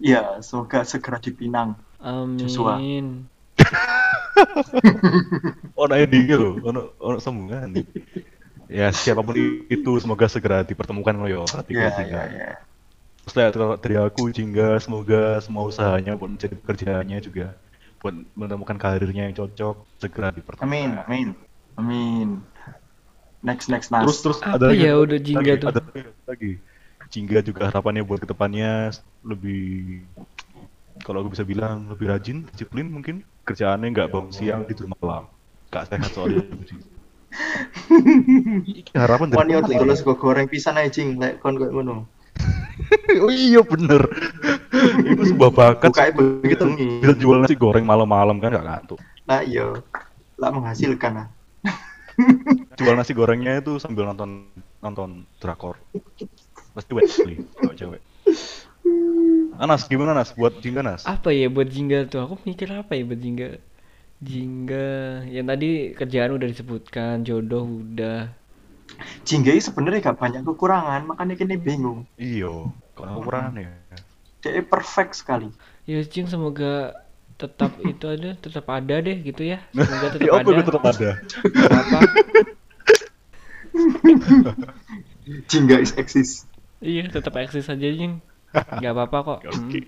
Iya, 0.00 0.40
semoga 0.40 0.82
segera 0.88 1.20
dipinang. 1.20 1.76
Joshua. 2.40 2.80
Amin. 2.80 3.28
Oh, 5.76 5.84
nah 5.84 6.00
ini 6.00 6.32
loh, 6.32 6.56
ono 6.64 6.96
ono 6.96 7.20
sambungan 7.20 7.70
nih. 7.70 7.84
Ya 8.72 8.88
siapa 8.88 9.20
pun 9.20 9.36
itu 9.68 9.92
semoga 10.00 10.26
segera 10.32 10.64
dipertemukan 10.64 11.12
lo 11.16 11.28
yo. 11.28 11.42
Hati 11.44 11.76
Iya, 11.76 11.92
Jingga. 11.92 12.08
iya, 12.08 12.24
iya. 12.32 12.50
Terus 13.28 13.34
lihat 13.36 13.52
kalau 13.52 13.76
dari 13.76 13.96
aku 14.00 14.22
Jingga 14.32 14.80
semoga 14.80 15.36
semua 15.44 15.68
usahanya 15.68 16.16
buat 16.16 16.32
mencari 16.32 16.56
pekerjaannya 16.56 17.18
juga 17.20 17.52
buat 17.98 18.14
menemukan 18.38 18.78
karirnya 18.78 19.26
yang 19.30 19.34
cocok 19.34 19.76
segera 19.98 20.30
dipertemukan. 20.30 20.66
Amin, 20.66 20.90
amin. 21.06 21.28
Amin. 21.78 22.28
Next, 23.42 23.70
next, 23.70 23.90
next. 23.90 24.06
Terus 24.06 24.18
terus 24.22 24.38
Apa 24.42 24.58
ada 24.58 24.66
lagi, 24.74 24.82
ya 24.82 24.94
ada 24.94 25.02
udah 25.02 25.18
Jingga 25.18 25.52
lagi, 25.54 25.62
tuh? 25.62 25.68
Ada 25.70 25.80
lagi, 25.82 26.00
ada 26.02 26.22
lagi. 26.26 26.52
Jingga 27.08 27.38
juga 27.40 27.60
harapannya 27.70 28.02
buat 28.04 28.20
ke 28.20 28.28
depannya 28.28 28.92
lebih 29.24 30.02
kalau 31.06 31.22
aku 31.22 31.30
bisa 31.34 31.46
bilang 31.46 31.86
lebih 31.86 32.10
rajin, 32.10 32.42
disiplin 32.50 32.90
mungkin 32.90 33.22
kerjaannya 33.46 33.94
nggak 33.94 34.10
bangun 34.10 34.34
siang 34.34 34.66
tidur 34.66 34.90
malam. 34.98 35.30
Gak 35.70 35.92
sehat 35.92 36.10
soalnya. 36.16 36.42
Harapan 38.96 39.26
dari 39.30 39.38
Wani 39.38 39.52
mana? 39.52 39.60
otot 39.62 39.74
terus 39.84 40.00
gue 40.00 40.16
goreng 40.16 40.48
pisan 40.48 40.80
aja, 40.80 40.90
Jing. 40.90 41.20
Lek 41.20 41.38
kon 41.44 41.54
koyo 41.60 41.70
ngono. 41.72 41.96
Oh 43.24 43.32
iya 43.32 43.60
bener. 43.60 44.00
Itu 45.12 45.22
sebuah 45.34 45.50
bakat. 45.52 45.90
Bukain 45.92 46.12
begitu. 46.14 46.64
Bisa 47.02 47.14
jual 47.16 47.40
nasi 47.42 47.56
goreng 47.56 47.84
malam-malam 47.84 48.38
kan 48.38 48.52
gak 48.52 48.66
ngantuk. 48.66 48.98
Lah 49.24 49.40
iya. 49.44 49.72
Lah 50.36 50.50
menghasilkan 50.52 51.26
ah. 51.26 51.28
Jual 52.78 52.94
nasi 52.98 53.14
gorengnya 53.14 53.62
itu 53.62 53.78
sambil 53.78 54.06
nonton 54.06 54.50
nonton 54.82 55.26
drakor. 55.38 55.78
Pasti 56.74 56.90
wet 56.94 57.10
sekali 57.10 57.42
kalau 57.58 57.74
cewek. 57.74 58.00
Anas 59.58 59.90
gimana 59.90 60.14
Nas 60.14 60.30
buat 60.32 60.54
Jingga 60.62 60.86
Nas? 60.86 61.02
Apa 61.02 61.34
ya 61.34 61.50
buat 61.50 61.66
Jingga 61.66 62.06
tuh? 62.06 62.22
Aku 62.22 62.38
mikir 62.46 62.70
apa 62.70 62.94
ya 62.94 63.02
buat 63.02 63.18
Jingga? 63.18 63.58
Jingga, 64.18 65.22
yang 65.30 65.46
tadi 65.46 65.94
kerjaan 65.94 66.34
udah 66.34 66.48
disebutkan, 66.50 67.22
jodoh 67.22 67.66
udah. 67.66 68.26
Jingga 69.22 69.54
ini 69.54 69.62
sebenarnya 69.62 70.10
gak 70.10 70.18
banyak 70.18 70.42
kekurangan, 70.42 71.06
makanya 71.06 71.34
kini 71.38 71.54
bingung. 71.54 72.02
Iyo, 72.18 72.74
kekurangan 72.98 73.54
ya. 73.62 73.70
Dia 74.42 74.62
perfect 74.62 75.18
sekali. 75.18 75.50
Ya 75.88 76.04
Jing 76.04 76.30
semoga 76.30 76.94
tetap 77.38 77.74
itu 77.92 78.06
ada, 78.06 78.34
tetap 78.38 78.66
ada 78.70 78.94
deh 78.98 79.16
gitu 79.22 79.42
ya. 79.46 79.62
Semoga 79.74 80.06
tetap 80.14 80.26
Ya 80.26 80.32
apa 80.34 80.48
ada. 80.50 80.62
tetap 80.62 80.84
ada. 80.84 81.10
Apa? 81.82 82.00
Jingga 85.46 85.76
is 85.78 85.92
exist. 85.94 86.48
Iya, 86.78 87.10
tetap 87.10 87.34
eksis 87.38 87.66
aja 87.68 87.88
Jing. 87.90 88.22
Gak 88.54 88.92
apa-apa 88.94 89.18
kok. 89.22 89.40
Oke. 89.50 89.80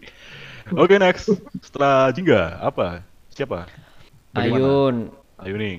Hmm. 0.68 0.78
Oke 0.78 0.94
next. 1.00 1.32
Setelah 1.64 2.12
Jingga 2.12 2.60
apa? 2.60 3.02
Siapa? 3.32 3.66
Bagaimana? 4.30 4.60
Ayun, 4.60 4.94
Ayo 5.40 5.54
nih. 5.56 5.76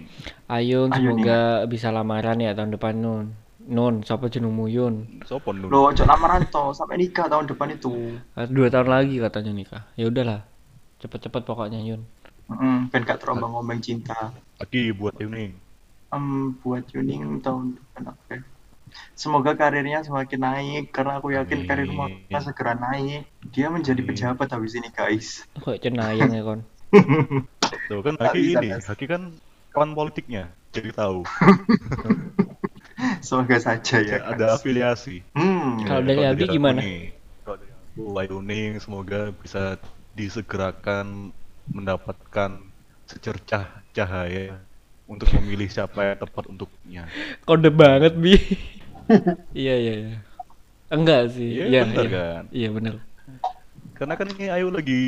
Ayun 0.49 0.89
Ayun, 0.89 1.21
semoga 1.21 1.69
bisa 1.69 1.93
lamaran 1.93 2.41
ya 2.41 2.57
tahun 2.57 2.73
depan 2.73 2.95
Nun. 2.97 3.25
Nun, 3.69 4.01
siapa 4.01 4.25
jenengmu 4.31 4.65
Yun? 4.67 5.21
Sopon 5.29 5.61
dulu. 5.61 5.69
Lo 5.69 5.79
ojo 5.93 6.03
lamaran 6.07 6.41
toh 6.49 6.73
sampai 6.73 6.97
nikah 6.97 7.29
tahun 7.29 7.45
depan 7.45 7.69
itu. 7.77 8.17
Ah, 8.33 8.49
Dua 8.49 8.67
tahun 8.73 8.89
lagi 8.89 9.21
katanya 9.21 9.53
nikah. 9.53 9.83
Ya 9.93 10.09
udahlah, 10.09 10.41
cepet-cepet 10.97 11.45
pokoknya 11.45 11.77
Yun. 11.81 12.01
Heeh, 12.51 12.77
ben 12.91 13.01
gak 13.07 13.21
terombang-ombang 13.23 13.79
cinta. 13.79 14.33
Lagi 14.59 14.91
buat 14.91 15.15
nih. 15.15 15.55
Em, 16.11 16.51
buat 16.59 16.83
Yuning 16.91 17.39
tahun 17.39 17.79
depan 17.79 18.11
ya? 18.27 18.37
Semoga 19.15 19.55
karirnya 19.55 20.03
semakin 20.03 20.39
naik 20.43 20.85
karena 20.91 21.23
aku 21.23 21.31
yakin 21.31 21.63
Amin. 21.63 21.67
karirmu 21.69 22.01
akan 22.27 22.41
segera 22.43 22.75
naik. 22.75 23.23
Dia 23.55 23.71
menjadi 23.71 24.03
Amin. 24.03 24.09
pejabat 24.11 24.51
habis 24.51 24.75
ini 24.75 24.91
guys. 24.91 25.47
Kok 25.55 25.79
cenayang 25.79 26.35
ya 26.35 26.43
kon? 26.43 26.59
Tuh 27.87 28.03
kan 28.03 28.19
Haki 28.19 28.51
ini. 28.51 28.75
Haki 28.75 29.07
kan 29.07 29.31
kawan 29.71 29.95
politiknya. 29.95 30.51
Jadi 30.75 30.91
tahu. 30.91 31.23
Semoga 33.25 33.57
saja 33.57 33.97
ya. 34.01 34.17
Ada 34.29 34.57
afiliasi. 34.57 35.25
Hmm. 35.33 35.81
Kalau 35.85 36.01
dari 36.05 36.21
Abi 36.25 36.43
gimana? 36.45 36.81
Kalau 37.41 37.57
dari 37.57 37.71
aku, 37.73 38.79
semoga 38.81 39.33
bisa 39.41 39.77
disegerakan 40.13 41.31
mendapatkan 41.71 42.59
secercah 43.07 43.67
cahaya 43.91 44.59
untuk 45.07 45.27
memilih 45.39 45.67
siapa 45.67 46.15
yang 46.15 46.17
tepat 46.19 46.43
untuknya. 46.47 47.03
Kode 47.43 47.67
banget 47.67 48.15
bi. 48.15 48.39
iya 49.51 49.75
iya 49.75 49.93
iya. 50.07 50.17
Enggak 50.91 51.31
sih. 51.35 51.49
Iya, 51.51 51.65
Iya 51.67 51.81
bener 51.87 52.05
iya. 52.05 52.11
kan? 52.15 52.43
Iya 52.51 52.69
bener. 52.71 52.93
Karena 53.95 54.13
kan 54.17 54.27
ini 54.33 54.45
Ayu 54.49 54.67
lagi 54.73 55.01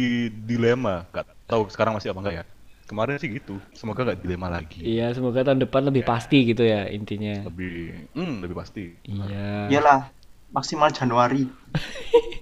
dilema, 0.46 1.08
nggak 1.12 1.26
tahu 1.50 1.66
sekarang 1.72 1.98
masih 1.98 2.12
apa 2.12 2.20
enggak 2.24 2.36
ya. 2.42 2.46
Kemarin 2.84 3.16
sih 3.16 3.32
gitu, 3.32 3.58
semoga 3.72 4.04
nggak 4.04 4.20
dilema 4.22 4.52
lagi. 4.52 4.84
Iya 4.84 5.16
semoga 5.16 5.42
tahun 5.48 5.64
depan 5.64 5.88
lebih 5.88 6.04
pasti 6.04 6.44
gitu 6.52 6.68
ya 6.68 6.86
intinya. 6.92 7.48
Lebih, 7.48 8.12
hmm, 8.12 8.44
lebih 8.44 8.56
pasti. 8.60 8.92
Iya. 9.08 9.72
Iyalah, 9.72 10.12
maksimal 10.52 10.92
Januari. 10.92 11.48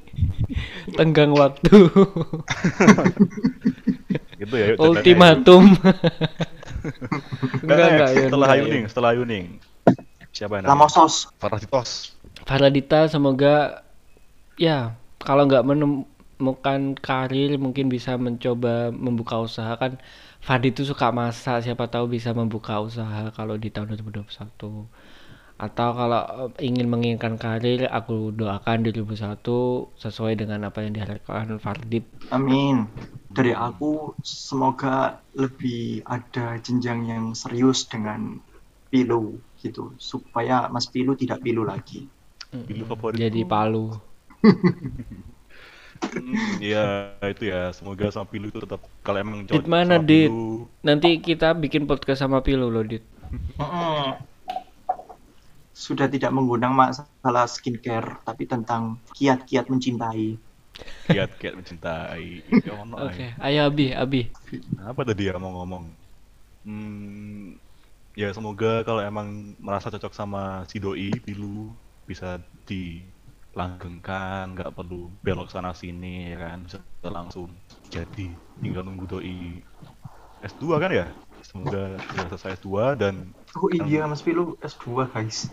Tenggang 0.98 1.32
waktu. 1.38 1.78
Gitu 4.42 4.56
ya. 4.58 4.74
Ultimatum. 4.82 5.70
Enggak, 7.62 7.88
enggak, 7.94 8.10
Yun, 8.10 8.26
setelah 8.26 8.50
Yuning, 8.58 8.82
Yun. 8.82 8.90
setelah 8.90 9.12
Yuning. 9.14 9.46
Siapa 10.34 10.54
yang 10.58 10.66
Lamosos. 10.66 11.30
Faraditos. 11.38 12.18
Faradita 12.42 13.06
semoga 13.06 13.86
ya 14.58 14.98
kalau 15.22 15.46
nggak 15.46 15.62
menemukan 16.42 16.98
karir 16.98 17.54
mungkin 17.62 17.86
bisa 17.86 18.18
mencoba 18.18 18.90
membuka 18.90 19.38
usaha 19.38 19.78
kan 19.78 20.02
Fadi 20.42 20.74
itu 20.74 20.82
suka 20.90 21.14
masak 21.14 21.62
siapa 21.62 21.86
tahu 21.86 22.10
bisa 22.10 22.34
membuka 22.34 22.82
usaha 22.82 23.30
kalau 23.30 23.62
di 23.62 23.70
tahun 23.70 23.94
2021 23.94 24.26
atau 25.62 25.90
kalau 25.94 26.50
eh, 26.50 26.66
ingin 26.66 26.90
menginginkan 26.90 27.38
karir 27.38 27.86
aku 27.86 28.34
doakan 28.34 28.82
2021 28.82 29.38
sesuai 30.02 30.34
dengan 30.34 30.66
apa 30.66 30.82
yang 30.82 30.98
diharapkan 30.98 31.62
Fardit 31.62 32.10
Amin. 32.34 32.90
Dari 33.30 33.54
aku 33.54 34.18
semoga 34.26 35.22
lebih 35.38 36.02
ada 36.10 36.58
jenjang 36.58 37.06
yang 37.06 37.26
serius 37.38 37.86
dengan 37.86 38.42
Pilu 38.90 39.38
gitu 39.62 39.94
supaya 40.02 40.66
Mas 40.74 40.90
Pilu 40.90 41.14
tidak 41.14 41.46
pilu 41.46 41.64
lagi. 41.64 42.10
Pilu 42.50 42.84
favorit. 42.90 43.22
jadi 43.22 43.46
Palu 43.48 43.94
Hmm, 46.10 46.60
Iya, 46.66 46.80
itu 47.34 47.44
ya. 47.54 47.60
Semoga 47.78 48.06
sama 48.14 48.28
Pilu 48.32 48.46
itu 48.52 48.60
tetap 48.66 48.82
kalau 49.06 49.18
emang 49.24 49.40
Dit 49.52 49.64
cocok 49.64 49.74
mana 49.74 49.96
sama 50.00 50.04
Dit? 50.10 50.34
Pilu, 50.34 50.68
nanti 50.88 51.10
kita 51.28 51.54
bikin 51.64 51.84
podcast 51.90 52.20
sama 52.26 52.40
Pilu 52.46 52.68
loh 52.74 52.84
Dit 52.92 53.04
Mm-mm. 53.60 54.16
Sudah 55.84 56.08
tidak 56.14 56.32
mengundang 56.36 56.74
masalah 56.76 57.46
skincare 57.48 58.22
tapi 58.28 58.44
tentang 58.48 59.00
kiat-kiat 59.18 59.66
mencintai. 59.72 60.38
kiat-kiat 61.10 61.54
mencintai. 61.58 62.42
Ya, 62.66 62.74
oke 62.96 63.26
ay. 63.36 63.36
ayo 63.46 63.60
Abi 63.70 63.86
Abi 63.94 64.22
Apa 64.82 65.02
tadi 65.08 65.30
ya 65.30 65.36
mau 65.40 65.52
ngomong? 65.62 65.84
Hmm, 66.66 67.58
ya 68.18 68.30
semoga 68.36 68.84
kalau 68.88 69.02
emang 69.02 69.58
merasa 69.62 69.90
cocok 69.94 70.14
sama 70.14 70.66
si 70.70 70.78
doi 70.84 71.10
Pilu 71.26 71.72
bisa 72.10 72.40
dilanggengkan, 73.52 74.56
nggak 74.56 74.72
perlu 74.72 75.12
belok 75.22 75.52
sana 75.52 75.76
sini 75.76 76.32
ya 76.32 76.38
kan, 76.40 76.58
bisa 76.66 76.80
langsung 77.04 77.52
jadi 77.92 78.32
tinggal 78.64 78.88
nunggu 78.88 79.06
doi 79.08 79.60
S2 80.42 80.64
kan 80.80 80.92
ya? 80.92 81.08
Semoga 81.42 81.98
sudah 82.00 82.26
selesai 82.32 82.52
S2 82.62 82.70
dan 82.98 83.14
Oh 83.58 83.68
iya 83.70 84.08
Mas 84.08 84.24
Pilu 84.24 84.56
S2 84.64 85.12
guys. 85.12 85.52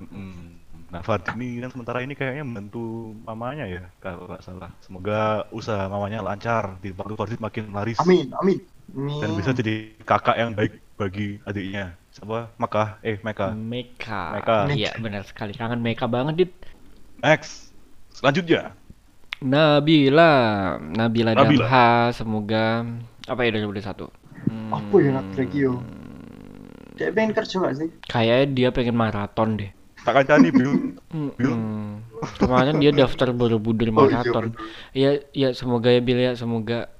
Mm, 0.00 0.64
Nah, 0.94 1.02
Fadli 1.02 1.58
ini 1.58 1.62
kan 1.66 1.74
sementara 1.74 2.06
ini 2.06 2.14
kayaknya 2.14 2.46
membantu 2.46 3.18
mamanya 3.26 3.66
ya, 3.66 3.82
kalau 3.98 4.30
nggak 4.30 4.46
salah. 4.46 4.70
Semoga 4.78 5.42
usaha 5.50 5.90
mamanya 5.90 6.22
lancar, 6.22 6.78
dibantu 6.78 7.18
Fadli 7.18 7.34
makin 7.42 7.74
laris 7.74 7.98
Amin, 7.98 8.30
amin. 8.38 8.62
Amin. 8.94 9.18
dan 9.18 9.30
bisa 9.34 9.50
jadi 9.50 9.90
kakak 10.06 10.38
yang 10.38 10.54
baik 10.54 10.78
bagi 10.94 11.42
adiknya. 11.42 11.98
Siapa? 12.14 12.54
Maka, 12.62 13.02
eh 13.02 13.18
Meka. 13.26 13.50
Meka 13.50 14.22
Meka. 14.38 14.56
iya 14.70 14.94
benar 14.94 15.26
sekali 15.26 15.50
kangen 15.50 15.82
Meka 15.82 16.06
banget 16.06 16.46
Dit 16.46 16.52
Next, 17.24 17.72
selanjutnya. 18.12 18.76
Nabila, 19.40 20.76
Nabila, 20.76 21.32
Nabila. 21.32 21.64
Damha, 21.64 22.12
semoga 22.12 22.84
apa 23.24 23.40
ya 23.48 23.64
2021? 23.64 24.12
Hmm, 24.44 24.68
Apa 24.68 24.94
ya 25.00 25.24
yo? 25.56 25.80
Dia 27.00 27.08
pengen 27.16 27.32
kerja 27.32 27.64
gak 27.64 27.74
sih? 27.80 27.88
Kayaknya 28.12 28.46
dia 28.52 28.68
pengen 28.76 28.94
maraton 29.00 29.56
deh. 29.56 29.72
Tak 30.04 30.20
kancani, 30.20 30.52
Bil. 30.52 31.00
Hmm, 31.08 32.04
Kemarin 32.36 32.76
dia 32.76 32.92
daftar 32.92 33.32
Borobudur 33.32 33.88
Oh, 33.96 34.04
iya, 34.04 34.20
maraton. 34.20 34.44
Ya, 34.92 35.16
ya 35.32 35.56
semoga 35.56 35.88
ya 35.88 36.04
Bil 36.04 36.20
ya, 36.20 36.36
semoga 36.36 36.92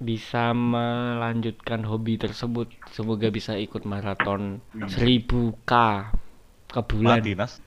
bisa 0.00 0.56
melanjutkan 0.56 1.84
hobi 1.84 2.16
tersebut. 2.16 2.72
Semoga 2.88 3.28
bisa 3.28 3.52
ikut 3.60 3.84
maraton 3.84 4.64
1000K 4.72 5.68
ke 5.68 6.25
bulan. 6.72 7.22
Mati, 7.22 7.32
Nas. 7.38 7.58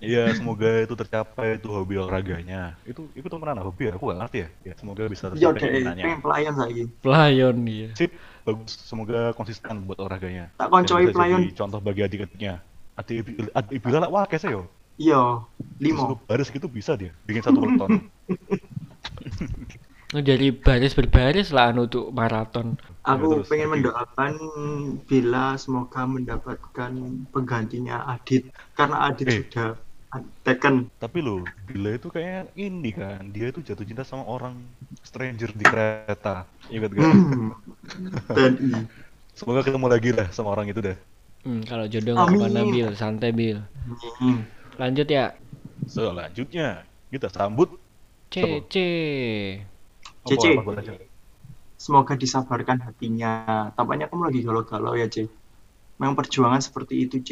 Iya, 0.00 0.32
semoga 0.32 0.80
itu 0.80 0.96
tercapai 0.96 1.60
itu 1.60 1.68
hobi 1.68 2.00
olahraganya. 2.00 2.72
Itu 2.88 3.12
itu 3.12 3.28
temenan 3.28 3.60
hobi 3.60 3.92
ya? 3.92 4.00
Aku 4.00 4.08
gak 4.08 4.20
ngerti 4.24 4.38
ya. 4.40 4.48
Ya, 4.64 4.74
semoga 4.80 5.04
bisa 5.12 5.28
Iya 5.36 5.52
tercapai 5.52 5.92
pengen 5.92 6.20
pelayan 6.24 6.54
lagi. 6.56 6.88
Pelayon 7.04 7.56
dia. 7.68 7.90
Sip, 7.92 8.16
bagus. 8.48 8.80
Semoga 8.80 9.36
konsisten 9.36 9.84
buat 9.84 10.00
olahraganya. 10.00 10.48
Tak 10.56 10.72
koncoi 10.72 11.12
pelayan. 11.12 11.44
jadi 11.44 11.52
Contoh 11.52 11.80
bagi 11.84 12.00
adik-adiknya. 12.08 12.64
Adik 12.96 13.28
adik 13.52 13.76
Ibila 13.76 13.98
lah 14.00 14.08
wah 14.08 14.24
kese 14.24 14.48
yo. 14.48 14.64
Iya, 14.96 15.44
Lima. 15.80 16.16
Baris 16.24 16.48
gitu 16.48 16.68
bisa 16.68 16.96
dia. 16.96 17.12
Bikin 17.28 17.44
satu 17.44 17.60
peloton. 17.60 18.00
Nah, 20.10 20.22
Dari 20.26 20.50
baris 20.50 20.90
berbaris 20.98 21.54
lah 21.54 21.70
anu 21.70 21.86
untuk 21.86 22.10
maraton. 22.10 22.74
Aku 23.00 23.24
Ya, 23.24 23.32
terus, 23.40 23.48
pengen 23.48 23.68
lagi. 23.68 23.74
mendoakan 23.80 24.32
Bila 25.08 25.44
semoga 25.56 26.02
mendapatkan 26.04 26.92
penggantinya 27.32 27.96
Adit 28.12 28.42
karena 28.76 28.96
Adit 29.08 29.26
Eh. 29.28 29.40
sudah 29.40 29.68
taken. 30.44 30.90
Tapi 31.00 31.18
lo, 31.24 31.46
Bila 31.70 31.96
itu 31.96 32.08
kayaknya 32.12 32.42
ini 32.58 32.90
kan, 32.92 33.22
dia 33.32 33.48
itu 33.48 33.62
jatuh 33.64 33.86
cinta 33.86 34.02
sama 34.04 34.26
orang 34.28 34.52
stranger 35.06 35.50
di 35.54 35.64
kereta. 35.64 36.44
Ingat 36.68 36.90
gak? 36.92 37.04
Hmm. 37.08 37.50
TNI. 38.36 38.70
Semoga 39.32 39.60
ketemu 39.64 39.86
lagi 39.88 40.10
lah 40.12 40.28
sama 40.34 40.52
orang 40.52 40.68
itu 40.68 40.80
dah. 40.84 40.96
Hmm, 41.40 41.64
kalau 41.64 41.88
jodoh 41.88 42.12
nggak 42.20 42.28
ke 42.28 42.36
mana 42.36 42.60
Bil, 42.68 42.88
santai 43.00 43.30
Bil. 43.32 43.58
Hmm. 44.20 44.44
Lanjut 44.76 45.08
ya. 45.08 45.32
Selanjutnya, 45.88 46.84
kita 47.10 47.28
sambut 47.32 47.68
CC. 48.30 48.74
Apa- 50.22 50.28
Cece. 50.28 50.50
aja? 50.80 50.94
Semoga 51.80 52.12
disabarkan 52.12 52.84
hatinya. 52.84 53.32
Tampaknya 53.72 54.12
kamu 54.12 54.28
lagi 54.28 54.40
galau-galau 54.44 54.92
ya, 54.94 55.08
C. 55.08 55.24
Memang 55.96 56.12
perjuangan 56.12 56.60
seperti 56.60 57.08
itu, 57.08 57.24
C. 57.24 57.30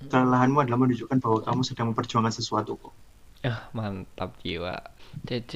Kelelahanmu 0.00 0.62
adalah 0.62 0.78
menunjukkan 0.78 1.18
bahwa 1.18 1.42
kamu 1.42 1.60
sedang 1.60 1.90
memperjuangkan 1.90 2.30
sesuatu 2.30 2.78
kok. 2.78 2.94
Ah, 3.42 3.66
mantap 3.74 4.38
jiwa. 4.40 4.78
CC. 5.26 5.52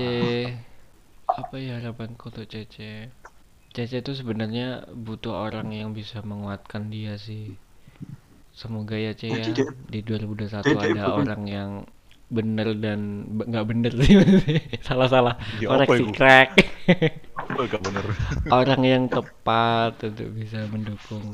Apa 1.25 1.57
ya 1.57 1.79
harapanku 1.79 2.29
untuk 2.29 2.45
CC? 2.45 3.09
CC 3.71 4.03
itu 4.03 4.13
sebenarnya 4.13 4.83
butuh 4.91 5.35
orang 5.35 5.71
yang 5.71 5.95
bisa 5.95 6.21
menguatkan 6.21 6.91
dia 6.91 7.15
sih. 7.17 7.55
Semoga 8.51 8.95
ya 8.95 9.15
C 9.15 9.31
ya 9.31 9.47
dia- 9.47 9.75
di 9.89 9.99
2021 10.03 10.63
dia- 10.63 10.75
dia 10.75 10.91
ada 10.91 11.05
bukan- 11.07 11.23
orang 11.23 11.43
yang 11.47 11.71
bener 12.25 12.73
dan 12.81 13.01
nggak 13.37 13.67
bener 13.69 13.93
sih 14.01 14.17
salah 14.81 15.07
salah 15.07 15.35
Ya, 15.61 15.69
koreksi 15.71 16.09
crack 16.11 16.57
gak 17.71 17.83
bener? 17.87 18.07
orang 18.59 18.81
yang 18.93 19.05
tepat 19.15 19.93
untuk 20.09 20.29
bisa 20.39 20.59
mendukung 20.73 21.27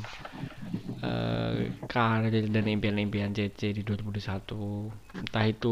eh, 1.04 1.50
karir 1.92 2.44
dan 2.54 2.64
impian-impian 2.74 3.30
CC 3.36 3.60
di 3.76 3.80
2021 3.86 4.60
entah 5.22 5.44
itu 5.52 5.68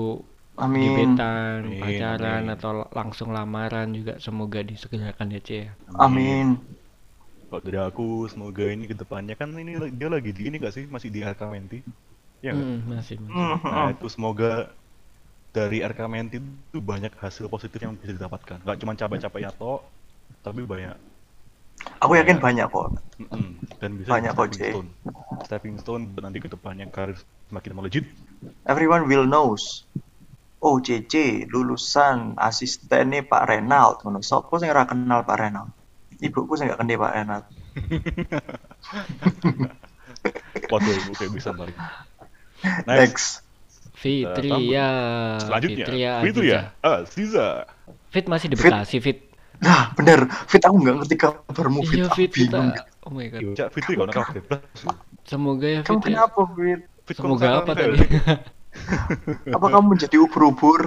Amin. 0.65 0.83
gebetan, 0.83 1.59
Amin, 1.65 1.81
pacaran 1.81 2.43
amin. 2.45 2.55
atau 2.55 2.71
langsung 2.99 3.29
lamaran 3.37 3.89
juga 3.99 4.13
semoga 4.27 4.59
disegerakan 4.71 5.29
ya 5.35 5.41
C 5.47 5.51
ya. 5.67 5.71
Amin. 6.05 6.49
Kalau 7.49 7.63
dari 7.65 7.79
aku, 7.81 8.29
semoga 8.33 8.65
ini 8.69 8.85
ke 8.91 8.97
depannya 9.03 9.35
kan 9.41 9.51
ini 9.57 9.73
dia 10.01 10.09
lagi 10.13 10.31
di 10.37 10.43
ini 10.49 10.57
gak 10.61 10.75
sih? 10.77 10.85
Masih 10.89 11.11
di 11.15 11.21
RK 11.25 11.43
Menti? 11.53 11.79
Ya? 12.45 12.55
Hmm, 12.55 12.75
masih, 12.91 13.19
masih. 13.27 13.49
Hmm, 13.51 13.61
Nah 13.71 13.93
itu 13.95 14.07
semoga 14.15 14.73
dari 15.57 15.79
RK 15.85 16.01
Menti 16.09 16.39
itu 16.41 16.79
banyak 16.81 17.13
hasil 17.19 17.47
positif 17.53 17.81
yang 17.83 17.95
bisa 17.99 18.15
didapatkan. 18.17 18.59
Gak 18.65 18.79
cuma 18.83 18.95
capek-capeknya 18.97 19.53
toh, 19.57 19.81
tapi 20.43 20.65
banyak. 20.65 20.97
Aku 22.03 22.19
yakin 22.19 22.43
banyak 22.43 22.67
kok. 22.71 22.91
Mm-mm. 23.23 23.59
Dan 23.79 23.99
bisa 23.99 24.11
Banyak 24.11 24.35
kok, 24.35 24.55
stepping 24.55 24.75
stone. 24.75 24.89
Stepping 25.47 25.77
stone 25.79 26.03
buat 26.15 26.23
nanti 26.27 26.39
ke 26.43 26.49
depannya 26.51 26.91
karir 26.91 27.19
semakin 27.51 27.73
melejit. 27.75 28.05
Everyone 28.67 29.07
will 29.07 29.27
knows. 29.27 29.87
Oh, 30.59 30.83
CC 30.83 31.47
lulusan 31.47 32.35
asistennya 32.35 33.23
Pak 33.23 33.47
Renald. 33.47 34.03
Ngono. 34.03 34.19
Sopo 34.27 34.59
sing 34.59 34.75
ora 34.75 34.91
kenal 34.91 35.23
Pak 35.23 35.39
Renald? 35.39 35.71
Ibuku 36.19 36.59
sing 36.59 36.67
gak 36.67 36.83
kenal 36.83 36.99
Pak 36.99 37.15
Renald. 37.15 37.47
Waduh, 40.75 40.91
ibu 40.91 41.15
kayak 41.15 41.31
bisa 41.31 41.55
balik. 41.55 41.79
Next. 42.91 42.91
Next. 42.91 43.47
Fitria, 43.99 44.87
Selanjutnya, 45.43 45.87
Fitria, 45.91 46.23
Fitria 46.23 46.59
Aziza. 46.87 46.87
Aziza. 46.87 47.49
Fit 48.15 48.31
masih 48.31 48.47
di 48.47 48.55
Fit. 48.55 48.71
Bekasi, 48.71 49.03
Fit. 49.03 49.27
Nah, 49.59 49.91
bener. 49.99 50.31
Fit 50.47 50.63
aku 50.63 50.77
nggak 50.79 50.97
ngerti 51.03 51.17
kabarmu 51.19 51.81
Fit. 51.87 51.99
Iya, 52.03 52.09
Fit 52.15 52.31
bingung. 52.31 52.71
kita. 52.71 52.87
Oh 53.09 53.11
my 53.11 53.27
god. 53.33 53.41
Iya, 53.43 53.51
Cak 53.57 53.69
Fitri 53.75 53.93
kalau 53.97 54.07
nakal 54.09 54.25
bebas. 54.37 54.61
Semoga 55.25 55.67
ya 55.67 55.81
Kamu 55.83 55.99
Fit 56.01 56.13
ya. 56.13 56.17
kenapa, 56.23 56.41
Fit? 56.55 56.81
Fit 57.09 57.17
Semoga 57.17 57.49
apa 57.65 57.73
tadi? 57.75 57.99
Apa 59.57 59.67
kamu 59.73 59.97
menjadi 59.97 60.17
ubur-ubur? 60.21 60.81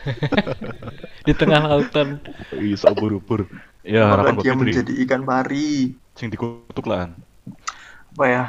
di 1.26 1.32
tengah 1.36 1.60
lautan. 1.66 2.20
Iya, 2.56 2.76
ubur-ubur. 2.94 3.48
Ya, 3.80 4.12
harapan 4.12 4.36
buat 4.36 4.44
Fitri. 4.44 4.60
menjadi 4.60 4.92
ikan 5.08 5.22
pari. 5.24 5.96
Sing 6.16 6.28
dikutuk 6.28 6.84
lah. 6.88 7.12
Apa 8.16 8.24
ya? 8.28 8.44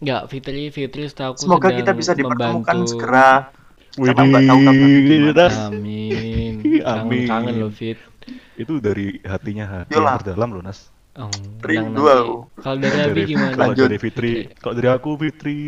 Enggak, 0.00 0.22
Fitri, 0.32 0.72
Fitri 0.72 1.04
setahu 1.06 1.36
aku 1.36 1.40
Semoga 1.44 1.68
kita 1.70 1.92
bisa 1.92 2.12
dipertemukan 2.16 2.76
segera. 2.88 3.52
Tahu 3.90 5.30
das. 5.34 5.54
Amin. 5.68 6.62
Amin. 6.62 7.26
Kangen-kangen 7.26 7.54
loh, 7.58 7.72
Fit. 7.74 7.98
Itu 8.62 8.78
dari 8.82 9.18
hatinya 9.24 9.64
hati 9.66 9.94
Yolah. 9.96 10.10
yang 10.12 10.18
terdalam 10.20 10.48
loh, 10.54 10.62
Nas. 10.62 10.90
Oh, 11.18 11.28
Rindu 11.60 12.02
menang 12.02 12.06
aku. 12.06 12.36
Kalau 12.62 12.78
dari 12.78 12.98
Abi 13.02 13.10
Dari, 13.10 13.24
gimana? 13.26 13.54
kalau 13.56 13.74
Lanjut. 13.74 13.88
dari 13.90 13.96
Fitri, 13.98 14.32
kalau 14.62 14.74
dari 14.78 14.88
aku 14.88 15.10
Fitri, 15.18 15.58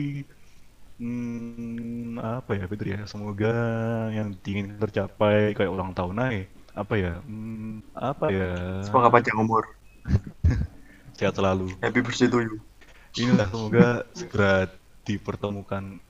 hmm, 1.01 2.19
apa 2.21 2.51
ya 2.59 2.65
Fitri 2.71 2.89
ya? 2.97 3.01
Semoga 3.11 3.53
yang 4.13 4.29
ingin 4.47 4.77
tercapai 4.79 5.53
kayak 5.57 5.71
ulang 5.73 5.93
tahun 5.97 6.15
naik. 6.21 6.47
Apa 6.73 6.95
ya? 6.97 7.13
Hmm, 7.21 7.85
apa 7.93 8.27
ya? 8.33 8.51
Semoga 8.81 9.09
panjang 9.13 9.37
umur. 9.37 9.65
Sehat 11.19 11.35
selalu. 11.37 11.69
Happy 11.85 12.01
birthday 12.01 12.29
to 12.29 12.39
you. 12.43 12.57
Inilah 13.13 13.49
semoga 13.53 13.87
segera 14.17 14.73
dipertemukan 15.05 16.01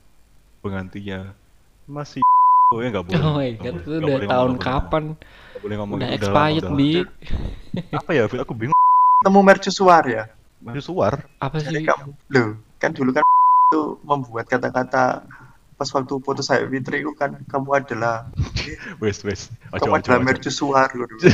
penggantinya. 0.63 1.35
Masih 1.83 2.23
Oh 2.73 2.81
ya 2.81 2.89
nggak 2.89 3.05
boleh. 3.05 3.21
Oh 3.21 3.37
my 3.37 3.51
nggak 3.53 3.59
god, 3.61 3.73
boleh, 3.75 3.83
itu 3.85 3.91
udah 4.01 4.17
tahun 4.33 4.53
kapan? 4.57 5.03
Boleh 5.63 5.75
ngomong 5.79 5.97
Udah 6.03 6.09
itu, 6.11 6.15
expired, 6.19 6.63
udah 6.67 6.75
Bi. 6.75 6.91
Apa 7.95 8.11
ya? 8.11 8.23
Fit? 8.27 8.39
Aku 8.43 8.51
bingung. 8.51 8.75
Temu 9.23 9.39
mercusuar 9.39 10.03
ya. 10.03 10.27
Masih 10.59 10.83
suar. 10.83 11.23
Apa 11.39 11.63
Jadi 11.63 11.83
sih? 11.83 11.87
kamu, 11.87 12.11
loh, 12.35 12.49
kan 12.79 12.91
dulu 12.91 13.15
kan 13.15 13.23
itu 13.71 13.81
membuat 14.03 14.45
kata-kata 14.51 15.23
pas 15.73 15.89
waktu 15.89 16.13
foto 16.21 16.45
saya 16.45 16.69
Fitri 16.69 17.01
itu 17.01 17.11
kan 17.17 17.41
kamu 17.49 17.69
adalah 17.83 18.27
Wes 19.01 19.23
wes. 19.23 19.49
Kamu 19.71 19.97
adalah 19.97 20.19
mercusuar 20.21 20.91
dibahas, 20.93 21.25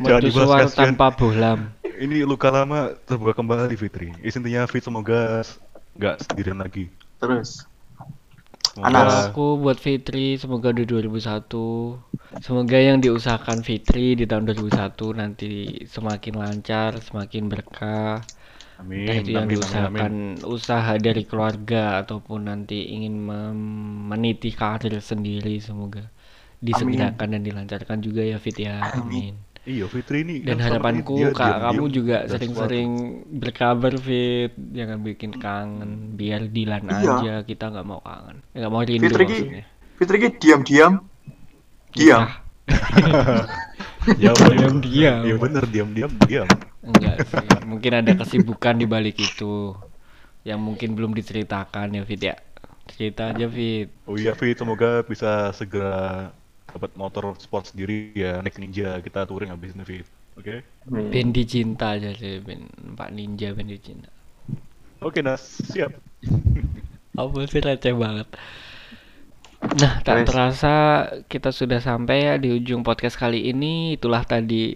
Mercusuar 0.00 0.68
tanpa 0.72 1.12
bohlam. 1.12 1.72
Ini 1.82 2.24
luka 2.24 2.48
lama 2.48 2.96
terbuka 3.04 3.36
kembali 3.36 3.74
Fitri. 3.76 4.12
Intinya 4.22 4.68
Fit 4.68 4.84
semoga 4.84 5.42
nggak 5.96 6.14
sendirian 6.24 6.60
lagi. 6.60 6.88
Terus 7.20 7.68
Anas. 8.80 9.30
Aku 9.32 9.44
buat 9.62 9.78
Fitri 9.84 10.24
semoga 10.42 10.68
di 10.78 10.82
2001 10.90 12.00
Semoga 12.44 12.76
yang 12.88 12.98
diusahakan 13.04 13.60
Fitri 13.68 14.18
di 14.18 14.24
tahun 14.30 14.44
2001 14.48 15.06
nanti 15.20 15.46
semakin 15.94 16.34
lancar, 16.42 16.90
semakin 17.08 17.44
berkah. 17.52 18.26
Amin, 18.80 18.98
Entah 18.98 19.16
itu 19.20 19.30
yang 19.36 19.46
amin, 19.46 19.60
amin, 19.62 19.82
diusahakan 19.82 20.12
amin. 20.12 20.14
usaha 20.56 20.92
dari 21.06 21.22
keluarga 21.30 22.02
ataupun 22.02 22.40
nanti 22.50 22.76
ingin 22.96 23.14
meniti 24.10 24.50
karir 24.60 24.94
sendiri 25.10 25.54
semoga 25.68 26.02
disegerakan 26.66 27.28
dan 27.38 27.42
dilancarkan 27.48 27.98
juga 28.06 28.22
ya 28.32 28.38
Fit 28.44 28.58
ya. 28.68 28.76
Amin 28.92 29.34
Iya 29.62 29.86
Fitri 29.86 30.26
ini 30.26 30.42
dan 30.42 30.58
kan 30.58 30.74
harapanku 30.74 31.14
ini 31.14 31.20
dia 31.22 31.30
kak 31.30 31.38
diam-diam 31.38 31.62
kamu 31.70 31.84
juga 31.88 32.16
dan 32.20 32.30
sering-sering 32.34 32.90
berkabar 33.30 33.94
Fit 33.94 34.50
jangan 34.58 34.98
bikin 35.00 35.30
kangen 35.32 35.92
biar 36.12 36.50
Dilan 36.50 36.82
Iya. 36.82 36.98
aja 37.14 37.34
kita 37.46 37.70
nggak 37.70 37.86
mau 37.86 38.02
kangen 38.02 38.42
nggak 38.50 38.70
mau 38.70 38.82
rindu 38.82 39.06
Fitri 39.06 39.22
maksudnya 39.24 39.64
Fitri 39.94 40.16
diam-diam 40.34 40.92
diam. 41.94 42.22
Suatu- 42.26 42.40
ya 44.22 44.30
bener. 44.40 44.54
Diam-diam. 44.58 45.20
Iya 45.22 45.34
bener 45.38 45.64
diam-diam 45.66 46.10
diam. 46.20 46.48
enggak 46.82 47.16
sih 47.22 47.46
mungkin 47.62 47.92
ada 47.94 48.18
kesibukan 48.18 48.74
di 48.74 48.90
balik 48.90 49.14
itu 49.14 49.78
yang 50.42 50.58
mungkin 50.58 50.98
belum 50.98 51.14
diceritakan 51.14 51.94
ya 51.94 52.02
Fit 52.02 52.18
ya 52.18 52.34
cerita 52.90 53.30
aja 53.30 53.46
Fit 53.46 53.94
Oh 54.10 54.18
iya 54.18 54.34
Fit 54.34 54.58
semoga 54.58 55.06
bisa 55.06 55.54
segera 55.54 56.34
dapat 56.72 56.90
motor 56.96 57.36
sport 57.36 57.68
sendiri 57.70 58.10
ya 58.16 58.40
naik 58.40 58.56
ninja 58.56 58.98
kita 58.98 59.24
touring 59.24 59.52
habis 59.52 59.76
ini 59.76 59.84
Fit. 59.84 60.06
Oke. 60.32 60.64
Bendi 60.88 61.44
cinta 61.44 61.92
aja 61.94 62.16
sih 62.16 62.40
Ben 62.40 62.64
Pak 62.96 63.12
Ninja 63.12 63.52
Bendi 63.52 63.76
cinta 63.76 64.08
Oke 65.04 65.20
Nas 65.20 65.44
siap. 65.68 65.92
apa 67.20 67.38
sih 67.44 67.60
receh 67.60 67.92
banget 67.92 68.28
Nah, 69.62 70.02
tak 70.02 70.16
Wes. 70.18 70.26
terasa 70.26 70.74
kita 71.30 71.54
sudah 71.54 71.78
sampai 71.78 72.26
ya 72.26 72.34
di 72.34 72.50
ujung 72.50 72.82
podcast 72.82 73.14
kali 73.14 73.46
ini. 73.46 73.94
Itulah 73.94 74.26
tadi 74.26 74.74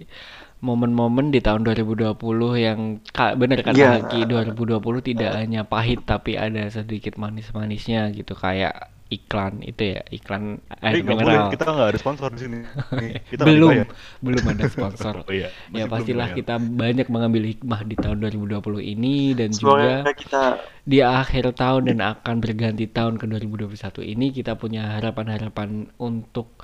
momen-momen 0.63 1.35
di 1.35 1.43
tahun 1.43 1.67
2020 1.67 2.15
yang 2.57 3.03
bener 3.35 3.67
kata 3.67 3.77
Iya. 3.77 3.91
Haki 4.07 4.31
2020 4.31 4.79
tidak 5.03 5.31
hanya 5.37 5.67
pahit 5.67 6.07
tapi 6.07 6.39
ada 6.39 6.71
sedikit 6.71 7.19
manis-manisnya 7.19 8.15
gitu 8.15 8.33
kayak 8.39 8.89
iklan 9.11 9.63
itu 9.63 9.95
ya 9.97 10.03
iklan 10.11 10.59
Eh 10.83 10.93
air 10.93 11.03
boleh 11.03 11.39
mineral. 11.39 11.51
kita 11.53 11.67
nggak 11.67 11.89
ada 11.95 11.99
sponsor 11.99 12.29
di 12.35 12.41
sini. 12.43 12.59
Nih, 12.99 13.23
kita 13.33 13.43
belum 13.47 13.87
belum 14.23 14.45
ada 14.55 14.67
sponsor. 14.75 15.23
Oh 15.27 15.33
iya. 15.33 15.51
ya 15.75 15.85
masih 15.91 15.91
pastilah 15.91 16.29
kita 16.35 16.59
banyak 16.59 17.07
mengambil 17.11 17.43
hikmah 17.47 17.83
di 17.87 17.97
tahun 17.99 18.23
2020 18.27 18.83
ini 18.83 19.35
dan 19.39 19.51
Semoga 19.55 20.03
juga 20.07 20.13
kita 20.15 20.43
di 20.87 20.99
akhir 21.03 21.55
tahun 21.59 21.83
dan 21.95 21.99
akan 22.03 22.35
berganti 22.43 22.87
tahun 22.91 23.19
ke 23.19 23.25
2021 23.27 24.03
ini 24.07 24.27
kita 24.35 24.55
punya 24.59 24.99
harapan-harapan 24.99 25.91
untuk 25.99 26.63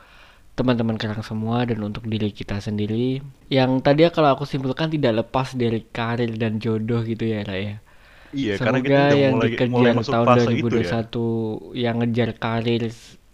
teman-teman 0.53 1.01
kerang 1.01 1.25
semua 1.25 1.65
dan 1.65 1.81
untuk 1.81 2.05
diri 2.05 2.29
kita 2.29 2.61
sendiri 2.61 3.25
yang 3.49 3.81
tadi 3.81 4.05
ya 4.05 4.11
kalau 4.13 4.37
aku 4.37 4.45
simpulkan 4.45 4.93
tidak 4.93 5.25
lepas 5.25 5.57
dari 5.57 5.81
karir 5.89 6.29
dan 6.37 6.61
jodoh 6.61 7.01
gitu 7.03 7.25
ya 7.25 7.41
Ra 7.43 7.81
ya. 8.33 8.35
Iya 8.35 8.55
karena 8.57 8.79
kita 8.81 8.89
Semoga 8.89 9.05
udah 9.05 9.15
yang 9.15 9.35
mulai 9.37 9.49
dikejar 9.49 9.69
mulai 9.71 9.93
masuk 9.93 10.13
tahun 10.13 10.27
fase 10.27 10.51
itu 10.51 10.67
2021 10.67 10.83
ya. 10.83 11.01
yang 11.77 11.95
ngejar 12.01 12.31
karir 12.37 12.83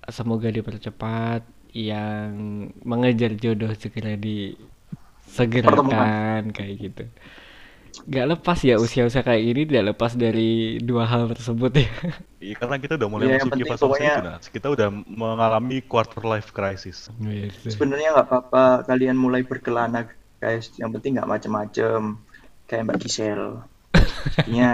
semoga 0.09 0.49
dipercepat, 0.49 1.42
yang 1.70 2.30
mengejar 2.82 3.32
jodoh 3.34 3.72
segera 3.74 4.16
disegerakan 4.16 6.51
kayak 6.51 6.74
gitu. 6.80 7.05
Gak 8.07 8.26
lepas 8.30 8.59
ya 8.62 8.78
usia-usia 8.78 9.20
kayak 9.20 9.42
gini 9.42 9.62
tidak 9.66 9.92
lepas 9.92 10.14
dari 10.14 10.78
dua 10.78 11.05
hal 11.05 11.28
tersebut 11.28 11.72
ya. 11.74 11.90
Iya 12.38 12.55
karena 12.57 12.76
kita 12.78 12.94
udah 12.94 13.09
mulai 13.11 13.24
Iya, 13.26 13.42
yang 13.42 13.51
masuk 13.51 13.66
fase-fase 13.66 13.82
pokoknya- 13.82 14.14
itu 14.14 14.22
Nas. 14.22 14.44
Kita 14.49 14.66
udah 14.70 14.88
mengalami 15.05 15.82
quarter 15.82 16.22
life 16.22 16.55
crisis. 16.55 17.11
sebenarnya 17.66 18.14
nggak 18.14 18.28
apa-apa 18.30 18.86
kalian 18.86 19.18
mulai 19.18 19.42
berkelana 19.42 20.07
guys. 20.38 20.70
Yang 20.78 20.90
penting 21.01 21.18
nggak 21.18 21.28
macem-macem 21.28 22.01
kayak 22.64 22.82
Mbak 22.86 22.99
Gisel. 23.03 23.42
Intinya 24.38 24.70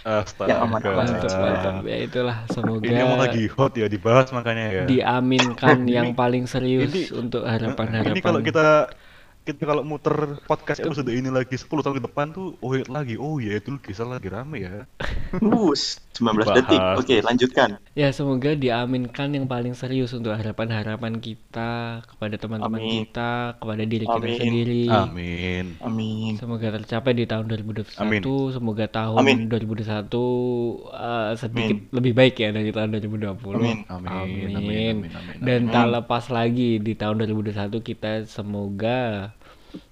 Astaga. 0.00 0.48
Yang 0.48 0.60
aman-aman 0.64 1.06
Mantap. 1.12 1.82
Ya 1.84 1.98
itulah 2.00 2.36
semoga 2.48 2.86
Ini 2.86 3.00
emang 3.02 3.20
lagi 3.20 3.44
hot 3.50 3.74
ya 3.74 3.84
dibahas 3.84 4.30
makanya 4.30 4.66
ya. 4.70 4.84
diaminkan 4.86 5.76
Ini- 5.84 5.92
yang 5.92 6.08
paling 6.14 6.46
serius 6.46 6.88
ini- 6.88 7.10
untuk 7.12 7.42
harapan-harapan. 7.44 8.14
Ini 8.16 8.22
kalau 8.22 8.40
kita 8.40 8.86
kita 9.40 9.64
kalau 9.64 9.82
muter 9.82 10.36
podcast 10.44 10.84
episode 10.84 11.08
ini 11.08 11.32
lagi 11.32 11.56
10 11.56 11.66
tahun 11.70 11.96
ke 11.96 12.04
depan 12.06 12.26
tuh 12.30 12.60
oh 12.60 12.76
iya 12.76 12.84
lagi 12.92 13.16
oh 13.16 13.40
iya 13.40 13.56
itu 13.56 13.72
kisah 13.80 14.04
lagi 14.04 14.28
rame 14.28 14.60
ya. 14.60 14.84
Us 15.40 15.98
19 16.20 16.36
Dibahas. 16.36 16.56
detik. 16.60 16.80
Oke, 17.00 17.16
lanjutkan. 17.24 17.68
Ya 17.96 18.12
semoga 18.12 18.52
diaminkan 18.52 19.32
yang 19.32 19.48
paling 19.48 19.72
serius 19.72 20.12
untuk 20.12 20.36
harapan-harapan 20.36 21.16
kita 21.16 22.04
kepada 22.04 22.36
teman-teman 22.36 22.76
Amin. 22.76 23.08
kita, 23.08 23.56
kepada 23.56 23.82
diri 23.88 24.04
kita 24.04 24.20
Amin. 24.20 24.36
sendiri. 24.36 24.82
Amin. 24.92 25.64
Amin. 25.80 26.32
Semoga 26.36 26.76
tercapai 26.76 27.16
di 27.16 27.24
tahun 27.24 27.48
2021. 27.48 27.96
Amin. 28.04 28.20
Semoga 28.52 28.84
tahun 28.92 29.16
Amin. 29.16 29.48
2021 29.48 30.92
eh, 30.92 31.32
sedikit 31.40 31.78
lebih 31.96 32.12
baik 32.12 32.34
ya 32.36 32.48
dari 32.52 32.70
tahun 32.70 32.88
2020. 33.00 33.56
Amin. 33.56 33.78
Amin, 33.88 34.10
amin, 34.12 34.48
amin, 34.60 34.94
amin, 35.08 35.40
Dan 35.40 35.60
amin. 35.66 35.72
tak 35.72 35.86
lepas 35.88 36.24
lagi 36.28 36.76
di 36.82 36.92
tahun 36.92 37.24
2021 37.24 37.80
kita 37.80 38.28
semoga 38.28 39.32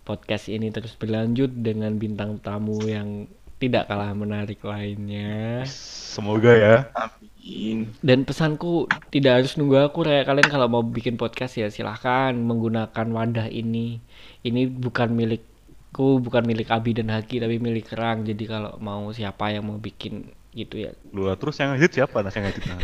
podcast 0.03 0.49
ini 0.49 0.73
terus 0.73 0.97
berlanjut 0.97 1.51
dengan 1.53 1.95
bintang 1.97 2.41
tamu 2.41 2.81
yang 2.85 3.29
tidak 3.59 3.91
kalah 3.91 4.15
menarik 4.15 4.63
lainnya. 4.63 5.67
Semoga 5.67 6.55
ya. 6.55 6.77
Amin. 6.95 7.91
Dan 7.99 8.23
pesanku 8.23 8.87
tidak 9.11 9.43
harus 9.43 9.59
nunggu 9.59 9.91
aku 9.91 10.07
kayak 10.07 10.31
kalian 10.31 10.49
kalau 10.49 10.67
mau 10.71 10.83
bikin 10.87 11.19
podcast 11.19 11.59
ya 11.59 11.67
silahkan 11.67 12.31
menggunakan 12.39 13.07
wadah 13.11 13.51
ini. 13.51 13.99
Ini 14.47 14.71
bukan 14.71 15.11
milikku, 15.11 16.23
bukan 16.23 16.47
milik 16.47 16.71
Abi 16.71 16.95
dan 16.95 17.11
Haki 17.11 17.43
tapi 17.43 17.59
milik 17.59 17.91
Kerang. 17.91 18.23
Jadi 18.23 18.45
kalau 18.47 18.79
mau 18.79 19.11
siapa 19.11 19.51
yang 19.51 19.67
mau 19.67 19.77
bikin 19.83 20.31
gitu 20.55 20.79
ya. 20.79 20.95
Lu 21.11 21.27
terus 21.35 21.59
yang 21.59 21.75
edit 21.75 21.99
siapa 21.99 22.23
Nas 22.23 22.39
yang 22.39 22.47
edit 22.47 22.63
Nas? 22.63 22.83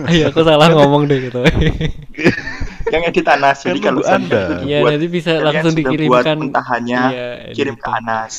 Ayo 0.08 0.32
aku 0.32 0.40
salah 0.42 0.72
ngomong 0.72 1.04
deh 1.06 1.28
gitu. 1.28 1.44
Yang 2.92 3.02
edit 3.08 3.26
Anas. 3.26 3.58
Jadi 3.58 3.78
Kan 3.78 3.86
kalau 3.88 4.02
Anda. 4.04 4.42
Iya 4.60 4.78
buat- 4.78 4.92
nanti 4.92 5.08
bisa 5.08 5.32
langsung 5.40 5.72
sudah 5.72 5.80
dikirimkan. 5.82 6.12
buat 6.12 6.24
mentahannya, 6.38 7.00
Iya, 7.08 7.26
kirim 7.50 7.74
ke. 7.74 7.88
Anas. 7.88 8.34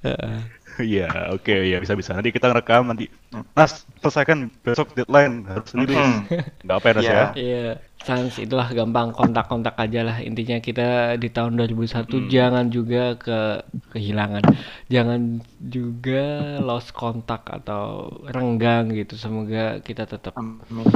Heeh. 0.00 0.36
Iya, 0.78 1.34
oke, 1.34 1.50
ya 1.66 1.76
bisa 1.76 1.92
bisa. 1.92 2.14
Nanti 2.14 2.30
kita 2.30 2.48
rekam 2.48 2.86
nanti. 2.86 3.10
Nas, 3.52 3.82
selesaikan 3.98 4.46
besok 4.62 4.94
deadline 4.94 5.42
harus 5.44 5.74
rilis. 5.74 5.90
Hmm. 5.92 6.22
Nggak 6.62 6.76
apa 6.76 6.86
ya 6.86 6.92
Nas 6.94 7.02
Iya. 7.02 7.10
ya? 7.10 7.26
Iya, 7.34 7.62
sans 7.98 8.38
itulah 8.38 8.70
gampang 8.70 9.10
kontak-kontak 9.10 9.74
aja 9.74 10.06
lah. 10.06 10.22
Intinya 10.22 10.62
kita 10.62 10.88
di 11.14 11.28
tahun 11.28 11.58
2021 11.58 11.90
Hmm. 12.16 12.30
jangan 12.30 12.64
juga 12.70 13.18
ke 13.18 13.38
kehilangan. 13.90 14.46
Jangan 14.86 15.20
juga 15.58 16.22
lost 16.62 16.94
kontak 16.94 17.42
atau 17.44 18.06
renggang 18.24 18.94
gitu. 18.94 19.18
Semoga 19.18 19.82
kita 19.82 20.06
tetap 20.06 20.38
Amin. 20.38 20.86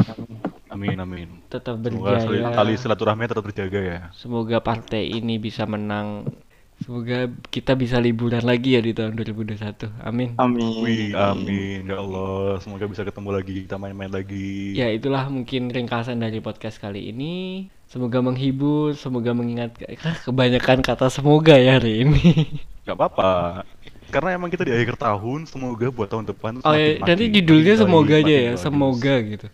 Amin. 0.72 0.96
Amin 0.96 1.42
tetap 1.52 1.76
Semoga 1.84 2.16
berjaya. 2.16 2.56
tali 2.56 2.74
silaturahmi 2.80 3.28
tetap 3.28 3.44
terjaga 3.52 3.80
ya. 3.84 4.00
Semoga 4.16 4.64
partai 4.64 5.12
ini 5.12 5.36
bisa 5.36 5.68
menang. 5.68 6.24
Semoga 6.82 7.30
kita 7.52 7.78
bisa 7.78 8.02
liburan 8.02 8.42
lagi 8.42 8.74
ya 8.74 8.82
di 8.82 8.90
tahun 8.90 9.14
2021. 9.14 9.92
Amin. 10.02 10.34
Amin. 10.40 10.82
Wih, 10.82 11.14
amin 11.14 11.86
ya 11.86 12.00
Allah. 12.00 12.58
Semoga 12.58 12.90
bisa 12.90 13.06
ketemu 13.06 13.30
lagi, 13.30 13.54
kita 13.68 13.78
main-main 13.78 14.10
lagi. 14.10 14.74
Ya 14.74 14.90
itulah 14.90 15.30
mungkin 15.30 15.70
ringkasan 15.70 16.18
dari 16.18 16.42
podcast 16.42 16.82
kali 16.82 17.14
ini. 17.14 17.68
Semoga 17.86 18.18
menghibur, 18.24 18.98
semoga 18.98 19.30
mengingatkan. 19.30 19.94
Ah, 20.02 20.16
kebanyakan 20.26 20.80
kata 20.82 21.06
semoga 21.12 21.54
ya 21.54 21.78
hari 21.78 22.02
ini. 22.02 22.50
Gak 22.88 22.98
apa-apa. 22.98 23.62
Karena 24.10 24.34
emang 24.34 24.50
kita 24.50 24.66
di 24.66 24.74
akhir 24.74 24.98
tahun, 24.98 25.46
semoga 25.46 25.86
buat 25.88 26.10
tahun 26.10 26.26
depan 26.34 26.66
Oh 26.66 26.74
ya, 26.74 26.98
nanti 27.00 27.30
judulnya 27.30 27.78
semoga 27.78 28.18
aja 28.18 28.36
ya, 28.50 28.52
semoga 28.58 29.22
gitu. 29.22 29.46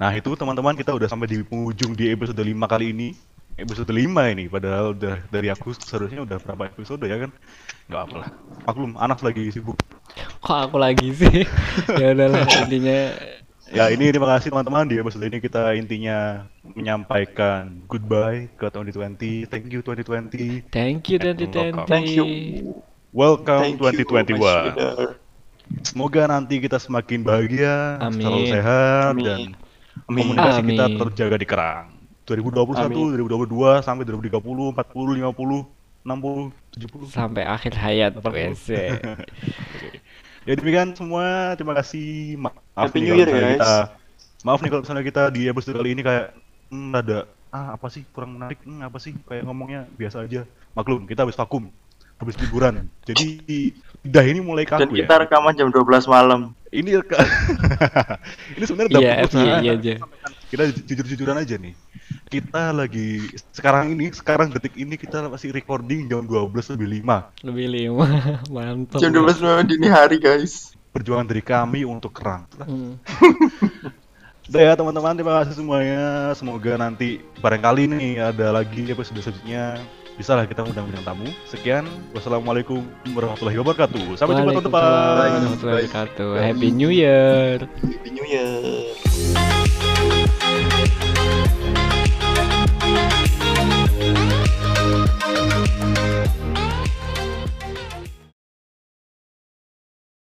Nah 0.00 0.10
itu 0.16 0.32
teman-teman 0.34 0.74
kita 0.76 0.92
udah 0.96 1.08
sampai 1.08 1.28
di 1.28 1.44
penghujung 1.44 1.92
di 1.92 2.08
episode 2.12 2.40
5 2.40 2.48
kali 2.68 2.92
ini 2.92 3.08
Episode 3.52 3.92
5 3.92 4.08
ini, 4.32 4.48
padahal 4.48 4.96
udah 4.96 5.28
dari 5.28 5.52
aku 5.52 5.76
seharusnya 5.76 6.24
udah 6.24 6.40
berapa 6.40 6.72
episode 6.72 7.04
ya 7.04 7.20
kan 7.20 7.30
Gak 7.92 8.02
apa 8.08 8.14
lah, 8.24 8.28
maklum 8.64 8.96
anak 8.96 9.20
lagi 9.20 9.52
sibuk 9.52 9.76
Kok 10.40 10.72
aku 10.72 10.76
lagi 10.80 11.12
sih? 11.12 11.44
ya 12.00 12.16
udahlah 12.16 12.48
intinya 12.64 13.12
Ya 13.72 13.88
ini 13.92 14.08
terima 14.08 14.28
kasih 14.36 14.52
teman-teman 14.52 14.88
di 14.88 14.96
episode 15.00 15.28
ini 15.28 15.40
kita 15.40 15.76
intinya 15.76 16.48
menyampaikan 16.64 17.84
goodbye 17.84 18.48
ke 18.56 18.72
2020 18.72 19.48
Thank 19.48 19.68
you 19.68 19.80
2020 19.84 20.72
thank 20.72 21.08
you 21.12 21.16
And 21.20 21.36
2020. 21.40 21.88
Thank 21.88 22.08
you. 22.16 22.24
Welcome 23.12 23.76
Thank 23.76 23.84
you, 23.84 24.08
2021 24.08 24.40
Mas 24.40 24.56
Yuda. 24.72 24.88
Semoga 25.84 26.28
nanti 26.28 26.60
kita 26.60 26.76
semakin 26.76 27.24
bahagia, 27.24 27.96
Amin. 28.00 28.20
selalu 28.20 28.44
sehat 28.52 29.12
Amin. 29.16 29.24
dan 29.24 29.40
Amin. 30.08 30.24
komunikasi 30.24 30.60
kita 30.64 30.84
Amin. 30.88 30.98
terjaga 30.98 31.36
di 31.36 31.46
kerang. 31.48 31.86
2021, 32.22 32.86
Amin. 32.86 33.18
2022 33.18 33.82
sampai 33.82 34.04
2030, 34.06 34.72
40, 34.72 35.18
50, 35.20 35.66
60, 36.02 36.52
70. 36.78 37.10
Sampai 37.12 37.42
akhir 37.44 37.72
hayat 37.76 38.12
80. 38.18 38.30
WC. 38.56 38.68
Ya 40.42 40.58
demikian 40.58 40.90
semua, 40.98 41.54
terima 41.54 41.70
kasih. 41.78 42.34
Ma- 42.34 42.50
Maaf 42.74 42.90
Happy 42.90 42.98
nih 42.98 43.06
New 43.06 43.14
Year, 43.14 43.30
misalnya 43.30 43.46
guys. 43.46 43.58
kita 43.62 43.74
Maaf 44.42 44.58
nih 44.58 44.70
kalau 44.74 44.82
misalnya 44.82 45.04
kita 45.06 45.22
di 45.30 45.42
episode 45.46 45.78
kali 45.78 45.90
ini 45.94 46.02
kayak 46.02 46.34
hmm, 46.66 46.90
ada 46.98 47.18
ah 47.54 47.78
apa 47.78 47.86
sih 47.94 48.02
kurang 48.10 48.34
menarik, 48.34 48.58
hmm, 48.66 48.82
apa 48.82 48.98
sih 48.98 49.14
kayak 49.22 49.46
ngomongnya 49.46 49.86
biasa 49.94 50.26
aja. 50.26 50.42
Maklum, 50.74 51.06
kita 51.06 51.22
habis 51.22 51.38
vakum, 51.38 51.70
habis 52.22 52.38
liburan. 52.38 52.86
Jadi 53.02 53.42
lidah 54.02 54.24
ini 54.26 54.40
mulai 54.40 54.64
Dan 54.64 54.86
kaku 54.86 54.94
kita 55.02 55.14
ya. 55.14 55.20
rekaman 55.26 55.54
jam 55.54 55.68
12 55.68 56.06
malam. 56.06 56.54
Ini 56.72 57.04
ini 58.56 58.64
sebenarnya 58.64 58.90
udah 58.96 59.02
Iya, 59.02 59.12
usaha. 59.28 59.44
FYI 59.60 59.68
aja. 59.68 59.94
Kita 60.48 60.62
jujur-jujuran 60.88 61.36
aja 61.36 61.56
nih. 61.60 61.74
Kita 62.28 62.72
lagi 62.72 63.28
sekarang 63.52 63.92
ini, 63.92 64.08
sekarang 64.12 64.48
detik 64.52 64.72
ini 64.80 64.96
kita 64.96 65.28
masih 65.28 65.52
recording 65.52 66.08
jam 66.08 66.24
12 66.24 66.48
lebih 66.76 67.04
5. 67.04 67.44
Lebih 67.44 67.66
lima, 67.68 68.06
mantap. 68.54 69.00
Jam 69.00 69.12
12 69.12 69.44
malam 69.44 69.64
dini 69.68 69.88
hari, 69.88 70.16
guys. 70.16 70.72
Perjuangan 70.92 71.28
dari 71.28 71.40
kami 71.44 71.84
untuk 71.84 72.12
kerang. 72.12 72.48
Hmm. 72.56 72.96
Udah 74.52 74.60
ya 74.60 74.72
teman-teman, 74.76 75.16
terima 75.16 75.40
kasih 75.40 75.56
semuanya. 75.56 76.32
Semoga 76.36 76.76
nanti 76.76 77.20
barangkali 77.40 77.84
nih 77.88 78.12
ada 78.20 78.52
lagi 78.52 78.90
episode 78.92 79.20
selanjutnya. 79.20 79.80
Bisa 80.22 80.38
lah 80.38 80.46
kita 80.46 80.62
undang 80.62 80.86
bintang 80.86 81.02
tamu. 81.02 81.26
Sekian, 81.50 81.82
wassalamualaikum 82.14 82.78
warahmatullahi 83.10 83.58
wabarakatuh. 83.58 84.14
Sampai 84.14 84.38
jumpa 84.38 84.54
tahun 84.54 84.66
depan. 84.70 84.86
Warahmatullahi 85.18 85.82
wabarakatuh. 85.82 86.32
Happy 86.38 86.68
New 86.70 86.94
Year. 86.94 87.66
Happy 87.66 88.10
New 88.14 88.22
Year. 88.30 89.90